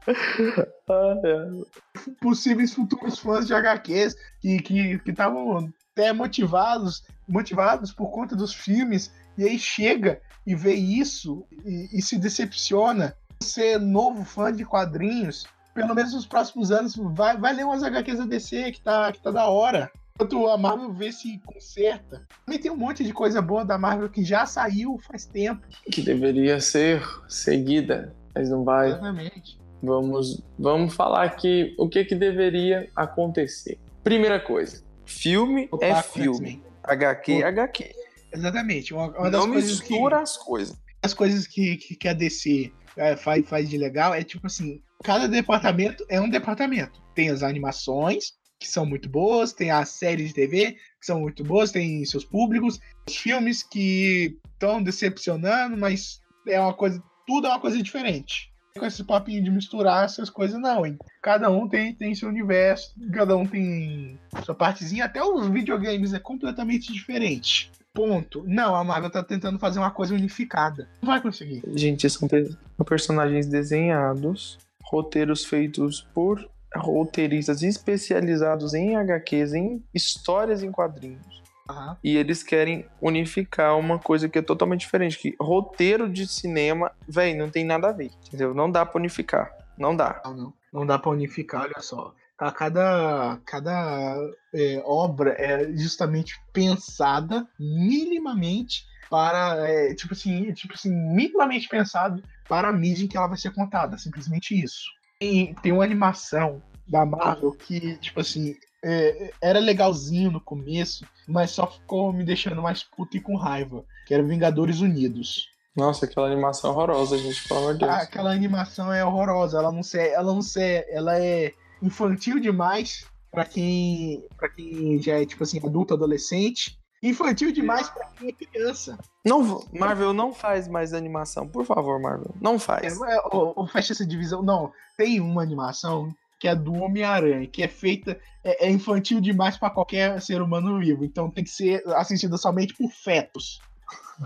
Ah, 0.89 1.15
é. 1.23 2.11
Possíveis 2.19 2.73
futuros 2.73 3.17
fãs 3.17 3.47
de 3.47 3.53
HQs 3.53 4.13
que 4.41 4.99
estavam 5.05 5.71
até 5.93 6.11
motivados, 6.11 7.03
motivados 7.27 7.93
por 7.93 8.11
conta 8.11 8.35
dos 8.35 8.53
filmes, 8.53 9.13
e 9.37 9.45
aí 9.45 9.57
chega 9.57 10.21
e 10.45 10.53
vê 10.53 10.73
isso 10.73 11.45
e, 11.63 11.97
e 11.97 12.01
se 12.01 12.17
decepciona. 12.17 13.15
Você, 13.41 13.77
novo 13.77 14.25
fã 14.25 14.51
de 14.51 14.65
quadrinhos, 14.65 15.45
pelo 15.73 15.95
menos 15.95 16.13
nos 16.13 16.25
próximos 16.25 16.71
anos, 16.71 16.95
vai, 16.95 17.37
vai 17.37 17.53
ler 17.53 17.65
umas 17.65 17.83
HQs 17.83 18.19
da 18.19 18.25
DC 18.25 18.71
que 18.73 18.81
tá, 18.81 19.11
que 19.11 19.21
tá 19.21 19.31
da 19.31 19.47
hora. 19.47 19.89
Enquanto 20.15 20.47
a 20.47 20.57
Marvel 20.57 20.93
vê 20.93 21.11
se 21.11 21.39
conserta. 21.39 22.27
Também 22.45 22.59
tem 22.59 22.69
um 22.69 22.77
monte 22.77 23.03
de 23.03 23.13
coisa 23.13 23.41
boa 23.41 23.65
da 23.65 23.77
Marvel 23.77 24.09
que 24.09 24.23
já 24.23 24.45
saiu 24.45 24.99
faz 24.99 25.25
tempo. 25.25 25.65
que 25.91 26.01
deveria 26.01 26.59
ser 26.59 27.01
seguida, 27.27 28.13
mas 28.35 28.49
não 28.49 28.63
vai. 28.63 28.89
Exatamente. 28.89 29.60
Vamos, 29.81 30.41
vamos 30.59 30.93
falar 30.93 31.23
aqui 31.23 31.75
o 31.77 31.89
que, 31.89 32.05
que 32.05 32.15
deveria 32.15 32.89
acontecer. 32.95 33.79
Primeira 34.03 34.39
coisa, 34.39 34.83
filme 35.05 35.63
é 35.63 35.75
Otaku 35.75 36.19
filme. 36.19 36.63
HQ 36.83 37.31
é 37.33 37.43
HQ. 37.43 37.91
Exatamente. 38.33 38.93
Uma, 38.93 39.07
uma 39.17 39.29
das 39.31 39.41
Não 39.41 39.51
coisas 39.51 39.79
que- 39.81 39.89
mistura 39.93 40.19
as 40.19 40.37
coisas. 40.37 40.77
as 41.03 41.13
coisas 41.13 41.47
que, 41.47 41.77
que, 41.77 41.95
que 41.95 42.07
a 42.07 42.13
DC 42.13 42.71
é, 42.97 43.15
faz, 43.15 43.47
faz 43.47 43.69
de 43.69 43.77
legal 43.77 44.13
é 44.13 44.23
tipo 44.23 44.47
assim: 44.47 44.81
cada 45.03 45.27
departamento 45.27 46.05
é 46.09 46.19
um 46.21 46.29
departamento. 46.29 47.01
Tem 47.15 47.29
as 47.29 47.43
animações, 47.43 48.33
que 48.59 48.67
são 48.67 48.85
muito 48.85 49.09
boas, 49.09 49.51
tem 49.53 49.71
as 49.71 49.89
séries 49.89 50.29
de 50.29 50.35
TV, 50.35 50.71
que 50.73 51.05
são 51.05 51.19
muito 51.21 51.43
boas, 51.43 51.71
tem 51.71 52.05
seus 52.05 52.23
públicos, 52.23 52.79
os 53.07 53.15
filmes 53.15 53.63
que 53.63 54.37
estão 54.53 54.81
decepcionando, 54.81 55.75
mas 55.77 56.19
é 56.47 56.59
uma 56.59 56.73
coisa, 56.73 57.01
tudo 57.27 57.47
é 57.47 57.49
uma 57.49 57.59
coisa 57.59 57.81
diferente. 57.81 58.50
Com 58.77 58.85
esse 58.85 59.03
papinho 59.03 59.43
de 59.43 59.51
misturar 59.51 60.05
essas 60.05 60.29
coisas, 60.29 60.59
não, 60.59 60.85
hein? 60.85 60.97
Cada 61.21 61.49
um 61.49 61.67
tem, 61.67 61.93
tem 61.93 62.15
seu 62.15 62.29
universo, 62.29 62.93
cada 63.13 63.35
um 63.35 63.45
tem 63.45 64.17
sua 64.45 64.55
partezinha, 64.55 65.05
até 65.05 65.21
os 65.23 65.47
videogames 65.47 66.13
é 66.13 66.19
completamente 66.19 66.91
diferente. 66.93 67.71
Ponto. 67.93 68.43
Não, 68.47 68.73
a 68.73 68.83
Marvel 68.83 69.09
tá 69.11 69.21
tentando 69.21 69.59
fazer 69.59 69.79
uma 69.79 69.91
coisa 69.91 70.15
unificada. 70.15 70.87
Não 71.01 71.07
vai 71.09 71.21
conseguir. 71.21 71.61
Gente, 71.75 72.09
são, 72.09 72.27
pe- 72.27 72.45
são 72.77 72.85
personagens 72.85 73.45
desenhados, 73.47 74.57
roteiros 74.81 75.43
feitos 75.43 76.01
por 76.13 76.49
roteiristas 76.73 77.61
especializados 77.63 78.73
em 78.73 78.95
HQs, 78.95 79.53
em 79.53 79.83
histórias 79.93 80.63
em 80.63 80.71
quadrinhos. 80.71 81.40
Aham. 81.69 81.97
E 82.03 82.15
eles 82.17 82.43
querem 82.43 82.85
unificar 83.01 83.77
uma 83.77 83.97
coisa 83.99 84.27
que 84.27 84.39
é 84.39 84.41
totalmente 84.41 84.81
diferente. 84.81 85.17
Que 85.17 85.35
roteiro 85.39 86.09
de 86.09 86.27
cinema, 86.27 86.91
véi, 87.07 87.35
não 87.35 87.49
tem 87.49 87.63
nada 87.65 87.89
a 87.89 87.91
ver. 87.93 88.11
Entendeu? 88.27 88.53
Não 88.53 88.69
dá 88.71 88.85
pra 88.85 88.99
unificar. 88.99 89.51
Não 89.77 89.95
dá. 89.95 90.21
Não, 90.25 90.33
não. 90.35 90.53
Não 90.73 90.85
dá 90.85 90.97
pra 90.97 91.11
unificar, 91.11 91.63
olha 91.63 91.79
só. 91.81 92.13
Ca- 92.37 92.51
Cada, 92.51 93.39
cada 93.45 94.17
é, 94.53 94.81
obra 94.85 95.31
é 95.37 95.71
justamente 95.75 96.33
pensada 96.53 97.45
minimamente 97.59 98.83
para, 99.09 99.57
é, 99.69 99.93
tipo 99.93 100.13
assim, 100.13 100.51
tipo 100.53 100.73
assim, 100.73 100.89
minimamente 101.13 101.67
pensado 101.67 102.23
para 102.47 102.69
a 102.69 102.73
mídia 102.73 103.03
em 103.03 103.07
que 103.07 103.17
ela 103.17 103.27
vai 103.27 103.37
ser 103.37 103.51
contada. 103.53 103.97
Simplesmente 103.97 104.59
isso. 104.59 104.81
Tem, 105.19 105.53
tem 105.55 105.71
uma 105.71 105.83
animação 105.83 106.61
da 106.87 107.05
Marvel 107.05 107.51
que, 107.51 107.97
tipo 107.97 108.19
assim, 108.21 108.55
é, 108.83 109.31
era 109.41 109.59
legalzinho 109.59 110.31
no 110.31 110.41
começo, 110.41 111.05
mas 111.27 111.51
só 111.51 111.67
ficou 111.67 112.11
me 112.11 112.23
deixando 112.23 112.61
mais 112.61 112.83
puto 112.83 113.15
e 113.17 113.21
com 113.21 113.35
raiva. 113.35 113.83
Que 114.07 114.13
era 114.13 114.23
Vingadores 114.23 114.79
Unidos. 114.81 115.49
Nossa, 115.75 116.05
aquela 116.05 116.27
animação 116.27 116.71
horrorosa, 116.71 117.17
gente, 117.17 117.47
pelo 117.47 117.59
amor 117.61 117.73
de 117.73 117.79
Deus. 117.79 117.91
Ah, 117.91 118.01
aquela 118.01 118.31
animação 118.31 118.91
é 118.91 119.05
horrorosa. 119.05 119.57
Ela 119.57 119.71
não 119.71 119.83
sei, 119.83 120.09
ela 120.13 120.33
não 120.33 120.41
sei, 120.41 120.83
ela 120.89 121.17
é 121.17 121.53
infantil 121.81 122.39
demais 122.39 123.05
pra 123.31 123.45
quem, 123.45 124.27
para 124.37 124.49
quem 124.49 125.01
já 125.01 125.21
é 125.21 125.25
tipo 125.25 125.43
assim 125.43 125.59
adulto, 125.65 125.93
adolescente. 125.93 126.77
Infantil 127.01 127.51
demais 127.51 127.89
pra 127.89 128.05
quem 128.17 128.29
é 128.29 128.31
criança. 128.33 128.97
Não, 129.25 129.63
Marvel, 129.73 130.13
não 130.13 130.33
faz 130.33 130.67
mais 130.67 130.93
animação. 130.93 131.47
Por 131.47 131.65
favor, 131.65 131.99
Marvel. 132.01 132.35
Não 132.39 132.55
É, 132.55 132.59
faz. 132.59 133.01
é- 133.01 133.21
ou- 133.31 133.53
ou 133.55 133.65
fecha 133.65 133.93
essa 133.93 134.05
divisão. 134.05 134.43
Não, 134.43 134.71
tem 134.97 135.19
uma 135.21 135.41
animação 135.41 136.13
que 136.41 136.47
é 136.47 136.55
do 136.55 136.73
Homem-Aranha, 136.73 137.45
que 137.45 137.61
é 137.61 137.67
feita 137.67 138.19
é, 138.43 138.65
é 138.65 138.69
infantil 138.71 139.21
demais 139.21 139.57
pra 139.57 139.69
qualquer 139.69 140.19
ser 140.19 140.41
humano 140.41 140.79
vivo. 140.79 141.05
Então 141.05 141.29
tem 141.29 141.43
que 141.43 141.51
ser 141.51 141.83
assistida 141.95 142.35
somente 142.35 142.73
por 142.73 142.89
fetos. 142.91 143.61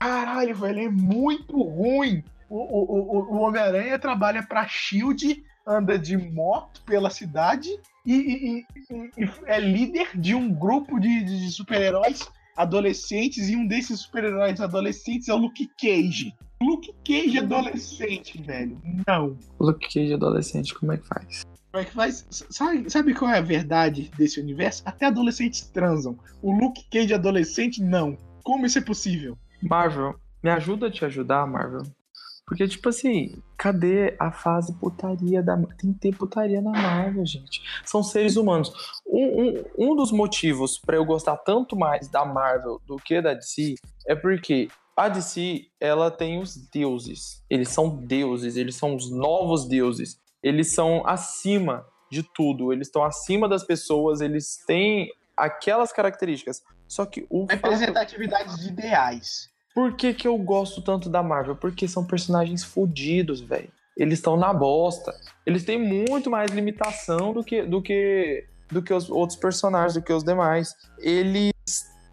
Caralho, 0.00 0.54
velho, 0.56 0.80
é 0.80 0.88
muito 0.88 1.62
ruim. 1.62 2.24
O, 2.48 2.56
o, 2.56 3.18
o, 3.18 3.36
o 3.36 3.40
Homem-Aranha 3.42 3.98
trabalha 3.98 4.42
pra 4.42 4.66
Shield, 4.66 5.42
anda 5.66 5.96
de 5.98 6.16
moto 6.16 6.82
pela 6.84 7.08
cidade 7.08 7.68
e, 8.04 8.12
e- 8.14 8.66
e- 8.90 9.24
e 9.24 9.30
é 9.46 9.60
líder 9.60 10.10
de 10.14 10.34
um 10.34 10.52
grupo 10.52 10.98
de, 10.98 11.22
de 11.22 11.50
super-heróis 11.50 12.28
adolescentes 12.56 13.48
e 13.48 13.54
um 13.56 13.66
desses 13.66 14.00
super-heróis 14.00 14.60
adolescentes 14.60 15.28
é 15.28 15.32
o 15.34 15.38
Luke 15.38 15.70
Cage. 15.80 16.34
Luke 16.62 16.94
Cage 17.04 17.38
adolescente, 17.38 18.42
velho. 18.42 18.80
Não. 19.06 19.36
Luke 19.58 19.86
Cage 19.86 20.14
adolescente, 20.14 20.74
como 20.74 20.92
é 20.92 20.96
que 20.96 21.06
faz? 21.06 21.42
Como 21.70 21.82
é 21.82 21.84
que 21.84 21.92
faz? 21.92 22.26
Sabe, 22.30 22.90
sabe 22.90 23.14
qual 23.14 23.30
é 23.30 23.38
a 23.38 23.42
verdade 23.42 24.10
desse 24.16 24.40
universo? 24.40 24.82
Até 24.84 25.06
adolescentes 25.06 25.62
transam. 25.62 26.18
O 26.42 26.52
Luke 26.52 26.84
Cage 26.90 27.14
adolescente, 27.14 27.82
não. 27.82 28.16
Como 28.44 28.66
isso 28.66 28.78
é 28.78 28.82
possível? 28.82 29.38
Marvel, 29.62 30.14
me 30.42 30.50
ajuda 30.50 30.88
a 30.88 30.90
te 30.90 31.04
ajudar, 31.04 31.46
Marvel. 31.46 31.82
Porque, 32.44 32.66
tipo 32.66 32.88
assim, 32.88 33.40
cadê 33.56 34.16
a 34.18 34.30
fase 34.30 34.74
putaria 34.74 35.42
da. 35.42 35.56
Tem 35.56 35.92
que 35.92 36.00
ter 36.00 36.16
putaria 36.16 36.60
na 36.60 36.72
Marvel, 36.72 37.24
gente. 37.24 37.62
São 37.84 38.02
seres 38.02 38.36
humanos. 38.36 38.72
Um, 39.06 39.24
um, 39.24 39.64
um 39.78 39.96
dos 39.96 40.10
motivos 40.10 40.78
pra 40.78 40.96
eu 40.96 41.04
gostar 41.04 41.36
tanto 41.38 41.76
mais 41.76 42.08
da 42.08 42.24
Marvel 42.24 42.80
do 42.86 42.96
que 42.96 43.22
da 43.22 43.32
DC 43.32 43.76
é 44.06 44.14
porque 44.14 44.68
a 44.96 45.08
DC, 45.08 45.66
ela 45.80 46.10
tem 46.10 46.38
os 46.38 46.56
deuses. 46.70 47.42
Eles 47.48 47.68
são 47.68 47.88
deuses, 47.88 48.56
eles 48.56 48.76
são 48.76 48.94
os 48.94 49.10
novos 49.10 49.66
deuses. 49.66 50.18
Eles 50.42 50.72
são 50.74 51.06
acima 51.06 51.84
de 52.10 52.22
tudo. 52.22 52.72
Eles 52.72 52.88
estão 52.88 53.02
acima 53.04 53.48
das 53.48 53.64
pessoas, 53.64 54.20
eles 54.20 54.58
têm 54.66 55.08
aquelas 55.36 55.92
características. 55.92 56.62
Só 56.86 57.06
que 57.06 57.26
o 57.30 57.42
fato- 57.46 57.52
Representatividade 57.54 58.60
de 58.60 58.68
ideais. 58.68 59.48
por 59.74 59.96
que, 59.96 60.12
que 60.12 60.28
eu 60.28 60.36
gosto 60.36 60.82
tanto 60.82 61.08
da 61.08 61.22
Marvel? 61.22 61.56
Porque 61.56 61.88
são 61.88 62.04
personagens 62.04 62.62
fodidos, 62.62 63.40
velho. 63.40 63.72
Eles 63.96 64.18
estão 64.18 64.36
na 64.36 64.52
bosta. 64.52 65.14
Eles 65.46 65.64
têm 65.64 65.78
muito 65.78 66.28
mais 66.30 66.50
limitação 66.50 67.32
do 67.32 67.42
que, 67.42 67.62
do 67.62 67.80
que, 67.80 68.46
do 68.70 68.82
que 68.82 68.92
os 68.92 69.08
outros 69.08 69.38
personagens, 69.38 69.94
do 69.94 70.02
que 70.02 70.12
os 70.12 70.22
demais. 70.22 70.74
Eles, 70.98 71.52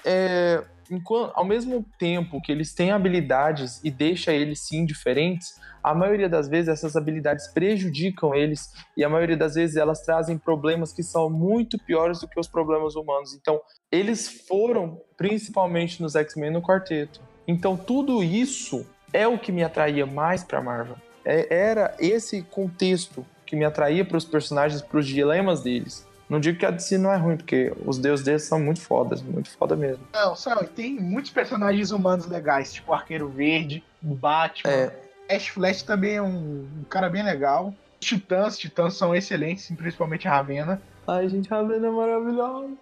é, 0.06 0.64
enquanto, 0.90 1.32
ao 1.36 1.46
mesmo 1.46 1.86
tempo 1.98 2.42
que 2.42 2.52
eles 2.52 2.74
têm 2.74 2.92
habilidades 2.92 3.80
e 3.84 3.92
deixa 3.92 4.34
eles 4.34 4.62
sim 4.62 4.86
diferentes, 4.86 5.60
a 5.84 5.96
maioria 5.96 6.28
das 6.28 6.48
vezes 6.48 6.68
essas 6.68 6.96
habilidades 6.96 7.48
prejudicam 7.48 8.36
eles 8.36 8.74
e 8.98 9.04
a 9.04 9.10
maioria 9.10 9.38
das 9.38 9.56
vezes 9.56 9.78
elas 9.78 10.02
trazem 10.02 10.38
problemas 10.38 10.92
que 10.92 11.04
são 11.04 11.30
muito 11.30 11.78
piores 11.78 12.20
do 12.20 12.28
que 12.28 12.40
os 12.40 12.48
problemas 12.48 12.96
humanos. 12.96 13.34
Então, 13.34 13.62
eles 13.92 14.46
foram 14.48 15.02
principalmente 15.16 16.02
nos 16.02 16.16
X-Men 16.16 16.52
no 16.52 16.62
quarteto. 16.62 17.22
Então 17.48 17.76
tudo 17.76 18.24
isso 18.24 18.86
é 19.12 19.28
o 19.28 19.40
que 19.40 19.52
me 19.52 19.64
atraía 19.64 20.06
mais 20.06 20.44
para 20.44 20.62
Marvel. 20.62 20.96
É- 21.26 21.48
era 21.54 21.96
esse 22.00 22.44
contexto 22.44 23.26
que 23.46 23.56
me 23.56 23.66
atraía 23.66 24.06
para 24.06 24.18
os 24.18 24.26
personagens, 24.26 24.82
para 24.82 25.00
os 25.00 25.08
dilemas 25.08 25.64
deles. 25.64 26.08
Não 26.30 26.40
digo 26.40 26.60
que 26.60 26.66
a 26.66 26.70
DC 26.70 26.98
não 27.00 27.12
é 27.12 27.18
ruim, 27.18 27.36
porque 27.36 27.74
os 27.84 27.98
deuses 27.98 28.24
deles 28.24 28.44
são 28.44 28.60
muito 28.60 28.82
fodas, 28.82 29.22
muito 29.22 29.50
foda 29.50 29.76
mesmo. 29.76 30.04
Não, 30.14 30.36
sabe, 30.36 30.68
tem 30.68 30.94
muitos 30.94 31.32
personagens 31.32 31.90
humanos 31.90 32.28
legais, 32.28 32.72
tipo 32.72 32.94
Arqueiro 32.94 33.28
Verde, 33.28 33.84
o 34.04 34.14
Batman. 34.14 34.72
É. 34.72 35.36
Ash 35.36 35.48
Flash 35.48 35.82
também 35.82 36.16
é 36.16 36.22
um, 36.22 36.68
um 36.80 36.84
cara 36.88 37.10
bem 37.10 37.24
legal. 37.24 37.74
Titãs, 38.00 38.58
Titãs 38.58 38.96
são 38.96 39.16
excelentes, 39.16 39.70
principalmente 39.76 40.28
a 40.28 40.32
Ravena. 40.32 40.82
Ai, 41.08 41.28
gente, 41.28 41.52
a 41.52 41.58
Ravena 41.58 41.88
é 41.88 41.92
maravilhosa. 41.92 42.74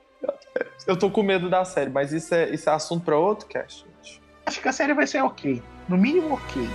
Eu 0.85 0.97
tô 0.97 1.09
com 1.09 1.23
medo 1.23 1.49
da 1.49 1.63
série, 1.63 1.89
mas 1.89 2.11
isso 2.11 2.33
é, 2.33 2.49
isso 2.49 2.69
é 2.69 2.73
assunto 2.73 3.05
para 3.05 3.17
outro 3.17 3.47
cast, 3.47 3.85
gente. 3.85 4.21
Acho 4.45 4.61
que 4.61 4.67
a 4.67 4.73
série 4.73 4.93
vai 4.93 5.07
ser 5.07 5.21
ok. 5.21 5.61
No 5.87 5.97
mínimo 5.97 6.33
ok. 6.33 6.67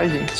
Ai, 0.00 0.08
gente. 0.08 0.32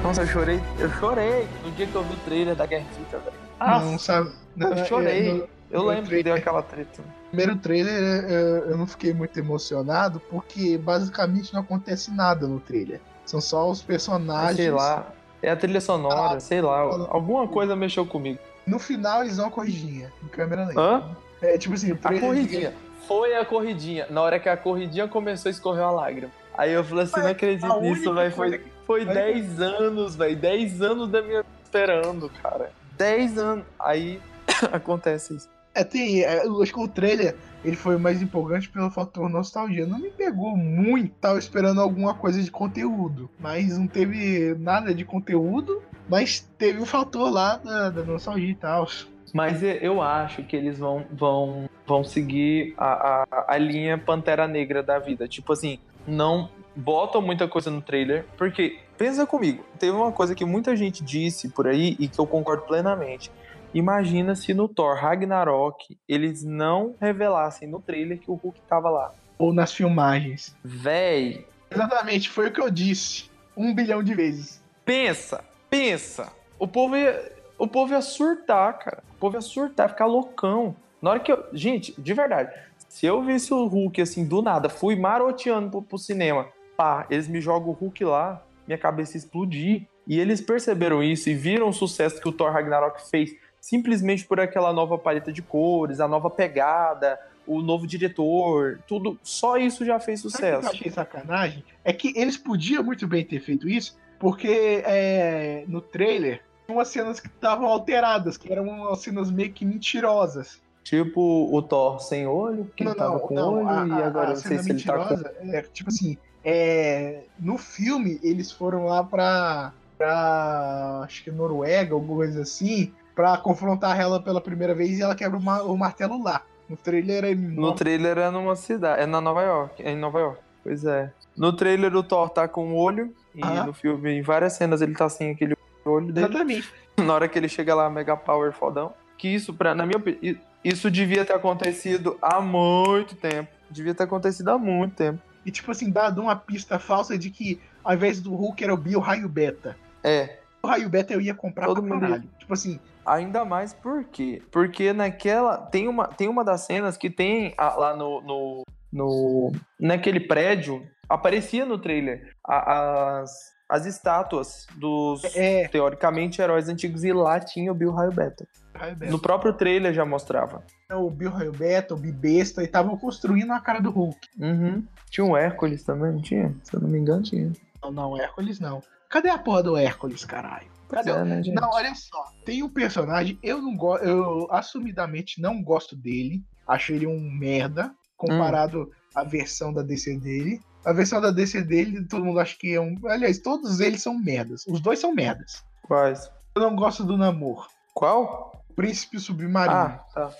Nossa, 0.00 0.22
eu 0.22 0.26
chorei. 0.28 0.60
Eu 0.78 0.88
chorei 0.90 1.48
no 1.64 1.72
dia 1.72 1.88
que 1.88 1.94
eu 1.96 2.04
vi 2.04 2.12
o 2.14 2.16
trailer 2.18 2.54
da 2.54 2.64
Guerra 2.66 2.84
Infinita, 2.84 3.18
velho. 3.18 3.36
Ah, 3.58 3.80
não 3.80 3.98
sabe. 3.98 4.30
não, 4.54 4.68
eu 4.68 4.74
é, 4.74 4.84
chorei. 4.84 5.32
no- 5.32 5.48
eu 5.72 5.80
no 5.80 5.86
lembro 5.88 6.02
que 6.04 6.08
trailer- 6.10 6.24
deu 6.24 6.34
aquela 6.34 6.62
treta. 6.62 7.02
primeiro 7.30 7.56
trailer 7.56 8.24
é, 8.28 8.70
eu 8.70 8.78
não 8.78 8.86
fiquei 8.86 9.12
muito 9.12 9.36
emocionado, 9.36 10.20
porque 10.30 10.78
basicamente 10.78 11.52
não 11.52 11.62
acontece 11.62 12.12
nada 12.12 12.46
no 12.46 12.60
trailer. 12.60 13.00
São 13.26 13.40
só 13.40 13.68
os 13.68 13.82
personagens. 13.82 14.54
Sei 14.56 14.70
lá. 14.70 15.06
É 15.42 15.50
a 15.50 15.56
trilha 15.56 15.80
sonora, 15.80 16.36
Ah, 16.36 16.40
sei 16.40 16.60
lá. 16.62 16.88
fala- 16.88 17.08
Alguma 17.10 17.48
coisa 17.48 17.74
mexeu 17.74 18.06
comigo. 18.06 18.38
No 18.64 18.78
final 18.78 19.22
eles 19.22 19.36
dão 19.36 19.46
uma 19.46 19.50
corridinha. 19.50 20.12
Em 20.22 20.28
câmera 20.28 20.64
lenta. 20.64 20.80
Hã? 20.80 21.16
É 21.42 21.58
tipo 21.58 21.74
assim, 21.74 21.90
o 21.90 21.94
A 21.94 21.98
trailer. 21.98 22.20
corridinha. 22.24 22.72
Foi 23.08 23.34
a 23.34 23.44
corridinha. 23.44 24.06
Na 24.10 24.22
hora 24.22 24.38
que 24.38 24.48
a 24.48 24.56
corridinha 24.56 25.08
começou, 25.08 25.50
escorreu 25.50 25.84
a 25.86 25.90
lágrima. 25.90 26.30
Aí 26.56 26.72
eu 26.72 26.84
falei 26.84 27.02
assim, 27.04 27.12
Mas 27.16 27.22
não 27.22 27.28
a 27.28 27.32
acredito 27.32 27.80
nisso, 27.80 28.14
velho. 28.14 28.32
coisa 28.32 28.32
Foi, 28.32 28.58
que- 28.58 28.77
foi 28.88 29.04
Mas- 29.04 29.14
10 29.14 29.60
anos, 29.60 30.16
velho. 30.16 30.34
10 30.34 30.80
anos 30.80 31.10
da 31.10 31.20
minha 31.20 31.44
esperando, 31.62 32.30
cara. 32.42 32.72
10 32.96 33.36
anos. 33.36 33.66
Aí 33.78 34.18
acontece 34.72 35.36
isso. 35.36 35.48
É, 35.74 35.84
tem. 35.84 36.24
é, 36.24 36.46
eu 36.46 36.62
acho 36.62 36.72
que 36.72 36.80
o 36.80 36.88
trailer 36.88 37.36
ele 37.62 37.76
foi 37.76 37.98
mais 37.98 38.22
empolgante 38.22 38.66
pelo 38.70 38.90
fator 38.90 39.28
nostalgia. 39.28 39.86
Não 39.86 39.98
me 39.98 40.10
pegou 40.10 40.56
muito. 40.56 41.12
Tava 41.20 41.38
esperando 41.38 41.82
alguma 41.82 42.14
coisa 42.14 42.42
de 42.42 42.50
conteúdo. 42.50 43.28
Mas 43.38 43.78
não 43.78 43.86
teve 43.86 44.56
nada 44.58 44.94
de 44.94 45.04
conteúdo. 45.04 45.82
Mas 46.08 46.40
teve 46.56 46.80
o 46.80 46.86
fator 46.86 47.30
lá 47.30 47.58
da, 47.58 47.90
da 47.90 48.02
nostalgia 48.02 48.50
e 48.50 48.54
tal. 48.54 48.88
Mas 49.34 49.62
eu 49.62 50.00
acho 50.00 50.42
que 50.44 50.56
eles 50.56 50.78
vão, 50.78 51.04
vão, 51.12 51.68
vão 51.86 52.02
seguir 52.02 52.72
a, 52.78 53.26
a, 53.30 53.44
a 53.48 53.58
linha 53.58 53.98
Pantera 53.98 54.48
Negra 54.48 54.82
da 54.82 54.98
vida. 54.98 55.28
Tipo 55.28 55.52
assim, 55.52 55.78
não 56.06 56.48
botam 56.78 57.20
muita 57.20 57.48
coisa 57.48 57.70
no 57.70 57.82
trailer, 57.82 58.24
porque, 58.36 58.78
pensa 58.96 59.26
comigo, 59.26 59.64
teve 59.78 59.96
uma 59.96 60.12
coisa 60.12 60.34
que 60.34 60.44
muita 60.44 60.76
gente 60.76 61.02
disse 61.02 61.48
por 61.48 61.66
aí 61.66 61.96
e 61.98 62.06
que 62.06 62.18
eu 62.18 62.26
concordo 62.26 62.62
plenamente. 62.62 63.30
Imagina 63.74 64.34
se 64.34 64.54
no 64.54 64.68
Thor 64.68 64.96
Ragnarok 64.96 65.98
eles 66.08 66.42
não 66.42 66.94
revelassem 67.00 67.68
no 67.68 67.80
trailer 67.80 68.18
que 68.18 68.30
o 68.30 68.34
Hulk 68.34 68.60
tava 68.68 68.88
lá. 68.88 69.12
Ou 69.36 69.52
nas 69.52 69.72
filmagens. 69.72 70.56
Véi, 70.64 71.44
Exatamente, 71.70 72.30
foi 72.30 72.48
o 72.48 72.52
que 72.52 72.60
eu 72.60 72.70
disse. 72.70 73.30
Um 73.56 73.74
bilhão 73.74 74.02
de 74.02 74.14
vezes. 74.14 74.62
pensa, 74.84 75.44
pensa. 75.68 76.32
O 76.58 76.66
povo 76.66 76.96
ia, 76.96 77.32
o 77.58 77.66
povo 77.66 77.92
ia 77.92 78.00
surtar, 78.00 78.78
cara. 78.78 79.02
O 79.16 79.18
povo 79.18 79.36
ia 79.36 79.40
surtar, 79.40 79.88
ficar 79.90 80.06
loucão. 80.06 80.74
Na 81.02 81.10
hora 81.10 81.20
que 81.20 81.30
eu. 81.30 81.44
Gente, 81.52 81.94
de 82.00 82.14
verdade. 82.14 82.52
Se 82.88 83.04
eu 83.04 83.22
visse 83.22 83.52
o 83.52 83.66
Hulk 83.66 84.00
assim, 84.00 84.24
do 84.24 84.40
nada, 84.40 84.68
fui 84.68 84.96
maroteando 84.96 85.70
pro, 85.70 85.82
pro 85.82 85.98
cinema, 85.98 86.48
pá, 86.78 87.04
eles 87.10 87.26
me 87.26 87.40
jogam 87.40 87.70
o 87.70 87.72
Hulk 87.72 88.04
lá, 88.04 88.40
minha 88.66 88.78
cabeça 88.78 89.16
explodir. 89.16 89.86
E 90.06 90.18
eles 90.18 90.40
perceberam 90.40 91.02
isso 91.02 91.28
e 91.28 91.34
viram 91.34 91.68
o 91.68 91.72
sucesso 91.72 92.18
que 92.20 92.28
o 92.28 92.32
Thor 92.32 92.50
Ragnarok 92.52 93.10
fez 93.10 93.34
simplesmente 93.60 94.24
por 94.24 94.38
aquela 94.40 94.72
nova 94.72 94.96
paleta 94.96 95.30
de 95.32 95.42
cores, 95.42 96.00
a 96.00 96.06
nova 96.08 96.30
pegada, 96.30 97.18
o 97.46 97.60
novo 97.60 97.86
diretor, 97.86 98.78
tudo, 98.86 99.18
só 99.22 99.58
isso 99.58 99.84
já 99.84 99.98
fez 99.98 100.20
Sabe 100.20 100.28
o 100.28 100.30
que 100.30 100.36
sucesso. 100.38 100.66
eu 100.66 100.70
achei 100.70 100.90
sacanagem? 100.90 101.64
É 101.84 101.92
que 101.92 102.12
eles 102.16 102.36
podiam 102.38 102.82
muito 102.84 103.06
bem 103.06 103.24
ter 103.24 103.40
feito 103.40 103.68
isso, 103.68 103.98
porque 104.18 104.82
é, 104.86 105.64
no 105.66 105.80
trailer 105.82 106.40
tinha 106.66 106.78
umas 106.78 106.88
cenas 106.88 107.18
que 107.20 107.26
estavam 107.26 107.66
alteradas, 107.66 108.36
que 108.38 108.50
eram 108.50 108.64
umas 108.64 109.00
cenas 109.00 109.30
meio 109.30 109.52
que 109.52 109.64
mentirosas. 109.64 110.62
Tipo 110.84 111.54
o 111.54 111.60
Thor 111.60 112.00
sem 112.00 112.26
olho, 112.26 112.70
que 112.74 112.82
não, 112.84 112.94
tava 112.94 113.18
com 113.20 113.34
não, 113.34 113.54
olho, 113.56 113.68
a, 113.68 113.86
e 113.88 113.92
a- 114.02 114.06
agora 114.06 114.28
a 114.28 114.30
eu 114.30 114.34
não 114.34 114.36
sei 114.36 114.58
se 114.58 114.70
ele 114.70 114.82
tá 114.82 114.96
com. 115.06 115.14
é 115.52 115.60
tipo 115.62 115.90
assim, 115.90 116.16
é, 116.44 117.22
no 117.38 117.58
filme 117.58 118.18
eles 118.22 118.50
foram 118.52 118.86
lá 118.86 119.02
pra, 119.04 119.72
pra 119.96 121.02
acho 121.04 121.24
que 121.24 121.30
Noruega, 121.30 121.94
alguma 121.94 122.16
coisa 122.16 122.42
assim, 122.42 122.92
pra 123.14 123.36
confrontar 123.36 123.98
ela 124.00 124.20
pela 124.20 124.40
primeira 124.40 124.74
vez 124.74 124.98
e 124.98 125.02
ela 125.02 125.14
quebra 125.14 125.38
o, 125.38 125.42
ma- 125.42 125.62
o 125.62 125.76
martelo 125.76 126.22
lá. 126.22 126.42
No 126.68 126.76
trailer 126.76 127.24
é 127.24 127.34
No 127.34 127.72
trailer 127.74 128.18
é 128.18 128.30
numa 128.30 128.54
cidade, 128.54 129.02
é 129.02 129.06
na 129.06 129.20
Nova 129.20 129.42
York, 129.42 129.82
é 129.82 129.90
em 129.92 129.96
Nova 129.96 130.20
York. 130.20 130.40
Pois 130.62 130.84
é. 130.84 131.10
No 131.36 131.52
trailer 131.52 131.94
o 131.96 132.02
Thor 132.02 132.28
tá 132.28 132.46
com 132.46 132.66
um 132.68 132.76
olho, 132.76 133.14
e 133.34 133.40
Ah. 133.42 133.64
no 133.64 133.72
filme, 133.72 134.10
em 134.12 134.22
várias 134.22 134.52
cenas, 134.54 134.82
ele 134.82 134.94
tá 134.94 135.08
sem 135.08 135.30
aquele 135.30 135.56
olho 135.84 136.12
dele. 136.12 136.26
Exatamente. 136.26 136.72
Na 136.98 137.14
hora 137.14 137.28
que 137.28 137.38
ele 137.38 137.48
chega 137.48 137.74
lá, 137.74 137.88
Mega 137.88 138.16
Power 138.16 138.52
fodão. 138.52 138.92
Que 139.16 139.28
isso, 139.28 139.54
pra, 139.54 139.74
na 139.74 139.86
minha 139.86 139.96
opinião, 139.98 140.36
isso 140.64 140.90
devia 140.90 141.24
ter 141.24 141.32
acontecido 141.32 142.18
há 142.20 142.40
muito 142.40 143.14
tempo. 143.16 143.48
Devia 143.70 143.94
ter 143.94 144.02
acontecido 144.02 144.48
há 144.50 144.58
muito 144.58 144.94
tempo. 144.96 145.20
E 145.48 145.50
tipo 145.50 145.70
assim, 145.70 145.90
dá 145.90 146.10
uma 146.10 146.36
pista 146.36 146.78
falsa 146.78 147.16
de 147.16 147.30
que 147.30 147.58
ao 147.82 147.94
invés 147.94 148.20
do 148.20 148.34
Hulk 148.34 148.62
era 148.62 148.74
o 148.74 148.76
Bill 148.76 149.00
Raio 149.00 149.28
Beta. 149.30 149.74
É, 150.04 150.36
O 150.62 150.66
Raio 150.66 150.90
Beta 150.90 151.14
eu 151.14 151.20
ia 151.22 151.34
comprar 151.34 151.64
Todo 151.66 151.80
pra 151.82 151.90
mundo 151.94 152.00
caralho. 152.02 152.28
Tipo 152.38 152.52
assim, 152.52 152.78
Ainda 153.06 153.42
mais 153.46 153.72
por 153.72 154.04
quê? 154.04 154.42
Porque 154.50 154.92
naquela. 154.92 155.56
Tem 155.56 155.88
uma, 155.88 156.06
tem 156.08 156.28
uma 156.28 156.44
das 156.44 156.60
cenas 156.66 156.98
que 156.98 157.08
tem 157.08 157.54
a- 157.56 157.74
lá 157.76 157.96
no, 157.96 158.20
no, 158.20 158.62
no. 158.92 159.52
Naquele 159.80 160.20
prédio. 160.20 160.86
Aparecia 161.08 161.64
no 161.64 161.78
trailer 161.78 162.34
a- 162.46 163.20
as, 163.22 163.30
as 163.66 163.86
estátuas 163.86 164.66
dos 164.76 165.24
é, 165.34 165.66
teoricamente 165.68 166.42
heróis 166.42 166.68
antigos 166.68 167.02
e 167.02 167.10
lá 167.14 167.40
tinha 167.40 167.72
o 167.72 167.74
Bill 167.74 167.92
Raio 167.92 168.12
Beta. 168.12 168.46
Raio. 168.78 168.96
No 169.10 169.18
próprio 169.18 169.52
trailer 169.52 169.92
já 169.92 170.04
mostrava. 170.04 170.62
O 170.90 171.10
Bill 171.10 171.30
Raio 171.30 171.52
Beta, 171.52 171.94
o 171.94 171.98
Bibesta, 171.98 172.62
e 172.62 172.66
estavam 172.66 172.96
construindo 172.96 173.52
a 173.52 173.60
cara 173.60 173.80
do 173.80 173.90
Hulk. 173.90 174.18
Uhum. 174.38 174.84
Tinha 175.10 175.24
um 175.24 175.36
Hércules 175.36 175.82
também, 175.84 176.12
não 176.12 176.22
tinha? 176.22 176.54
Se 176.62 176.74
eu 176.74 176.80
não 176.80 176.88
me 176.88 176.98
engano, 176.98 177.22
tinha. 177.22 177.52
Não, 177.82 177.90
não, 177.90 178.20
Hércules 178.20 178.58
não. 178.58 178.82
Cadê 179.08 179.28
a 179.28 179.38
porra 179.38 179.62
do 179.62 179.76
Hércules, 179.76 180.24
caralho? 180.24 180.66
Cadê? 180.88 181.10
É, 181.10 181.24
né? 181.24 181.42
Não, 181.52 181.70
olha 181.70 181.94
só. 181.94 182.24
Tem 182.44 182.62
um 182.62 182.68
personagem, 182.68 183.38
eu 183.42 183.60
não 183.60 183.76
gosto, 183.76 184.04
eu 184.04 184.48
assumidamente 184.50 185.40
não 185.40 185.62
gosto 185.62 185.94
dele. 185.94 186.42
Acho 186.66 186.92
ele 186.92 187.06
um 187.06 187.20
merda 187.20 187.94
comparado 188.16 188.90
à 189.14 189.24
versão 189.24 189.72
da 189.72 189.82
DC 189.82 190.18
dele. 190.18 190.60
A 190.84 190.92
versão 190.92 191.20
da 191.20 191.30
DC 191.30 191.62
dele, 191.62 192.04
todo 192.06 192.24
mundo 192.24 192.40
acha 192.40 192.56
que 192.58 192.74
é 192.74 192.80
um. 192.80 192.96
Aliás, 193.06 193.38
todos 193.38 193.80
eles 193.80 194.02
são 194.02 194.18
merdas. 194.18 194.64
Os 194.66 194.80
dois 194.80 194.98
são 194.98 195.14
merdas. 195.14 195.64
Quais? 195.82 196.30
Eu 196.54 196.62
não 196.62 196.76
gosto 196.76 197.04
do 197.04 197.16
Namor. 197.16 197.68
Qual? 197.94 198.47
Príncipe 198.82 199.18
Submarino. 199.18 199.74
Ah, 199.76 200.04
tá. 200.14 200.30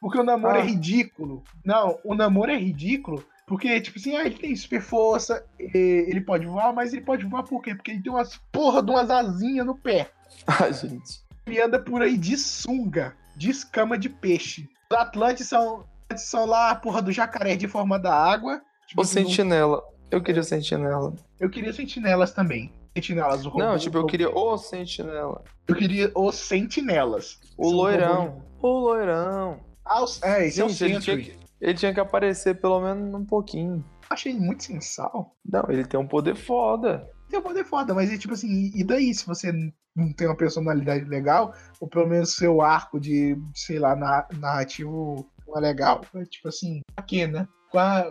Porque 0.00 0.18
o 0.18 0.24
namoro 0.24 0.56
Ah. 0.56 0.60
é 0.60 0.62
ridículo. 0.62 1.44
Não, 1.64 1.98
o 2.02 2.14
namoro 2.14 2.50
é 2.50 2.56
ridículo. 2.56 3.22
Porque, 3.46 3.78
tipo 3.82 3.98
assim, 3.98 4.16
ah, 4.16 4.24
ele 4.24 4.38
tem 4.38 4.56
super 4.56 4.80
força, 4.80 5.44
ele 5.58 6.22
pode 6.22 6.46
voar, 6.46 6.72
mas 6.72 6.94
ele 6.94 7.02
pode 7.02 7.26
voar 7.26 7.42
por 7.42 7.60
quê? 7.62 7.74
Porque 7.74 7.90
ele 7.90 8.02
tem 8.02 8.10
umas 8.10 8.38
porra 8.50 8.82
de 8.82 8.90
umas 8.90 9.10
asinhas 9.10 9.66
no 9.66 9.74
pé. 9.76 10.10
Ah, 10.46 10.70
gente. 10.72 11.22
Ele 11.46 11.60
anda 11.60 11.78
por 11.78 12.00
aí 12.00 12.16
de 12.16 12.36
sunga, 12.38 13.14
de 13.36 13.50
escama 13.50 13.98
de 13.98 14.08
peixe. 14.08 14.66
Os 14.90 14.96
Atlantes 14.96 15.46
são, 15.46 15.84
são 16.16 16.46
lá 16.46 16.70
a 16.70 16.74
porra 16.74 17.02
do 17.02 17.12
jacaré 17.12 17.54
de 17.54 17.68
forma 17.68 17.98
da 17.98 18.14
água. 18.14 18.62
Tipo 18.86 19.02
O 19.02 19.04
assim, 19.04 19.20
não- 19.20 19.28
Sentinela. 19.28 19.82
Eu 20.10 20.22
queria 20.22 20.42
Sentinela. 20.42 21.14
Eu 21.38 21.50
queria 21.50 21.72
sentinelas 21.72 22.32
também. 22.32 22.72
Sentinelas, 22.96 23.44
o. 23.44 23.56
Não, 23.56 23.76
tipo, 23.76 23.98
eu 23.98 24.06
queria 24.06 24.30
o 24.30 24.56
Sentinela. 24.56 25.42
Eu 25.66 25.74
queria 25.74 26.12
os 26.14 26.36
sentinelas. 26.36 27.40
O 27.58 27.68
São 27.68 27.76
loirão. 27.76 28.42
O 28.62 28.68
loirão. 28.78 29.60
Ah, 29.84 30.02
os- 30.02 30.22
é, 30.22 30.46
esse 30.46 30.60
é 30.60 30.64
o 30.64 30.68
ele 30.68 31.00
tinha, 31.00 31.16
que, 31.18 31.36
ele 31.60 31.74
tinha 31.74 31.92
que 31.92 32.00
aparecer 32.00 32.60
pelo 32.60 32.80
menos 32.80 33.12
um 33.14 33.24
pouquinho. 33.24 33.84
Achei 34.08 34.32
ele 34.32 34.40
muito 34.40 34.62
sensal. 34.64 35.34
Não, 35.44 35.64
ele 35.68 35.84
tem 35.84 35.98
um 35.98 36.06
poder 36.06 36.36
foda. 36.36 37.08
Tem 37.28 37.38
um 37.38 37.42
poder 37.42 37.64
foda, 37.64 37.92
mas 37.94 38.12
é 38.12 38.16
tipo 38.18 38.34
assim, 38.34 38.70
e 38.74 38.84
daí 38.84 39.12
se 39.12 39.26
você 39.26 39.50
não 39.96 40.12
tem 40.12 40.26
uma 40.28 40.36
personalidade 40.36 41.04
legal, 41.06 41.52
ou 41.80 41.88
pelo 41.88 42.06
menos 42.06 42.34
seu 42.36 42.60
arco 42.62 43.00
de, 43.00 43.36
sei 43.54 43.78
lá, 43.78 43.96
na- 43.96 44.26
narrativo 44.38 45.28
não 45.48 45.56
é 45.56 45.60
legal? 45.60 46.02
É 46.14 46.24
tipo 46.24 46.48
assim, 46.48 46.80
pra 46.94 47.04
quê, 47.04 47.26
né? 47.26 47.48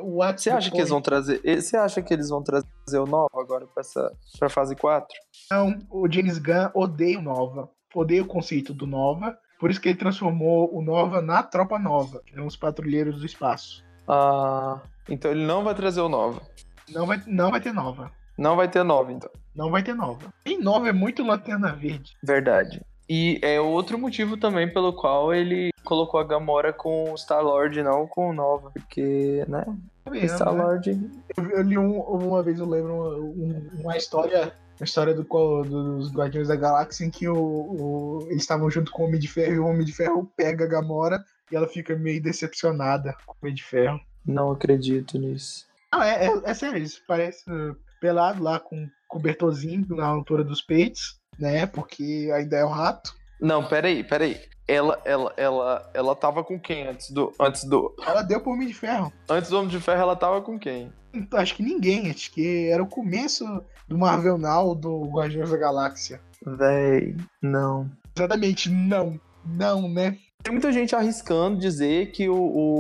O 0.02 0.18
Você 0.18 0.50
acha 0.50 0.70
que 0.70 0.78
eles 0.78 0.90
vão 0.90 1.02
trazer. 1.02 1.42
Você 1.44 1.78
acha 1.78 2.02
que 2.02 2.14
eles 2.14 2.30
vão 2.30 2.44
trazer 2.44 3.00
o 3.00 3.06
Nova 3.06 3.30
agora 3.36 3.66
pra, 3.68 3.82
essa, 3.82 4.12
pra 4.38 4.50
fase 4.50 4.76
4? 4.76 5.08
Não, 5.52 5.80
o 5.90 6.12
James 6.12 6.38
Gunn 6.38 6.70
odeia 6.74 7.20
o 7.20 7.22
Nova. 7.22 7.70
Odeia 7.96 8.24
o 8.24 8.28
conceito 8.28 8.74
do 8.74 8.88
Nova. 8.88 9.38
Por 9.60 9.72
isso 9.72 9.80
que 9.80 9.90
ele 9.90 9.98
transformou 9.98 10.76
o 10.76 10.82
Nova 10.82 11.22
na 11.22 11.42
Tropa 11.42 11.80
Nova, 11.80 12.22
que 12.26 12.34
são 12.34 12.46
os 12.46 12.56
patrulheiros 12.56 13.20
do 13.20 13.26
espaço. 13.26 13.84
Ah. 14.08 14.82
Então 15.10 15.32
ele 15.32 15.46
não 15.46 15.64
vai 15.64 15.74
trazer 15.76 16.02
o 16.02 16.10
Nova. 16.10 16.42
Não 16.90 17.06
vai, 17.06 17.22
não 17.28 17.52
vai 17.52 17.62
ter 17.62 17.74
Nova. 17.74 18.12
Não 18.38 18.56
vai 18.56 18.68
ter 18.68 18.84
Nova, 18.84 19.12
então. 19.12 19.30
Não 19.56 19.70
vai 19.70 19.84
ter 19.84 19.94
Nova. 19.94 20.34
E 20.46 20.58
Nova 20.58 20.90
é 20.90 20.92
muito 20.92 21.24
Lanterna 21.24 21.72
Verde. 21.72 22.14
Verdade. 22.24 22.82
E 23.10 23.40
é 23.42 23.60
outro 23.60 23.98
motivo 23.98 24.38
também 24.38 24.72
pelo 24.72 24.94
qual 24.94 25.34
ele 25.34 25.70
colocou 25.84 26.20
a 26.20 26.24
Gamora 26.24 26.72
com 26.72 27.12
o 27.12 27.18
Star-Lord 27.18 27.84
não 27.84 28.08
com 28.08 28.30
o 28.30 28.34
Nova. 28.34 28.72
Porque, 28.72 29.44
né? 29.48 29.66
O 30.06 30.12
vendo, 30.12 30.22
né? 30.22 30.28
Star-Lord. 30.28 31.12
Eu, 31.38 31.50
eu 31.52 31.62
li 31.64 31.78
um- 31.78 32.00
uma 32.00 32.42
vez, 32.42 32.60
eu 32.60 32.66
lembro, 32.68 32.94
um- 33.26 33.70
uma 33.82 33.98
história, 33.98 34.54
uma 34.80 34.86
história 34.86 35.14
do, 35.14 35.26
qual- 35.26 35.64
dos 35.64 36.14
Guardiões 36.14 36.48
da 36.48 36.56
Galáxia 36.56 37.06
em 37.06 37.10
que 37.10 37.28
o, 37.28 37.36
o- 37.36 38.28
eles 38.30 38.42
estavam 38.44 38.70
junto 38.70 38.92
com 38.92 39.04
o 39.04 39.08
Homem 39.08 39.20
de 39.20 39.28
Ferro 39.28 39.54
e 39.54 39.60
o 39.60 39.66
Homem 39.68 39.84
de 39.86 39.92
Ferro 39.94 40.30
pega 40.38 40.64
a 40.64 40.68
Gamora 40.68 41.24
e 41.52 41.56
ela 41.56 41.68
fica 41.68 41.96
meio 41.96 42.22
decepcionada 42.22 43.16
com 43.26 43.34
o 43.34 43.36
Homem 43.44 43.54
de 43.54 43.64
Ferro. 43.64 44.00
Não 44.26 44.52
acredito 44.52 45.20
nisso. 45.20 45.68
Não, 45.92 46.02
é, 46.02 46.28
é, 46.28 46.42
é 46.46 46.54
sério, 46.54 46.78
eles 46.78 46.98
parecem 47.06 47.54
uh, 47.54 47.76
pelado 48.00 48.42
lá 48.42 48.60
com 48.60 48.88
cobertorzinho 49.08 49.86
na 49.90 50.06
altura 50.08 50.44
dos 50.44 50.62
peitos, 50.62 51.20
né? 51.40 51.66
Porque 51.66 52.32
ainda 52.34 52.58
é 52.58 52.66
um 52.66 52.70
rato. 52.70 53.14
Não, 53.40 53.64
peraí, 53.64 54.04
peraí. 54.04 54.40
Ela, 54.66 55.00
ela, 55.04 55.34
ela, 55.36 55.92
ela 55.94 56.16
tava 56.16 56.44
com 56.44 56.58
quem 56.60 56.88
antes 56.88 57.12
do. 57.12 57.34
Antes 57.40 57.66
do. 57.66 57.94
Ela 58.06 58.22
deu 58.22 58.40
pro 58.40 58.54
Homem 58.54 58.68
de 58.68 58.74
Ferro. 58.74 59.12
Antes 59.30 59.50
do 59.50 59.58
Homem 59.58 59.70
de 59.70 59.80
Ferro, 59.80 60.02
ela 60.02 60.16
tava 60.16 60.42
com 60.42 60.58
quem? 60.58 60.92
Então, 61.14 61.38
acho 61.40 61.56
que 61.56 61.62
ninguém, 61.62 62.10
acho 62.10 62.32
que 62.32 62.70
era 62.70 62.82
o 62.82 62.88
começo 62.88 63.46
do 63.88 63.98
Marvel 63.98 64.38
Now 64.38 64.74
do 64.74 65.04
Guardiões 65.10 65.50
da 65.52 65.58
Galáxia. 65.58 66.22
Véi, 66.46 67.16
não. 67.42 67.90
Exatamente, 68.16 68.70
não. 68.70 69.20
Não, 69.46 69.90
né? 69.90 70.18
Tem 70.42 70.52
muita 70.54 70.72
gente 70.72 70.96
arriscando 70.96 71.58
dizer 71.60 72.12
que 72.12 72.30
o, 72.30 72.36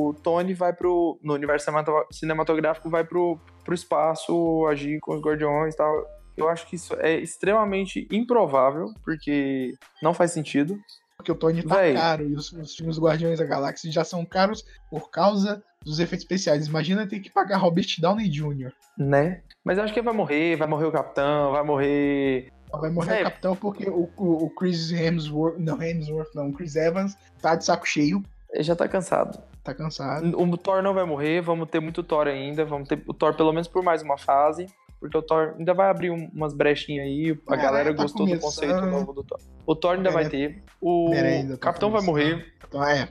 o 0.09 0.13
Tony 0.15 0.53
vai 0.53 0.73
pro. 0.73 1.19
No 1.21 1.33
universo 1.33 1.65
cinemato- 1.65 2.07
cinematográfico, 2.11 2.89
vai 2.89 3.03
pro, 3.03 3.37
pro 3.63 3.73
espaço 3.75 4.65
agir 4.67 4.99
com 5.01 5.15
os 5.15 5.21
guardiões 5.21 5.73
e 5.73 5.77
tal. 5.77 5.93
Eu 6.35 6.49
acho 6.49 6.67
que 6.67 6.75
isso 6.75 6.95
é 6.99 7.15
extremamente 7.19 8.07
improvável, 8.11 8.93
porque 9.03 9.73
não 10.01 10.13
faz 10.13 10.31
sentido. 10.31 10.79
Porque 11.15 11.31
o 11.31 11.35
Tony 11.35 11.63
tá 11.63 11.75
Véi. 11.75 11.93
caro 11.93 12.27
e 12.27 12.33
os, 12.33 12.51
os 12.51 12.75
filmes 12.75 12.97
Guardiões 12.99 13.39
da 13.39 13.45
Galáxia 13.45 13.91
já 13.91 14.03
são 14.03 14.25
caros 14.25 14.65
por 14.89 15.09
causa 15.11 15.63
dos 15.83 15.99
efeitos 15.99 16.23
especiais. 16.23 16.67
Imagina 16.67 17.07
ter 17.07 17.19
que 17.19 17.29
pagar 17.29 17.57
Robert 17.57 17.85
Downey 17.99 18.27
Jr. 18.29 18.71
Né? 18.97 19.41
Mas 19.63 19.77
eu 19.77 19.83
acho 19.83 19.93
que 19.93 20.01
vai 20.01 20.13
morrer, 20.13 20.55
vai 20.57 20.67
morrer 20.67 20.85
o 20.85 20.91
Capitão, 20.91 21.51
vai 21.51 21.63
morrer. 21.63 22.51
Vai 22.71 22.89
morrer 22.89 23.17
É. 23.17 23.21
o 23.21 23.23
capitão 23.25 23.55
porque 23.55 23.87
o, 23.87 24.09
o, 24.17 24.45
o 24.45 24.49
Chris 24.49 24.91
Hemsworth, 24.91 25.59
não 25.59 25.79
Hemsworth, 25.81 26.33
não, 26.33 26.49
o 26.49 26.53
Chris 26.53 26.75
Evans 26.75 27.15
tá 27.39 27.55
de 27.55 27.63
saco 27.63 27.87
cheio, 27.87 28.23
Ele 28.51 28.63
já 28.63 28.75
tá 28.75 28.87
cansado. 28.87 29.39
tá 29.63 29.75
cansado. 29.75 30.35
O 30.35 30.57
Thor 30.57 30.81
não 30.81 30.91
vai 30.95 31.05
morrer, 31.05 31.39
vamos 31.41 31.69
ter 31.69 31.79
muito 31.79 32.01
Thor 32.01 32.27
ainda, 32.27 32.65
vamos 32.65 32.89
ter 32.89 32.99
o 33.07 33.13
Thor 33.13 33.35
pelo 33.35 33.51
menos 33.53 33.67
por 33.67 33.83
mais 33.83 34.01
uma 34.01 34.17
fase, 34.17 34.65
porque 35.03 35.17
o 35.17 35.21
Thor 35.21 35.55
ainda 35.59 35.73
vai 35.73 35.89
abrir 35.89 36.11
um- 36.11 36.29
umas 36.33 36.53
brechinhas 36.53 37.05
aí, 37.05 37.37
a 37.49 37.55
É, 37.55 37.57
galera 37.61 37.93
tá 37.93 38.03
gostou 38.03 38.25
do 38.25 38.29
começando. 38.39 38.69
conceito 38.69 38.85
novo 38.85 39.11
do 39.11 39.21
Thor. 39.21 39.37
O 39.65 39.75
Thor 39.75 39.95
ainda 39.95 40.09
vai 40.09 40.29
ter, 40.29 40.63
o 40.79 41.11
tá 41.51 41.57
Capitão 41.57 41.91
vai 41.91 42.01
morrer, 42.01 42.53
Então 42.65 42.81
é, 42.81 43.09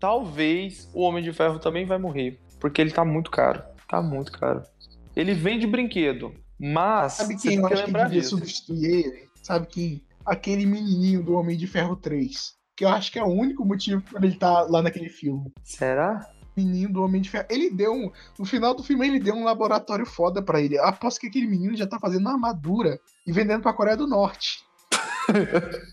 talvez 0.00 0.88
o 0.94 1.02
Homem 1.02 1.22
de 1.22 1.30
Ferro 1.34 1.58
também 1.58 1.84
vai 1.84 1.98
morrer, 1.98 2.40
porque 2.58 2.80
ele 2.80 2.90
tá 2.90 3.04
muito 3.04 3.30
caro, 3.30 3.62
tá 3.86 4.00
muito 4.00 4.32
caro. 4.32 4.62
Ele 5.14 5.34
vende 5.34 5.66
brinquedo, 5.66 6.32
mas 6.58 7.12
sabe 7.12 7.36
quem 7.36 7.56
eu 7.58 7.66
que 7.66 7.74
acho 7.74 7.84
que 7.84 7.92
devia 7.92 8.22
substituir 8.24 9.04
ele? 9.06 9.28
Sabe 9.42 9.66
quem? 9.66 10.02
Aquele 10.24 10.64
menininho 10.64 11.22
do 11.22 11.34
Homem 11.34 11.58
de 11.58 11.66
Ferro 11.66 11.94
3. 11.94 12.56
Que 12.74 12.84
eu 12.86 12.88
acho 12.88 13.12
que 13.12 13.18
é 13.18 13.22
o 13.22 13.28
único 13.28 13.64
motivo 13.66 14.00
pra 14.02 14.24
ele 14.24 14.32
estar 14.34 14.62
lá 14.62 14.80
naquele 14.80 15.08
filme. 15.10 15.52
Será? 15.62 16.26
Menino 16.58 16.92
do 16.92 17.02
Homem 17.02 17.20
de 17.22 17.30
Ferro. 17.30 17.46
Ele 17.48 17.70
deu 17.70 17.92
um. 17.92 18.10
No 18.38 18.44
final 18.44 18.74
do 18.74 18.82
filme, 18.82 19.06
ele 19.06 19.20
deu 19.20 19.34
um 19.34 19.44
laboratório 19.44 20.04
foda 20.06 20.42
pra 20.42 20.60
ele. 20.60 20.78
Aposto 20.78 21.20
que 21.20 21.26
aquele 21.28 21.46
menino 21.46 21.76
já 21.76 21.86
tá 21.86 21.98
fazendo 21.98 22.28
armadura 22.28 22.98
e 23.26 23.32
vendendo 23.32 23.62
pra 23.62 23.72
Coreia 23.72 23.96
do 23.96 24.06
Norte. 24.06 24.64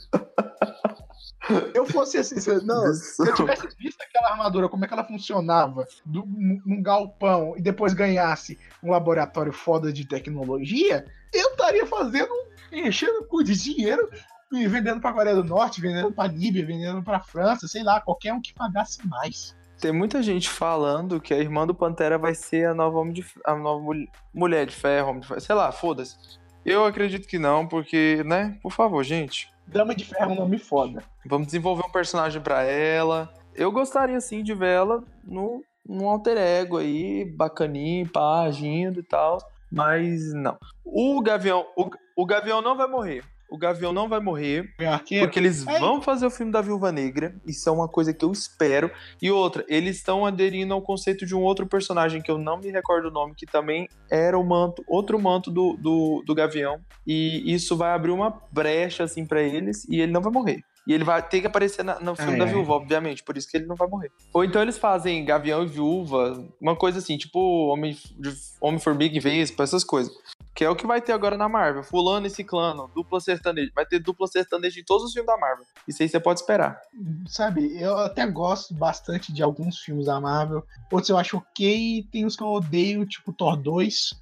eu 1.74 1.86
fosse 1.86 2.18
assim, 2.18 2.40
se- 2.40 2.66
não, 2.66 2.92
se 2.94 3.22
eu 3.22 3.34
tivesse 3.36 3.68
visto 3.78 4.02
aquela 4.02 4.32
armadura, 4.32 4.68
como 4.68 4.84
é 4.84 4.88
que 4.88 4.94
ela 4.94 5.04
funcionava 5.04 5.86
do- 6.06 6.26
num 6.26 6.62
num 6.66 6.82
galpão 6.82 7.54
e 7.58 7.62
depois 7.62 7.94
ganhasse 7.94 8.58
um 8.84 8.92
laboratório 8.92 9.54
foda 9.54 9.92
de 9.94 10.08
tecnologia, 10.08 11.06
eu 11.34 11.50
estaria 11.52 11.86
fazendo, 11.86 12.32
enchendo 12.72 13.20
o 13.20 13.26
cu 13.26 13.44
de 13.44 13.56
dinheiro 13.56 14.10
e 14.52 14.68
vendendo 14.68 15.00
pra 15.02 15.14
Coreia 15.14 15.36
do 15.36 15.44
Norte, 15.44 15.82
vendendo 15.82 16.12
pra 16.12 16.28
Líbia, 16.28 16.66
vendendo 16.66 17.04
pra 17.04 17.20
França, 17.20 17.68
sei 17.68 17.84
lá, 17.84 18.00
qualquer 18.02 18.34
um 18.34 18.42
que 18.42 18.54
pagasse 18.54 19.06
mais. 19.08 19.56
Tem 19.86 19.94
muita 19.94 20.24
gente 20.24 20.50
falando 20.50 21.22
que 21.22 21.32
a 21.32 21.38
irmã 21.38 21.68
do 21.68 21.76
Pantera 21.76 22.18
vai 22.18 22.34
ser 22.34 22.68
a 22.68 22.74
nova, 22.74 22.98
homem 22.98 23.14
de, 23.14 23.24
a 23.46 23.54
nova 23.54 23.80
mul- 23.80 24.08
mulher 24.34 24.66
de 24.66 24.74
ferro, 24.76 25.10
homem 25.10 25.22
de 25.22 25.28
ferro. 25.28 25.40
Sei 25.40 25.54
lá, 25.54 25.72
foda-se. 25.72 26.18
Eu 26.66 26.86
acredito 26.86 27.28
que 27.28 27.38
não, 27.38 27.68
porque, 27.68 28.24
né? 28.26 28.58
Por 28.64 28.72
favor, 28.72 29.04
gente. 29.04 29.54
Dama 29.68 29.94
de 29.94 30.04
Ferro 30.04 30.32
é 30.32 30.34
um 30.34 30.38
nome 30.40 30.58
foda. 30.58 31.04
Vamos 31.24 31.46
desenvolver 31.46 31.84
um 31.86 31.92
personagem 31.92 32.42
pra 32.42 32.64
ela. 32.64 33.32
Eu 33.54 33.72
gostaria, 33.72 34.20
sim, 34.20 34.42
de 34.42 34.56
ver 34.56 34.70
ela 34.70 35.04
no, 35.24 35.64
num 35.88 36.10
alter 36.10 36.36
ego 36.36 36.78
aí, 36.78 37.24
bacaninho, 37.24 38.10
pá, 38.10 38.42
agindo 38.42 39.02
e 39.02 39.04
tal. 39.04 39.38
Mas 39.72 40.34
não. 40.34 40.58
O 40.84 41.22
Gavião, 41.22 41.64
o, 41.78 41.92
o 42.16 42.26
Gavião 42.26 42.60
não 42.60 42.76
vai 42.76 42.88
morrer. 42.88 43.24
O 43.50 43.58
Gavião 43.58 43.94
não 43.94 44.10
vai 44.10 44.20
morrer. 44.20 44.70
Arqueiro. 44.80 45.26
Porque 45.26 45.40
eles 45.40 45.66
É. 45.68 45.80
vão 45.80 46.02
fazer 46.02 46.26
o 46.26 46.32
filme 46.32 46.52
da 46.52 46.62
Viúva 46.62 46.92
Negra. 46.92 47.36
Isso 47.46 47.68
é 47.70 47.72
uma 47.72 47.88
coisa 47.88 48.14
que 48.14 48.26
eu 48.26 48.32
espero. 48.32 48.90
E 49.22 49.30
outra, 49.32 49.64
eles 49.68 49.98
estão 49.98 50.26
aderindo 50.26 50.74
ao 50.74 50.82
conceito 50.82 51.26
de 51.26 51.36
um 51.36 51.42
outro 51.42 51.66
personagem 51.68 52.22
que 52.22 52.30
eu 52.32 52.38
não 52.38 52.58
me 52.58 52.72
recordo 52.72 53.08
o 53.08 53.12
nome, 53.12 53.34
que 53.36 53.46
também 53.46 53.88
era 54.12 54.38
o 54.38 54.44
manto, 54.44 54.84
outro 54.88 55.20
manto 55.20 55.52
do, 55.52 55.78
do, 55.78 56.24
do 56.26 56.36
Gavião. 56.36 56.80
E 57.06 57.54
isso 57.54 57.78
vai 57.78 57.92
abrir 57.92 58.12
uma 58.12 58.42
brecha, 58.52 59.04
assim, 59.04 59.26
pra 59.26 59.42
eles. 59.42 59.88
E 59.88 60.02
ele 60.02 60.12
não 60.12 60.22
vai 60.22 60.32
morrer. 60.32 60.62
E 60.88 60.94
ele 60.94 61.04
vai 61.04 61.20
ter 61.28 61.42
que 61.42 61.48
aparecer 61.48 61.84
na- 61.84 62.00
no 62.00 62.16
filme 62.16 62.34
Ai, 62.34 62.38
da 62.38 62.46
ai. 62.46 62.52
Viúva, 62.52 62.74
obviamente. 62.74 63.24
Por 63.24 63.36
isso 63.38 63.50
que 63.50 63.58
ele 63.58 63.66
não 63.66 63.76
vai 63.76 63.88
morrer. 63.88 64.12
Ou 64.32 64.44
então 64.44 64.62
eles 64.62 64.78
fazem 64.78 65.26
Gavião 65.26 65.64
e 65.64 65.68
Viúva, 65.68 66.48
uma 66.62 66.76
coisa 66.76 67.00
assim, 67.00 67.18
tipo 67.18 67.40
Homem- 67.74 67.98
Homem-Formiga 68.62 69.18
e 69.18 69.20
Vespa, 69.20 69.64
essas 69.64 69.84
coisas. 69.84 70.14
Que 70.56 70.64
é 70.64 70.70
o 70.70 70.76
que 70.76 70.88
vai 70.88 71.02
ter 71.02 71.12
agora 71.12 71.36
na 71.36 71.50
Marvel. 71.50 71.84
Fulano 71.84 72.26
e 72.28 72.30
Ciclano, 72.30 72.90
dupla 72.96 73.20
sertaneja. 73.20 73.70
Vai 73.76 73.86
ter 73.86 74.00
dupla 74.00 74.26
sertaneja 74.26 74.80
em 74.80 74.86
todos 74.86 75.04
os 75.04 75.12
filmes 75.12 75.28
da 75.28 75.38
Marvel. 75.38 75.66
Isso 75.86 76.02
aí 76.02 76.08
você 76.08 76.18
pode 76.18 76.40
esperar. 76.40 76.80
Sabe, 77.28 77.78
eu 77.78 77.98
até 77.98 78.26
gosto 78.26 78.74
bastante 78.74 79.34
de 79.34 79.44
alguns 79.44 79.80
filmes 79.80 80.06
da 80.06 80.20
Marvel. 80.22 80.66
Outros 80.90 81.10
eu 81.10 81.18
acho 81.18 81.38
ok, 81.38 82.08
tem 82.10 82.26
os 82.26 82.38
que 82.38 82.44
eu 82.44 82.48
odeio, 82.48 83.06
tipo 83.06 83.34
Thor 83.34 83.58
2. 83.58 84.14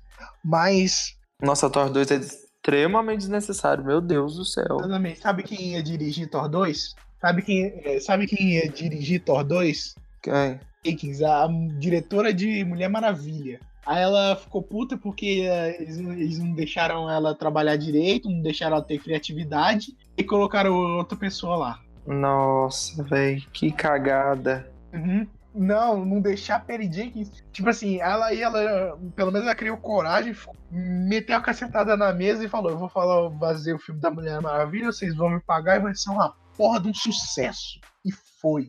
Mas, 0.43 1.15
Nossa, 1.39 1.69
Thor 1.69 1.91
2 1.91 2.09
é 2.09 2.15
extremamente 2.15 3.19
desnecessário. 3.19 3.85
Meu 3.85 4.01
Deus 4.01 4.35
do 4.35 4.43
céu. 4.43 4.77
exatamente, 4.79 5.19
sabe 5.19 5.43
quem 5.43 5.73
ia 5.73 5.83
dirigir 5.83 6.27
Thor 6.29 6.49
2? 6.49 6.95
Sabe 7.21 7.41
quem, 7.43 7.65
é, 7.85 7.99
sabe 7.99 8.25
quem 8.25 8.55
ia 8.55 8.67
dirigir 8.67 9.23
Thor 9.23 9.43
2? 9.43 9.95
Quem? 10.23 10.59
Akins, 10.85 11.21
a 11.21 11.47
diretora 11.77 12.33
de 12.33 12.65
Mulher 12.65 12.89
Maravilha. 12.89 13.59
Aí 13.85 14.01
ela 14.01 14.35
ficou 14.35 14.61
puta 14.63 14.97
porque 14.97 15.45
eh, 15.45 15.81
eles, 15.81 15.99
não- 15.99 16.13
eles 16.13 16.39
não 16.39 16.53
deixaram 16.53 17.09
ela 17.09 17.35
trabalhar 17.35 17.75
direito, 17.75 18.29
não 18.29 18.41
deixaram 18.41 18.77
ela 18.77 18.85
ter 18.85 18.99
criatividade 18.99 19.87
e 20.17 20.23
colocaram 20.23 20.73
outra 20.97 21.17
pessoa 21.17 21.55
lá. 21.55 21.79
Nossa, 22.05 23.03
velho. 23.03 23.41
Que 23.51 23.71
cagada. 23.71 24.69
Uhum. 24.93 25.27
Não, 25.55 26.03
não 26.03 26.19
deixar 26.19 26.55
a 26.55 26.59
Perry 26.59 26.91
Jenkins. 26.91 27.31
Tipo 27.51 27.69
assim, 27.69 27.99
ela 27.99 28.27
aí, 28.27 28.41
ela, 28.41 28.97
pelo 29.15 29.31
menos 29.31 29.45
ela 29.45 29.55
criou 29.55 29.77
coragem, 29.77 30.35
meteu 30.71 31.35
a 31.37 31.41
cacetada 31.41 31.95
na 31.95 32.11
mesa 32.11 32.43
e 32.43 32.49
falou: 32.49 32.71
Eu 32.71 32.77
vou 32.77 32.89
falar, 32.89 33.29
fazer 33.37 33.73
o 33.73 33.79
filme 33.79 34.01
da 34.01 34.09
Mulher 34.09 34.41
Maravilha, 34.41 34.91
vocês 34.91 35.15
vão 35.15 35.29
me 35.29 35.39
pagar 35.41 35.75
e 35.77 35.83
vai 35.83 35.93
ser 35.95 36.09
uma 36.09 36.33
porra 36.57 36.79
de 36.79 36.89
um 36.89 36.93
sucesso. 36.93 37.79
E 38.03 38.11
foi. 38.11 38.67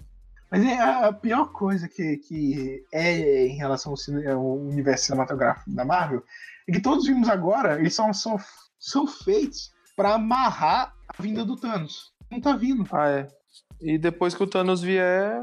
Mas 0.54 0.64
é 0.64 0.78
a 0.78 1.12
pior 1.12 1.46
coisa 1.50 1.88
que, 1.88 2.16
que 2.18 2.84
é 2.92 3.46
em 3.46 3.56
relação 3.56 3.90
ao, 3.92 3.96
cine- 3.96 4.24
ao 4.26 4.56
universo 4.56 5.06
cinematográfico 5.06 5.68
da 5.74 5.84
Marvel 5.84 6.22
é 6.68 6.72
que 6.72 6.80
todos 6.80 7.00
os 7.00 7.08
filmes 7.08 7.28
agora 7.28 7.78
eles 7.80 7.92
são, 7.94 8.12
são, 8.14 8.38
são 8.78 9.04
feitos 9.06 9.72
pra 9.96 10.14
amarrar 10.14 10.94
a 11.08 11.20
vinda 11.22 11.44
do 11.44 11.56
Thanos. 11.56 12.12
Não 12.30 12.40
tá 12.40 12.54
vindo. 12.56 12.86
Ah, 12.92 13.08
é. 13.08 13.28
E 13.80 13.98
depois 13.98 14.32
que 14.34 14.42
o 14.42 14.46
Thanos 14.46 14.80
vier. 14.80 15.40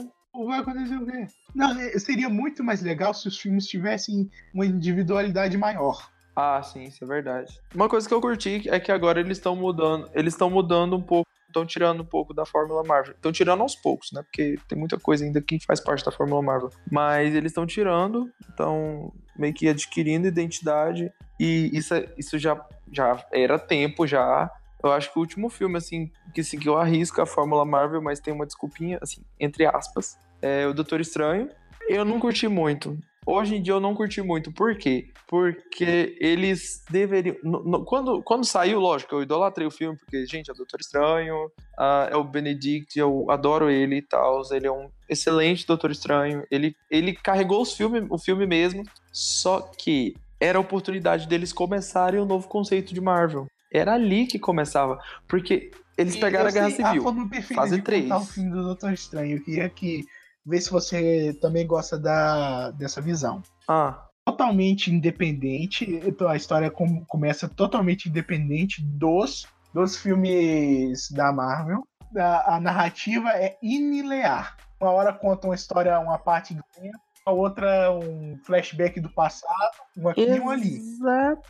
vai 0.48 0.60
acontecer 0.60 0.96
o 0.96 1.06
quê? 1.06 1.28
Não, 1.54 1.72
é, 1.78 2.00
seria 2.00 2.30
muito 2.30 2.64
mais 2.64 2.82
legal 2.82 3.14
se 3.14 3.28
os 3.28 3.38
filmes 3.38 3.68
tivessem 3.68 4.30
uma 4.54 4.66
individualidade 4.66 5.58
maior. 5.58 6.10
Ah, 6.34 6.64
sim, 6.64 6.84
isso 6.86 7.04
é 7.04 7.08
verdade. 7.08 7.60
Uma 7.76 7.90
coisa 7.90 8.08
que 8.08 8.14
eu 8.14 8.22
curti 8.22 8.64
é 8.70 8.80
que 8.80 8.92
agora 8.94 9.20
eles 9.20 9.38
estão 9.38 9.56
mudando. 9.58 10.10
Eles 10.14 10.34
estão 10.34 10.50
mudando 10.50 10.96
um 10.96 11.02
pouco. 11.02 11.30
Estão 11.52 11.66
tirando 11.66 12.02
um 12.02 12.06
pouco 12.06 12.34
da 12.34 12.46
Fórmula 12.46 12.82
Marvel. 12.84 13.14
Estão 13.14 13.32
tirando 13.32 13.60
aos 13.62 13.76
poucos, 13.76 14.12
né? 14.14 14.24
Porque 14.24 14.58
tem 14.68 14.78
muita 14.80 14.98
coisa 14.98 15.26
ainda 15.26 15.42
que 15.42 15.60
faz 15.66 15.82
parte 15.82 16.04
da 16.06 16.12
Fórmula 16.12 16.42
Marvel. 16.42 16.70
Mas 16.90 17.36
eles 17.36 17.52
estão 17.52 17.66
tirando, 17.66 18.32
estão 18.50 19.12
meio 19.38 19.54
que 19.54 19.68
adquirindo 19.68 20.28
identidade. 20.28 21.12
E 21.40 21.70
isso, 21.74 21.94
é- 21.94 22.08
isso 22.18 22.40
já, 22.40 22.60
já 22.92 23.24
era 23.34 23.60
tempo 23.60 24.08
já. 24.08 24.50
Eu 24.84 24.92
acho 24.92 25.12
que 25.12 25.18
o 25.20 25.22
último 25.22 25.50
filme, 25.50 25.78
assim, 25.78 26.10
que 26.34 26.44
seguiu 26.44 26.78
a 26.78 26.84
risca 26.84 27.24
a 27.24 27.26
Fórmula 27.26 27.66
Marvel, 27.66 28.02
mas 28.02 28.20
tem 28.20 28.34
uma 28.34 28.46
desculpinha, 28.46 28.98
assim, 29.02 29.22
entre 29.40 29.66
aspas, 29.66 30.18
é 30.42 30.66
o 30.66 30.74
Doutor 30.74 31.02
Estranho. 31.02 31.50
Eu 31.90 32.06
não 32.06 32.20
curti 32.20 32.48
muito. 32.48 32.98
Hoje 33.26 33.56
em 33.56 33.62
dia 33.62 33.74
eu 33.74 33.80
não 33.80 33.94
curti 33.94 34.22
muito. 34.22 34.52
Por 34.52 34.76
quê? 34.76 35.10
Porque 35.28 36.18
eles 36.20 36.84
deveriam. 36.90 37.36
no- 37.44 37.64
no- 37.64 37.86
quando, 37.86 38.22
quando 38.24 38.46
saiu, 38.46 38.80
lógico, 38.80 39.14
eu 39.16 39.22
idolatrei 39.22 39.68
o 39.68 39.72
filme, 39.72 39.98
porque, 39.98 40.26
gente, 40.26 40.50
é 40.50 40.54
o 40.54 40.56
Doutor 40.56 40.80
Estranho, 40.80 41.52
ah, 41.78 42.08
é 42.12 42.16
o 42.18 42.24
Benedict, 42.24 42.98
eu 42.98 43.30
adoro 43.30 43.70
ele 43.70 43.98
e 43.98 44.02
tal. 44.02 44.42
Ele 44.52 44.66
é 44.68 44.72
um 44.72 44.90
excelente 45.08 45.68
Doutor 45.68 45.92
Estranho. 45.92 46.44
Ele, 46.50 46.76
ele 46.90 47.14
carregou 47.14 47.62
os 47.62 47.74
filme, 47.76 48.06
o 48.10 48.18
filme 48.18 48.48
mesmo, 48.48 48.84
só 49.12 49.60
que 49.78 50.16
era 50.40 50.58
a 50.58 50.62
oportunidade 50.62 51.28
deles 51.28 51.54
começarem 51.54 52.20
um 52.20 52.26
novo 52.26 52.48
conceito 52.48 52.92
de 52.94 53.00
Marvel. 53.00 53.46
Era 53.72 53.94
ali 53.94 54.26
que 54.26 54.40
começava. 54.40 55.00
Porque 55.28 55.70
eles 55.96 56.18
pegaram 56.18 56.50
a 56.50 56.52
Guerra 56.52 56.72
Civil. 56.72 57.02
A 57.02 57.04
forma 57.04 57.30
perfeita 57.30 57.62
fase 57.62 57.76
de 57.76 57.82
três. 57.84 58.04
contar 58.04 58.18
o 58.18 58.26
filme 58.26 58.50
do 58.50 58.64
Doutor 58.64 58.92
Estranho. 58.92 59.38
Eu 59.38 59.44
queria 59.44 59.70
que 59.70 60.04
ver 60.46 60.62
se 60.62 60.70
você 60.72 61.38
também 61.42 61.66
gosta 61.68 61.98
da, 62.00 62.72
dessa 62.72 63.02
visão. 63.02 63.42
Ah, 63.68 64.08
Totalmente 64.26 64.92
independente, 64.92 66.00
então 66.06 66.28
a 66.28 66.36
história 66.36 66.70
com- 66.70 67.04
começa 67.06 67.50
totalmente 67.50 68.08
independente 68.08 68.82
dos, 68.84 69.48
dos 69.74 69.98
filmes 69.98 71.10
da 71.12 71.32
Marvel. 71.34 71.84
A, 72.16 72.56
a 72.56 72.60
narrativa 72.60 73.30
é 73.32 73.58
inilear. 73.64 74.56
Uma 74.80 74.92
hora 74.92 75.14
conta 75.14 75.48
uma 75.48 75.56
história, 75.56 76.00
uma 76.00 76.18
parte 76.20 76.54
do 76.54 76.64
tempo, 76.74 76.98
a 77.26 77.32
outra 77.32 77.92
um 77.92 78.38
flashback 78.46 79.00
do 79.00 79.10
passado, 79.10 79.72
um 79.98 80.08
aqui 80.08 80.22
e 80.22 80.40
um 80.40 80.50
ali. 80.50 80.76
exato. 80.76 81.50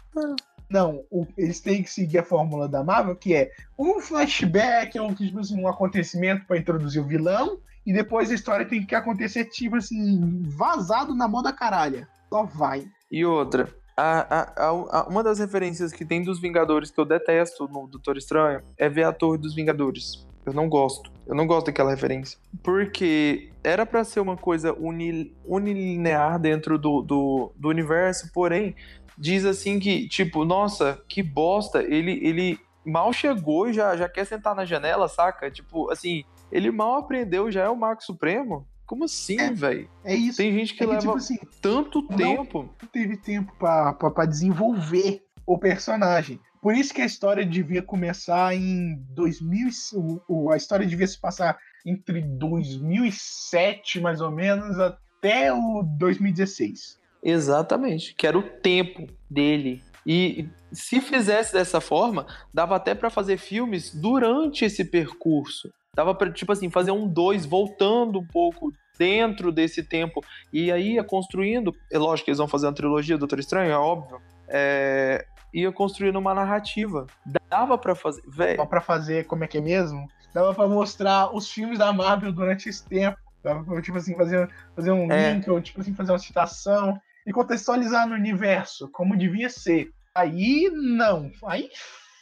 Não, 0.69 1.03
o- 1.11 1.27
eles 1.37 1.59
têm 1.59 1.83
que 1.83 1.89
seguir 1.91 2.19
a 2.19 2.23
fórmula 2.23 2.67
da 2.69 2.83
Marvel, 2.83 3.15
que 3.15 3.33
é 3.35 3.51
um 3.77 3.99
flashback, 3.99 4.97
é 4.97 5.01
um, 5.01 5.13
tipo 5.13 5.39
assim, 5.39 5.61
um 5.61 5.67
acontecimento 5.67 6.45
para 6.45 6.57
introduzir 6.57 7.01
o 7.01 7.07
vilão, 7.07 7.59
e 7.85 7.93
depois 7.93 8.29
a 8.31 8.35
história 8.35 8.65
tem 8.65 8.85
que 8.85 8.95
acontecer, 8.95 9.45
tipo 9.45 9.75
assim, 9.75 10.41
vazado 10.45 11.15
na 11.15 11.27
moda 11.27 11.51
caralha. 11.53 12.07
Só 12.29 12.43
vai. 12.45 12.85
E 13.11 13.25
outra, 13.25 13.67
a, 13.97 14.39
a- 14.39 14.69
a- 14.99 15.07
uma 15.07 15.23
das 15.23 15.39
referências 15.39 15.91
que 15.91 16.05
tem 16.05 16.23
dos 16.23 16.39
Vingadores 16.39 16.91
que 16.91 16.99
eu 16.99 17.05
detesto 17.05 17.67
no 17.67 17.87
Doutor 17.87 18.17
Estranho 18.17 18.61
é 18.77 18.87
ver 18.87 19.03
a 19.03 19.11
Torre 19.11 19.37
dos 19.37 19.53
Vingadores. 19.55 20.25
Eu 20.45 20.53
não 20.53 20.67
gosto. 20.69 21.11
Eu 21.27 21.35
não 21.35 21.45
gosto 21.45 21.67
daquela 21.67 21.91
referência. 21.91 22.39
Porque 22.63 23.51
era 23.63 23.85
pra 23.85 24.03
ser 24.03 24.19
uma 24.21 24.35
coisa 24.37 24.73
uni, 24.73 25.35
unilinear 25.45 26.39
dentro 26.39 26.77
do, 26.79 27.01
do, 27.01 27.51
do 27.55 27.69
universo, 27.69 28.31
porém, 28.33 28.75
diz 29.17 29.45
assim 29.45 29.79
que, 29.79 30.07
tipo, 30.07 30.43
nossa, 30.45 30.99
que 31.07 31.21
bosta, 31.21 31.83
ele, 31.83 32.19
ele 32.25 32.59
mal 32.83 33.13
chegou 33.13 33.69
e 33.69 33.73
já, 33.73 33.95
já 33.95 34.09
quer 34.09 34.25
sentar 34.25 34.55
na 34.55 34.65
janela, 34.65 35.07
saca? 35.07 35.51
Tipo, 35.51 35.91
assim, 35.91 36.23
ele 36.51 36.71
mal 36.71 36.95
aprendeu, 36.99 37.51
já 37.51 37.63
é 37.63 37.69
o 37.69 37.75
Marco 37.75 38.03
Supremo? 38.03 38.67
Como 38.85 39.05
assim, 39.05 39.39
É. 39.39 39.51
velho? 39.51 39.89
É 40.03 40.13
isso. 40.13 40.37
Tem 40.37 40.51
gente 40.51 40.73
que 40.75 40.83
é 40.83 40.85
que, 40.85 40.91
leva 40.91 41.01
tipo 41.01 41.15
assim, 41.17 41.37
tanto 41.61 42.01
tempo. 42.07 42.63
não 42.81 42.87
teve 42.89 43.15
tempo 43.17 43.53
pra 43.57 44.25
desenvolver 44.27 45.21
o 45.47 45.57
personagem. 45.57 46.39
Por 46.61 46.75
isso 46.75 46.93
que 46.93 47.01
a 47.01 47.05
história 47.05 47.45
devia 47.45 47.81
começar 47.81 48.53
em 48.55 48.95
2000. 49.15 49.69
e- 49.69 49.95
o- 49.95 50.21
o- 50.27 50.51
A 50.51 50.57
história 50.57 50.85
devia 50.85 51.07
se 51.07 51.19
passar 51.19 51.57
entre 51.85 52.21
2007, 52.21 53.99
mais 53.99 54.21
ou 54.21 54.31
menos, 54.31 54.77
até 54.79 55.51
o 55.53 55.83
2016. 55.97 56.99
Exatamente, 57.23 58.13
que 58.15 58.25
era 58.27 58.37
o 58.37 58.43
tempo 58.43 59.07
dele. 59.29 59.81
E 60.05 60.49
se 60.71 60.99
fizesse 60.99 61.53
dessa 61.53 61.79
forma, 61.79 62.25
dava 62.53 62.75
até 62.75 62.95
pra 62.95 63.09
fazer 63.09 63.37
filmes 63.37 63.93
durante 63.93 64.65
esse 64.65 64.83
percurso. 64.83 65.71
Dava 65.95 66.15
pra, 66.15 66.31
tipo 66.31 66.51
assim, 66.51 66.69
fazer 66.69 66.91
um 66.91 67.05
dois 67.07 67.45
voltando 67.45 68.19
um 68.19 68.25
pouco 68.25 68.71
dentro 68.97 69.51
desse 69.51 69.83
tempo. 69.83 70.21
E 70.53 70.71
aí 70.71 70.93
ia 70.93 71.03
construindo. 71.03 71.73
É 71.91 71.97
lógico 71.97 72.25
que 72.25 72.31
eles 72.31 72.37
vão 72.37 72.47
fazer 72.47 72.67
uma 72.67 72.73
trilogia 72.73 73.17
do 73.17 73.19
Doutor 73.21 73.39
Estranho, 73.39 73.71
é 73.71 73.77
óbvio. 73.77 74.21
É, 74.47 75.25
ia 75.53 75.69
construindo 75.71 76.15
uma 76.17 76.33
narrativa. 76.33 77.05
Dava 77.49 77.77
pra 77.77 77.93
fazer. 77.93 78.21
Só 78.21 78.31
Velho, 78.31 78.65
pra 78.67 78.79
fazer, 78.79 79.25
como 79.25 79.43
é 79.43 79.47
que 79.47 79.57
é 79.57 79.61
mesmo? 79.61 80.07
dava 80.33 80.53
pra 80.53 80.65
mostrar 80.65 81.35
os 81.35 81.51
filmes 81.51 81.77
da 81.77 81.91
Marvel 81.91 82.31
durante 82.31 82.69
esse 82.69 82.87
tempo. 82.87 83.17
Dava 83.43 83.61
pra, 83.65 83.81
tipo 83.81 83.97
assim, 83.97 84.15
fazer, 84.15 84.49
fazer 84.73 84.91
um 84.91 85.11
É. 85.11 85.33
link, 85.33 85.49
ou 85.49 85.59
tipo 85.59 85.81
assim, 85.81 85.93
fazer 85.93 86.13
uma 86.13 86.19
citação 86.19 86.97
e 87.27 87.33
contextualizar 87.33 88.07
no 88.07 88.15
universo, 88.15 88.89
como 88.93 89.17
devia 89.17 89.49
ser. 89.49 89.89
Aí 90.15 90.69
não. 90.73 91.29
Aí 91.45 91.69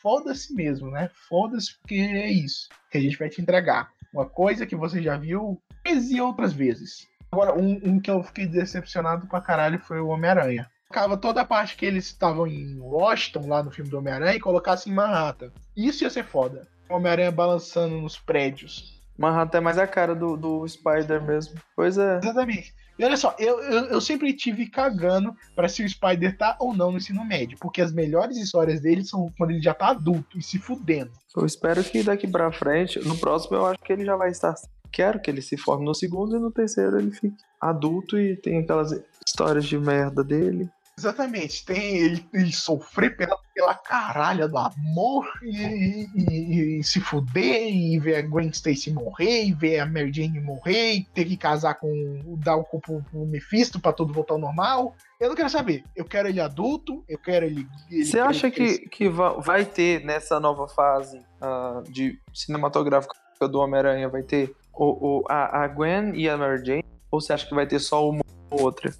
foda-se 0.01 0.53
mesmo, 0.53 0.89
né? 0.91 1.09
Foda-se 1.27 1.77
porque 1.79 1.95
é 1.95 2.31
isso 2.31 2.69
que 2.89 2.97
a 2.97 3.01
gente 3.01 3.17
vai 3.17 3.29
te 3.29 3.41
entregar. 3.41 3.91
Uma 4.13 4.27
coisa 4.27 4.65
que 4.65 4.75
você 4.75 5.01
já 5.01 5.17
viu 5.17 5.61
e 5.85 6.21
outras 6.21 6.53
vezes. 6.53 7.07
Agora, 7.31 7.53
um, 7.53 7.79
um 7.83 7.99
que 7.99 8.09
eu 8.09 8.23
fiquei 8.23 8.47
decepcionado 8.47 9.27
pra 9.27 9.41
caralho 9.41 9.79
foi 9.79 9.99
o 9.99 10.07
Homem-Aranha. 10.07 10.69
Colocava 10.87 11.17
toda 11.17 11.41
a 11.41 11.45
parte 11.45 11.75
que 11.75 11.85
eles 11.85 12.05
estavam 12.05 12.47
em 12.47 12.79
Washington, 12.79 13.47
lá 13.47 13.61
no 13.61 13.69
filme 13.69 13.91
do 13.91 13.99
Homem-Aranha, 13.99 14.35
e 14.35 14.39
colocasse 14.39 14.89
em 14.89 14.93
Manhattan. 14.93 15.51
Isso 15.77 16.03
ia 16.03 16.09
ser 16.09 16.25
foda. 16.25 16.67
Homem-Aranha 16.89 17.31
balançando 17.31 18.01
nos 18.01 18.17
prédios. 18.17 18.98
Manhattan 19.19 19.57
é 19.57 19.61
mais 19.61 19.77
a 19.77 19.85
cara 19.85 20.15
do, 20.15 20.37
do 20.37 20.65
Spider 20.65 21.21
mesmo. 21.21 21.55
Pois 21.75 21.97
é. 21.97 22.19
Exatamente. 22.19 22.73
E 22.97 23.03
olha 23.03 23.17
só, 23.17 23.35
eu, 23.37 23.59
eu, 23.59 23.85
eu 23.85 24.01
sempre 24.01 24.33
tive 24.33 24.67
cagando 24.67 25.35
pra 25.53 25.67
se 25.67 25.83
o 25.83 25.89
Spider 25.89 26.37
tá 26.37 26.55
ou 26.59 26.73
não 26.73 26.91
no 26.91 26.97
ensino 26.97 27.25
médio. 27.25 27.57
Porque 27.59 27.81
as 27.81 27.91
melhores 27.91 28.37
histórias 28.37 28.79
dele 28.79 29.03
são 29.03 29.29
quando 29.37 29.51
ele 29.51 29.61
já 29.61 29.73
tá 29.73 29.89
adulto 29.89 30.37
e 30.37 30.41
se 30.41 30.57
fudendo. 30.57 31.11
Eu 31.35 31.45
espero 31.45 31.83
que 31.83 32.01
daqui 32.01 32.27
pra 32.27 32.51
frente, 32.51 32.99
no 32.99 33.17
próximo 33.17 33.57
eu 33.57 33.65
acho 33.65 33.79
que 33.79 33.91
ele 33.91 34.05
já 34.05 34.15
vai 34.15 34.29
estar. 34.29 34.55
Quero 34.91 35.21
que 35.21 35.29
ele 35.29 35.41
se 35.41 35.57
forme 35.57 35.85
no 35.85 35.93
segundo 35.93 36.37
e 36.37 36.39
no 36.39 36.51
terceiro 36.51 36.97
ele 36.97 37.11
fique 37.11 37.35
adulto 37.59 38.17
e 38.17 38.37
tem 38.37 38.59
aquelas 38.59 38.91
histórias 39.25 39.65
de 39.65 39.77
merda 39.77 40.23
dele. 40.23 40.69
Exatamente. 40.99 41.65
Tem 41.65 41.95
ele, 41.97 42.25
ele 42.33 42.51
sofrer 42.51 43.15
pela, 43.15 43.37
pela 43.55 43.73
caralha 43.73 44.47
do 44.49 44.57
amor 44.57 45.25
e, 45.41 46.05
e- 46.15 46.79
e 46.79 46.83
se 46.83 46.99
fuder 46.99 47.67
e 47.73 47.97
ver 47.99 48.15
a 48.17 48.21
Gwen 48.21 48.49
Stacy 48.49 48.91
morrer 48.91 49.45
e 49.45 49.53
ver 49.53 49.79
a 49.79 49.85
Mary 49.85 50.11
Jane 50.11 50.39
morrer 50.41 50.93
e 50.95 51.03
ter 51.05 51.23
que 51.25 51.37
casar 51.37 51.75
com 51.75 51.89
dar 52.37 52.57
o 52.57 52.63
corpo 52.65 53.01
pro 53.09 53.25
Mephisto 53.25 53.79
pra 53.79 53.93
tudo 53.93 54.13
voltar 54.13 54.33
ao 54.33 54.39
normal. 54.39 54.93
Eu 55.21 55.29
não 55.29 55.35
quero 55.35 55.49
saber. 55.49 55.83
Eu 55.95 56.03
quero 56.05 56.27
ele 56.27 56.41
adulto, 56.41 57.03
eu 57.07 57.17
quero 57.17 57.45
ele. 57.45 57.65
ele 57.89 58.03
Você 58.05 58.19
acha 58.19 58.51
que, 58.51 58.79
que 58.89 59.07
va- 59.07 59.33
vai 59.39 59.63
ter 59.65 60.03
nessa 60.03 60.37
nova 60.39 60.67
fase 60.67 61.21
ah, 61.41 61.81
de 61.89 62.19
cinematográfica 62.33 63.13
do 63.49 63.59
Homem-Aranha, 63.59 64.09
vai 64.09 64.21
ter 64.23 64.53
o, 64.73 65.19
o- 65.19 65.23
a, 65.29 65.63
a 65.63 65.67
Gwen 65.69 66.11
e 66.13 66.27
a 66.27 66.37
Mary 66.37 66.65
Jane? 66.65 66.83
Ou 67.09 67.21
você 67.21 67.31
acha 67.33 67.47
que 67.47 67.55
vai 67.55 67.65
ter 67.65 67.79
só 67.79 68.07
uma 68.09 68.21
ou 68.51 68.61
outra? 68.63 68.93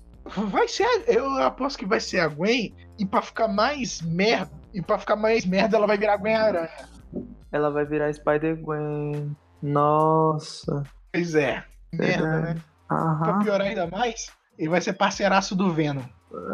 Vai 0.50 0.68
ser. 0.68 0.88
Eu 1.08 1.32
aposto 1.42 1.80
que 1.80 1.86
vai 1.86 2.00
ser 2.00 2.20
a 2.20 2.28
Gwen 2.28 2.74
e 2.98 3.06
pra 3.06 3.22
ficar 3.22 3.48
mais 3.48 4.02
merda. 4.02 4.52
E 4.74 4.82
pra 4.82 5.00
ficar 5.00 5.16
mais 5.16 5.46
merda, 5.46 5.78
ela 5.78 5.88
vai 5.88 5.98
virar 5.98 6.14
a 6.14 6.18
Gwen 6.18 6.36
Aranha. 6.36 6.90
Ela 7.52 7.70
vai 7.72 7.86
virar 7.86 8.14
Spider-Gwen. 8.14 9.36
Nossa. 9.62 10.84
Pois 11.12 11.36
é. 11.36 11.64
Merda, 11.94 12.26
né? 12.26 12.32
verdade. 12.32 12.66
Pra 12.88 12.98
Aham. 12.98 13.40
piorar 13.44 13.68
ainda 13.68 13.88
mais, 13.88 14.32
ele 14.58 14.70
vai 14.70 14.82
ser 14.82 14.94
parceiraço 14.94 15.56
do 15.56 15.72
Venom. 15.72 16.04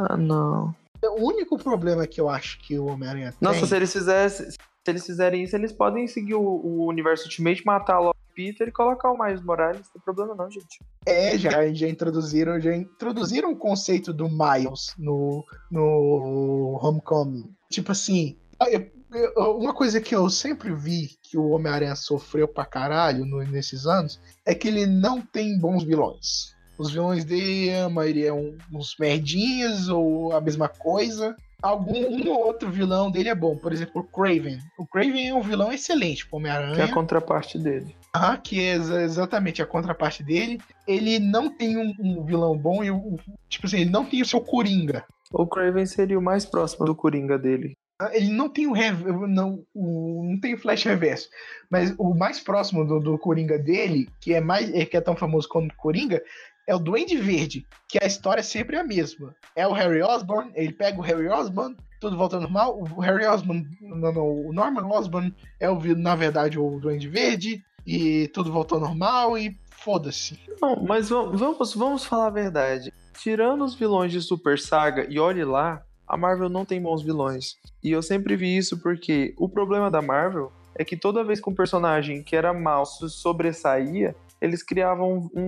Ah, 0.09 0.17
não. 0.17 0.73
O 1.03 1.27
único 1.27 1.57
problema 1.57 2.07
que 2.07 2.19
eu 2.19 2.29
acho 2.29 2.59
que 2.59 2.79
o 2.79 2.87
Homem-Aranha 2.87 3.31
tem. 3.31 3.37
Nossa, 3.41 3.65
se 3.65 3.75
eles 3.75 3.91
fizessem. 3.91 4.49
Se 4.51 4.57
eles 4.91 5.05
fizerem 5.05 5.43
isso, 5.43 5.55
eles 5.55 5.71
podem 5.71 6.07
seguir 6.07 6.35
o, 6.35 6.41
o 6.41 6.87
universo 6.87 7.25
Ultimate, 7.25 7.65
matar 7.65 7.99
logo 7.99 8.15
Peter 8.35 8.67
e 8.67 8.71
colocar 8.71 9.11
o 9.11 9.17
Miles 9.17 9.41
Morales. 9.41 9.81
Não 9.87 9.93
tem 9.93 10.01
problema 10.03 10.35
não, 10.35 10.51
gente. 10.51 10.79
É, 11.05 11.37
já, 11.37 11.71
já 11.73 11.87
introduziram, 11.87 12.59
já 12.59 12.75
introduziram 12.75 13.51
o 13.51 13.55
conceito 13.55 14.11
do 14.13 14.27
Miles 14.29 14.93
no, 14.97 15.43
no 15.71 16.79
Homecoming. 16.81 17.49
Tipo 17.69 17.91
assim, 17.91 18.37
eu- 18.69 18.89
eu- 19.13 19.57
uma 19.57 19.73
coisa 19.73 19.99
que 20.01 20.15
eu 20.15 20.29
sempre 20.29 20.73
vi 20.73 21.09
que 21.23 21.37
o 21.37 21.49
Homem-Aranha 21.51 21.95
sofreu 21.95 22.47
pra 22.47 22.65
caralho 22.65 23.25
no- 23.25 23.43
nesses 23.43 23.85
anos 23.85 24.19
é 24.45 24.53
que 24.53 24.67
ele 24.67 24.85
não 24.85 25.21
tem 25.21 25.57
bons 25.59 25.83
vilões. 25.83 26.53
Os 26.77 26.91
vilões 26.91 27.23
dele, 27.23 27.73
a 27.73 27.89
maioria 27.89 28.29
é 28.29 28.33
um, 28.33 28.57
uns 28.73 28.95
merdinhas 28.99 29.87
ou 29.87 30.33
a 30.33 30.41
mesma 30.41 30.67
coisa. 30.67 31.35
Algum 31.61 31.97
um 31.97 32.29
ou 32.31 32.45
outro 32.47 32.69
vilão 32.69 33.09
dele 33.09 33.29
é 33.29 33.33
bom. 33.33 33.55
Por 33.55 33.71
exemplo, 33.71 34.01
o 34.01 34.03
Craven. 34.03 34.59
O 34.77 34.85
Craven 34.85 35.29
é 35.29 35.33
um 35.33 35.41
vilão 35.41 35.71
excelente 35.71 36.27
pro 36.27 36.37
Que 36.39 36.47
é 36.47 36.51
Homem-Aranha. 36.51 36.83
a 36.85 36.93
contraparte 36.93 37.57
dele. 37.57 37.95
Ah, 38.17 38.37
que 38.37 38.59
é 38.61 38.75
exa- 38.75 39.01
exatamente 39.03 39.61
a 39.61 39.65
contraparte 39.65 40.23
dele. 40.23 40.59
Ele 40.87 41.19
não 41.19 41.49
tem 41.49 41.75
um, 41.77 41.93
um 41.99 42.23
vilão 42.23 42.57
bom 42.57 42.83
e, 42.83 42.89
o- 42.91 43.17
tipo 43.49 43.65
assim, 43.67 43.81
ele 43.81 43.89
não 43.89 44.05
tem 44.05 44.21
o 44.21 44.25
seu 44.25 44.39
Coringa. 44.41 45.03
O 45.33 45.45
Craven 45.45 45.85
seria 45.85 46.17
o 46.17 46.21
mais 46.21 46.45
próximo 46.45 46.85
do 46.85 46.95
Coringa 46.95 47.37
dele. 47.37 47.73
Ah, 47.99 48.11
Ele 48.13 48.29
não 48.29 48.47
tem 48.49 48.67
o, 48.67 48.73
rev- 48.73 49.05
não, 49.27 49.63
o 49.73 50.21
não 50.29 50.39
tem 50.39 50.53
o 50.53 50.57
Flash 50.57 50.83
Reverso, 50.83 51.29
mas 51.69 51.93
o 51.97 52.13
mais 52.13 52.39
próximo 52.39 52.85
do, 52.85 52.99
do 52.99 53.17
Coringa 53.17 53.57
dele, 53.57 54.07
que 54.21 54.33
é 54.33 54.39
mais 54.41 54.73
é, 54.73 54.85
que 54.85 54.97
é 54.97 55.01
tão 55.01 55.15
famoso 55.15 55.47
quanto 55.49 55.71
o 55.71 55.75
Coringa, 55.77 56.21
é 56.67 56.75
o 56.75 56.79
Duende 56.79 57.15
Verde, 57.17 57.65
que 57.87 57.97
a 58.01 58.05
história 58.07 58.39
é 58.41 58.43
sempre 58.43 58.75
a 58.77 58.83
mesma. 58.83 59.35
É 59.55 59.67
o 59.67 59.71
Harry 59.73 60.01
Osborn, 60.01 60.51
ele 60.55 60.73
pega 60.73 60.97
o 60.97 61.01
Harry 61.01 61.27
Osborn, 61.29 61.75
tudo 62.01 62.17
volta 62.17 62.35
ao 62.35 62.41
normal. 62.41 62.77
O 62.79 62.99
Harry 62.99 63.25
Osborn, 63.25 63.65
não, 63.81 64.11
não, 64.11 64.27
o 64.47 64.51
Norman 64.53 64.85
Osborn 64.87 65.33
é 65.59 65.69
o 65.69 65.79
na 65.95 66.15
verdade 66.15 66.59
o 66.59 66.79
Duende 66.79 67.07
Verde 67.07 67.63
e 67.85 68.27
tudo 68.29 68.51
voltou 68.51 68.77
ao 68.77 68.83
normal 68.85 69.37
e 69.37 69.57
foda-se. 69.69 70.39
Não, 70.61 70.75
mas 70.83 71.09
va- 71.09 71.23
vamos, 71.25 71.73
vamos 71.75 72.05
falar 72.05 72.27
a 72.27 72.31
verdade. 72.31 72.91
Tirando 73.19 73.63
os 73.63 73.75
vilões 73.75 74.11
de 74.11 74.21
Super 74.21 74.59
Saga, 74.59 75.05
e 75.09 75.19
olhe 75.19 75.43
lá, 75.43 75.83
a 76.07 76.15
Marvel 76.17 76.49
não 76.49 76.65
tem 76.65 76.81
bons 76.81 77.01
vilões. 77.01 77.55
E 77.83 77.91
eu 77.91 78.01
sempre 78.01 78.35
vi 78.35 78.55
isso 78.57 78.77
porque 78.81 79.33
o 79.37 79.47
problema 79.49 79.89
da 79.91 80.01
Marvel 80.01 80.51
é 80.75 80.83
que 80.83 80.97
toda 80.97 81.23
vez 81.23 81.39
que 81.39 81.49
um 81.49 81.55
personagem 81.55 82.21
que 82.23 82.35
era 82.35 82.53
mal 82.53 82.85
se 82.85 83.09
sobressaía, 83.09 84.15
eles 84.41 84.61
criavam 84.61 85.29
um, 85.33 85.41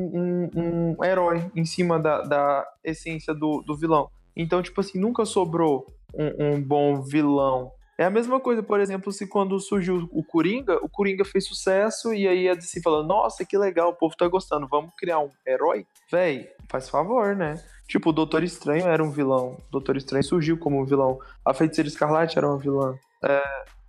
um- 0.56 0.96
um 1.00 1.04
herói 1.04 1.44
em 1.56 1.66
cima 1.66 2.00
da, 2.00 2.22
da 2.22 2.66
essência 2.84 3.34
do, 3.34 3.62
do 3.62 3.76
vilão. 3.76 4.10
Então, 4.36 4.62
tipo 4.62 4.80
assim, 4.80 5.00
nunca 5.00 5.26
sobrou 5.26 5.86
um, 6.14 6.54
um 6.56 6.62
bom 6.62 7.02
vilão. 7.02 7.72
É 7.98 8.04
a 8.06 8.10
mesma 8.12 8.40
coisa, 8.40 8.62
por 8.62 8.80
exemplo, 8.80 9.12
se 9.12 9.26
quando 9.28 9.60
surgiu 9.60 10.08
o 10.12 10.24
Coringa, 10.24 10.78
o 10.84 10.88
Coringa 10.90 11.26
fez 11.26 11.48
sucesso 11.48 12.14
e 12.14 12.28
aí 12.28 12.48
a 12.48 12.54
DC 12.54 12.80
falou: 12.82 13.04
Nossa, 13.04 13.44
que 13.44 13.58
legal, 13.58 13.90
o 13.90 13.94
povo 13.96 14.16
tá 14.16 14.28
gostando, 14.28 14.68
vamos 14.68 14.92
criar 14.96 15.20
um 15.20 15.32
herói? 15.48 15.86
Véi, 16.12 16.48
faz 16.70 16.90
favor, 16.90 17.36
né? 17.36 17.56
Tipo, 17.88 18.10
o 18.10 18.14
Doutor 18.14 18.44
Estranho 18.44 18.86
era 18.88 19.04
um 19.04 19.10
vilão. 19.10 19.58
O 19.68 19.72
Doutor 19.72 19.98
Estranho 19.98 20.24
surgiu 20.24 20.58
como 20.60 20.80
um 20.80 20.86
vilão. 20.86 21.18
A 21.44 21.54
Feiticeira 21.54 21.88
Escarlate 21.88 22.38
era 22.38 22.48
uma 22.48 22.60
vilã. 22.60 22.96
É, 23.24 23.42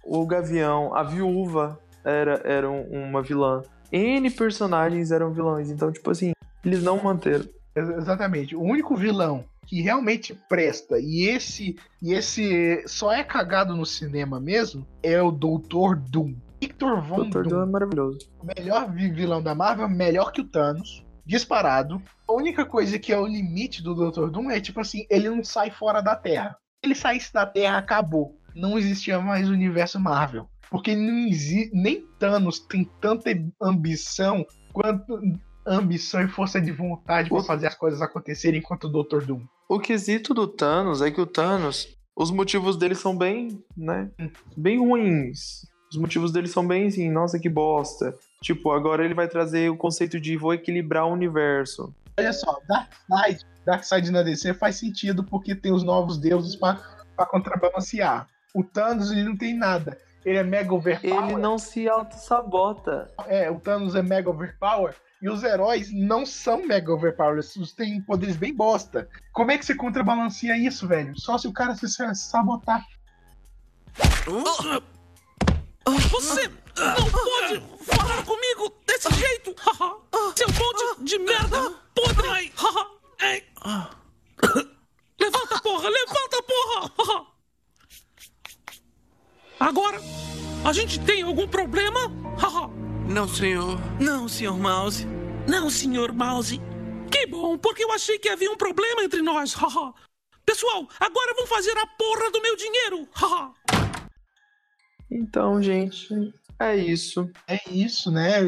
o 0.04 0.24
Gavião, 0.26 0.94
a 0.94 1.02
Viúva 1.02 1.78
era, 2.04 2.40
era 2.44 2.70
um- 2.70 2.88
uma 3.10 3.20
vilã. 3.20 3.60
N 3.92 4.30
personagens 4.30 5.10
eram 5.10 5.32
vilões. 5.32 5.68
Então, 5.70 5.90
tipo 5.92 6.10
assim, 6.10 6.32
eles 6.64 6.82
não 6.82 7.02
manteram. 7.02 7.44
Ex- 7.74 7.88
Exatamente. 7.90 8.54
O 8.56 8.62
único 8.62 8.96
vilão 8.96 9.44
que 9.68 9.82
realmente 9.82 10.34
presta 10.48 10.98
e 10.98 11.24
esse 11.28 11.76
e 12.02 12.14
esse 12.14 12.82
só 12.88 13.12
é 13.12 13.22
cagado 13.22 13.76
no 13.76 13.84
cinema 13.84 14.40
mesmo 14.40 14.86
é 15.02 15.20
o 15.20 15.30
Doutor 15.30 15.94
Doom. 15.96 16.34
Victor 16.60 16.98
O 16.98 17.02
Von 17.02 17.16
Doutor 17.16 17.42
Doom. 17.46 17.50
Doom 17.58 17.62
é 17.62 17.66
maravilhoso. 17.70 18.18
O 18.40 18.46
melhor 18.46 18.90
vi- 18.90 19.10
vilão 19.12 19.42
da 19.42 19.54
Marvel, 19.54 19.88
melhor 19.88 20.32
que 20.32 20.40
o 20.40 20.44
Thanos, 20.48 21.04
disparado. 21.24 22.02
A 22.26 22.32
única 22.32 22.64
coisa 22.64 22.98
que 22.98 23.12
é 23.12 23.18
o 23.18 23.26
limite 23.26 23.82
do 23.82 23.94
Dr. 23.94 24.30
Doom 24.30 24.50
é 24.50 24.58
tipo 24.60 24.80
assim, 24.80 25.06
ele 25.10 25.28
não 25.28 25.44
sai 25.44 25.70
fora 25.70 26.00
da 26.00 26.16
Terra. 26.16 26.56
Se 26.80 26.86
ele 26.86 26.94
saísse 26.94 27.32
da 27.32 27.44
Terra, 27.46 27.76
acabou. 27.78 28.38
Não 28.56 28.78
existia 28.78 29.20
mais 29.20 29.48
o 29.48 29.52
universo 29.52 30.00
Marvel. 30.00 30.48
Porque 30.70 30.90
exi- 30.92 31.70
nem 31.74 32.06
Thanos 32.18 32.58
tem 32.58 32.84
tanta 33.00 33.30
ambição 33.62 34.44
quanto 34.72 35.20
ambição 35.66 36.22
e 36.22 36.28
força 36.28 36.60
de 36.60 36.72
vontade 36.72 37.28
pra 37.28 37.38
O- 37.38 37.44
fazer 37.44 37.66
as 37.66 37.74
coisas 37.74 38.00
acontecerem 38.00 38.60
quanto 38.62 38.86
o 38.88 39.02
Dr. 39.02 39.24
Doom. 39.26 39.42
O 39.68 39.78
quesito 39.78 40.32
do 40.32 40.48
Thanos 40.48 41.02
é 41.02 41.10
que 41.10 41.20
o 41.20 41.26
Thanos, 41.26 41.94
os 42.16 42.30
motivos 42.30 42.74
dele 42.74 42.94
são 42.94 43.14
bem, 43.14 43.62
né? 43.76 44.10
Bem 44.56 44.78
ruins. 44.78 45.66
Os 45.92 45.98
motivos 45.98 46.32
dele 46.32 46.48
são 46.48 46.66
bem 46.66 46.86
assim, 46.86 47.10
nossa, 47.10 47.38
que 47.38 47.50
bosta. 47.50 48.14
Tipo, 48.42 48.70
agora 48.72 49.04
ele 49.04 49.12
vai 49.12 49.28
trazer 49.28 49.70
o 49.70 49.76
conceito 49.76 50.18
de 50.18 50.38
vou 50.38 50.54
equilibrar 50.54 51.04
o 51.06 51.12
universo. 51.12 51.94
Olha 52.18 52.32
só, 52.32 52.58
Darkseid, 52.66 53.46
Darkseid 53.66 54.10
na 54.10 54.22
DC 54.22 54.54
faz 54.54 54.76
sentido 54.76 55.22
porque 55.22 55.54
tem 55.54 55.70
os 55.70 55.84
novos 55.84 56.16
deuses 56.16 56.56
pra 56.56 56.78
contrabalancear. 57.30 58.26
O 58.54 58.64
Thanos 58.64 59.10
ele 59.10 59.24
não 59.24 59.36
tem 59.36 59.54
nada. 59.54 59.98
Ele 60.24 60.38
é 60.38 60.42
mega 60.42 60.72
overpower. 60.72 61.24
Ele 61.24 61.36
não 61.36 61.58
se 61.58 61.86
auto-sabota. 61.86 63.10
É, 63.26 63.50
o 63.50 63.60
Thanos 63.60 63.94
é 63.94 64.00
mega 64.00 64.30
overpower. 64.30 64.94
E 65.20 65.28
os 65.28 65.42
heróis 65.42 65.92
não 65.92 66.24
são 66.24 66.64
mega 66.64 66.92
overpower. 66.92 67.40
Eles 67.56 67.72
têm 67.72 68.00
poderes 68.00 68.36
bem 68.36 68.54
bosta. 68.54 69.08
Como 69.32 69.50
é 69.50 69.58
que 69.58 69.66
você 69.66 69.74
contrabalanceia 69.74 70.56
isso, 70.56 70.86
velho? 70.86 71.18
Só 71.18 71.36
se 71.36 71.48
o 71.48 71.52
cara 71.52 71.74
se 71.74 71.88
sabotar. 71.88 72.86
Você 75.84 76.48
não 76.76 77.10
pode 77.10 77.60
falar 77.84 78.24
comigo 78.24 78.72
desse 78.86 79.12
jeito! 79.14 79.54
Seu 80.36 80.48
monte 80.48 81.04
de 81.04 81.18
merda 81.18 81.70
podre! 81.94 82.52
Levanta, 85.20 85.60
porra! 85.60 85.88
Levanta, 85.88 86.42
porra! 86.46 87.26
Agora, 89.58 90.00
a 90.64 90.72
gente 90.72 91.00
tem 91.00 91.22
algum 91.22 91.48
problema? 91.48 92.00
Não, 93.08 93.26
senhor. 93.26 93.78
Não, 93.98 94.28
Sr. 94.28 94.52
Mouse. 94.58 95.06
Não, 95.48 95.70
Sr. 95.70 96.12
Mouse. 96.12 96.60
Que 97.10 97.26
bom, 97.26 97.56
porque 97.56 97.82
eu 97.82 97.90
achei 97.90 98.18
que 98.18 98.28
havia 98.28 98.50
um 98.50 98.56
problema 98.56 99.02
entre 99.02 99.22
nós. 99.22 99.54
haha. 99.56 99.94
Pessoal, 100.44 100.86
agora 101.00 101.34
vão 101.34 101.46
fazer 101.46 101.76
a 101.78 101.86
porra 101.86 102.30
do 102.30 102.42
meu 102.42 102.54
dinheiro. 102.54 103.08
haha. 103.16 103.54
Então, 105.10 105.62
gente, 105.62 106.34
é 106.60 106.76
isso. 106.76 107.30
É 107.46 107.58
isso, 107.70 108.10
né? 108.10 108.40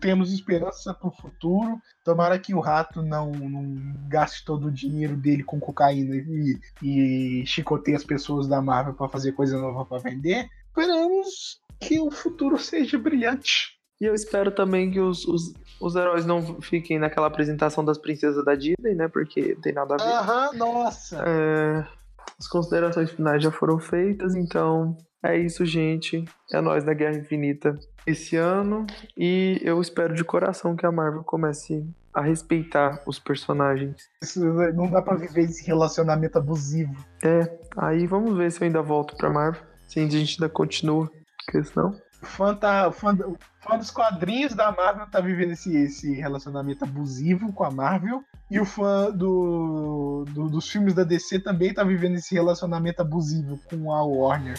Temos 0.00 0.32
esperança 0.32 0.94
pro 0.94 1.10
futuro. 1.10 1.78
Tomara 2.02 2.38
que 2.38 2.54
o 2.54 2.60
rato 2.60 3.02
não, 3.02 3.30
não 3.30 3.94
gaste 4.08 4.42
todo 4.42 4.68
o 4.68 4.72
dinheiro 4.72 5.18
dele 5.18 5.44
com 5.44 5.60
cocaína 5.60 6.16
e, 6.16 6.58
e 6.82 7.46
chicoteie 7.46 7.94
as 7.94 8.04
pessoas 8.04 8.48
da 8.48 8.62
Marvel 8.62 8.94
para 8.94 9.10
fazer 9.10 9.32
coisa 9.32 9.58
nova 9.58 9.84
para 9.84 9.98
vender. 9.98 10.48
Esperamos 10.68 11.60
que 11.78 12.00
o 12.00 12.10
futuro 12.10 12.58
seja 12.58 12.98
brilhante. 12.98 13.81
E 14.02 14.04
eu 14.04 14.16
espero 14.16 14.50
também 14.50 14.90
que 14.90 14.98
os, 14.98 15.24
os, 15.28 15.54
os 15.80 15.94
heróis 15.94 16.26
não 16.26 16.60
fiquem 16.60 16.98
naquela 16.98 17.28
apresentação 17.28 17.84
das 17.84 17.96
princesas 17.96 18.44
da 18.44 18.56
Disney, 18.56 18.96
né? 18.96 19.06
Porque 19.06 19.56
tem 19.62 19.72
nada 19.72 19.94
a 19.94 19.96
ver. 19.96 20.12
Aham, 20.12 20.52
nossa. 20.54 21.22
É, 21.24 21.86
as 22.36 22.48
considerações 22.48 23.12
finais 23.12 23.40
já 23.40 23.52
foram 23.52 23.78
feitas, 23.78 24.34
então 24.34 24.96
é 25.22 25.38
isso, 25.38 25.64
gente. 25.64 26.24
É 26.52 26.60
nós 26.60 26.82
da 26.82 26.92
Guerra 26.92 27.16
Infinita 27.16 27.78
esse 28.04 28.34
ano. 28.34 28.88
E 29.16 29.60
eu 29.62 29.80
espero 29.80 30.14
de 30.14 30.24
coração 30.24 30.74
que 30.74 30.84
a 30.84 30.90
Marvel 30.90 31.22
comece 31.22 31.88
a 32.12 32.22
respeitar 32.22 33.00
os 33.06 33.20
personagens. 33.20 34.08
Isso 34.20 34.44
não 34.74 34.90
dá 34.90 35.00
pra 35.00 35.14
viver 35.14 35.42
esse 35.42 35.64
relacionamento 35.64 36.38
abusivo. 36.38 36.96
É, 37.22 37.56
aí 37.76 38.04
vamos 38.08 38.36
ver 38.36 38.50
se 38.50 38.60
eu 38.60 38.66
ainda 38.66 38.82
volto 38.82 39.16
pra 39.16 39.30
Marvel. 39.30 39.62
Se 39.86 40.00
a 40.00 40.08
gente 40.08 40.42
ainda 40.42 40.52
continua. 40.52 41.08
Porque 41.46 41.62
senão. 41.62 41.94
Fã, 42.22 42.54
tá, 42.54 42.90
fã, 42.92 43.16
fã 43.60 43.76
dos 43.76 43.90
quadrinhos 43.90 44.54
da 44.54 44.70
Marvel 44.70 45.06
tá 45.10 45.20
vivendo 45.20 45.52
esse, 45.52 45.76
esse 45.76 46.14
relacionamento 46.14 46.84
abusivo 46.84 47.52
com 47.52 47.64
a 47.64 47.70
Marvel. 47.70 48.22
E 48.50 48.60
o 48.60 48.64
fã 48.64 49.10
do, 49.10 50.24
do- 50.30 50.48
dos 50.48 50.68
filmes 50.68 50.94
da 50.94 51.04
DC 51.04 51.40
também 51.40 51.74
tá 51.74 51.82
vivendo 51.82 52.14
esse 52.14 52.34
relacionamento 52.34 53.00
abusivo 53.02 53.58
com 53.68 53.92
a 53.92 54.02
Warner. 54.04 54.56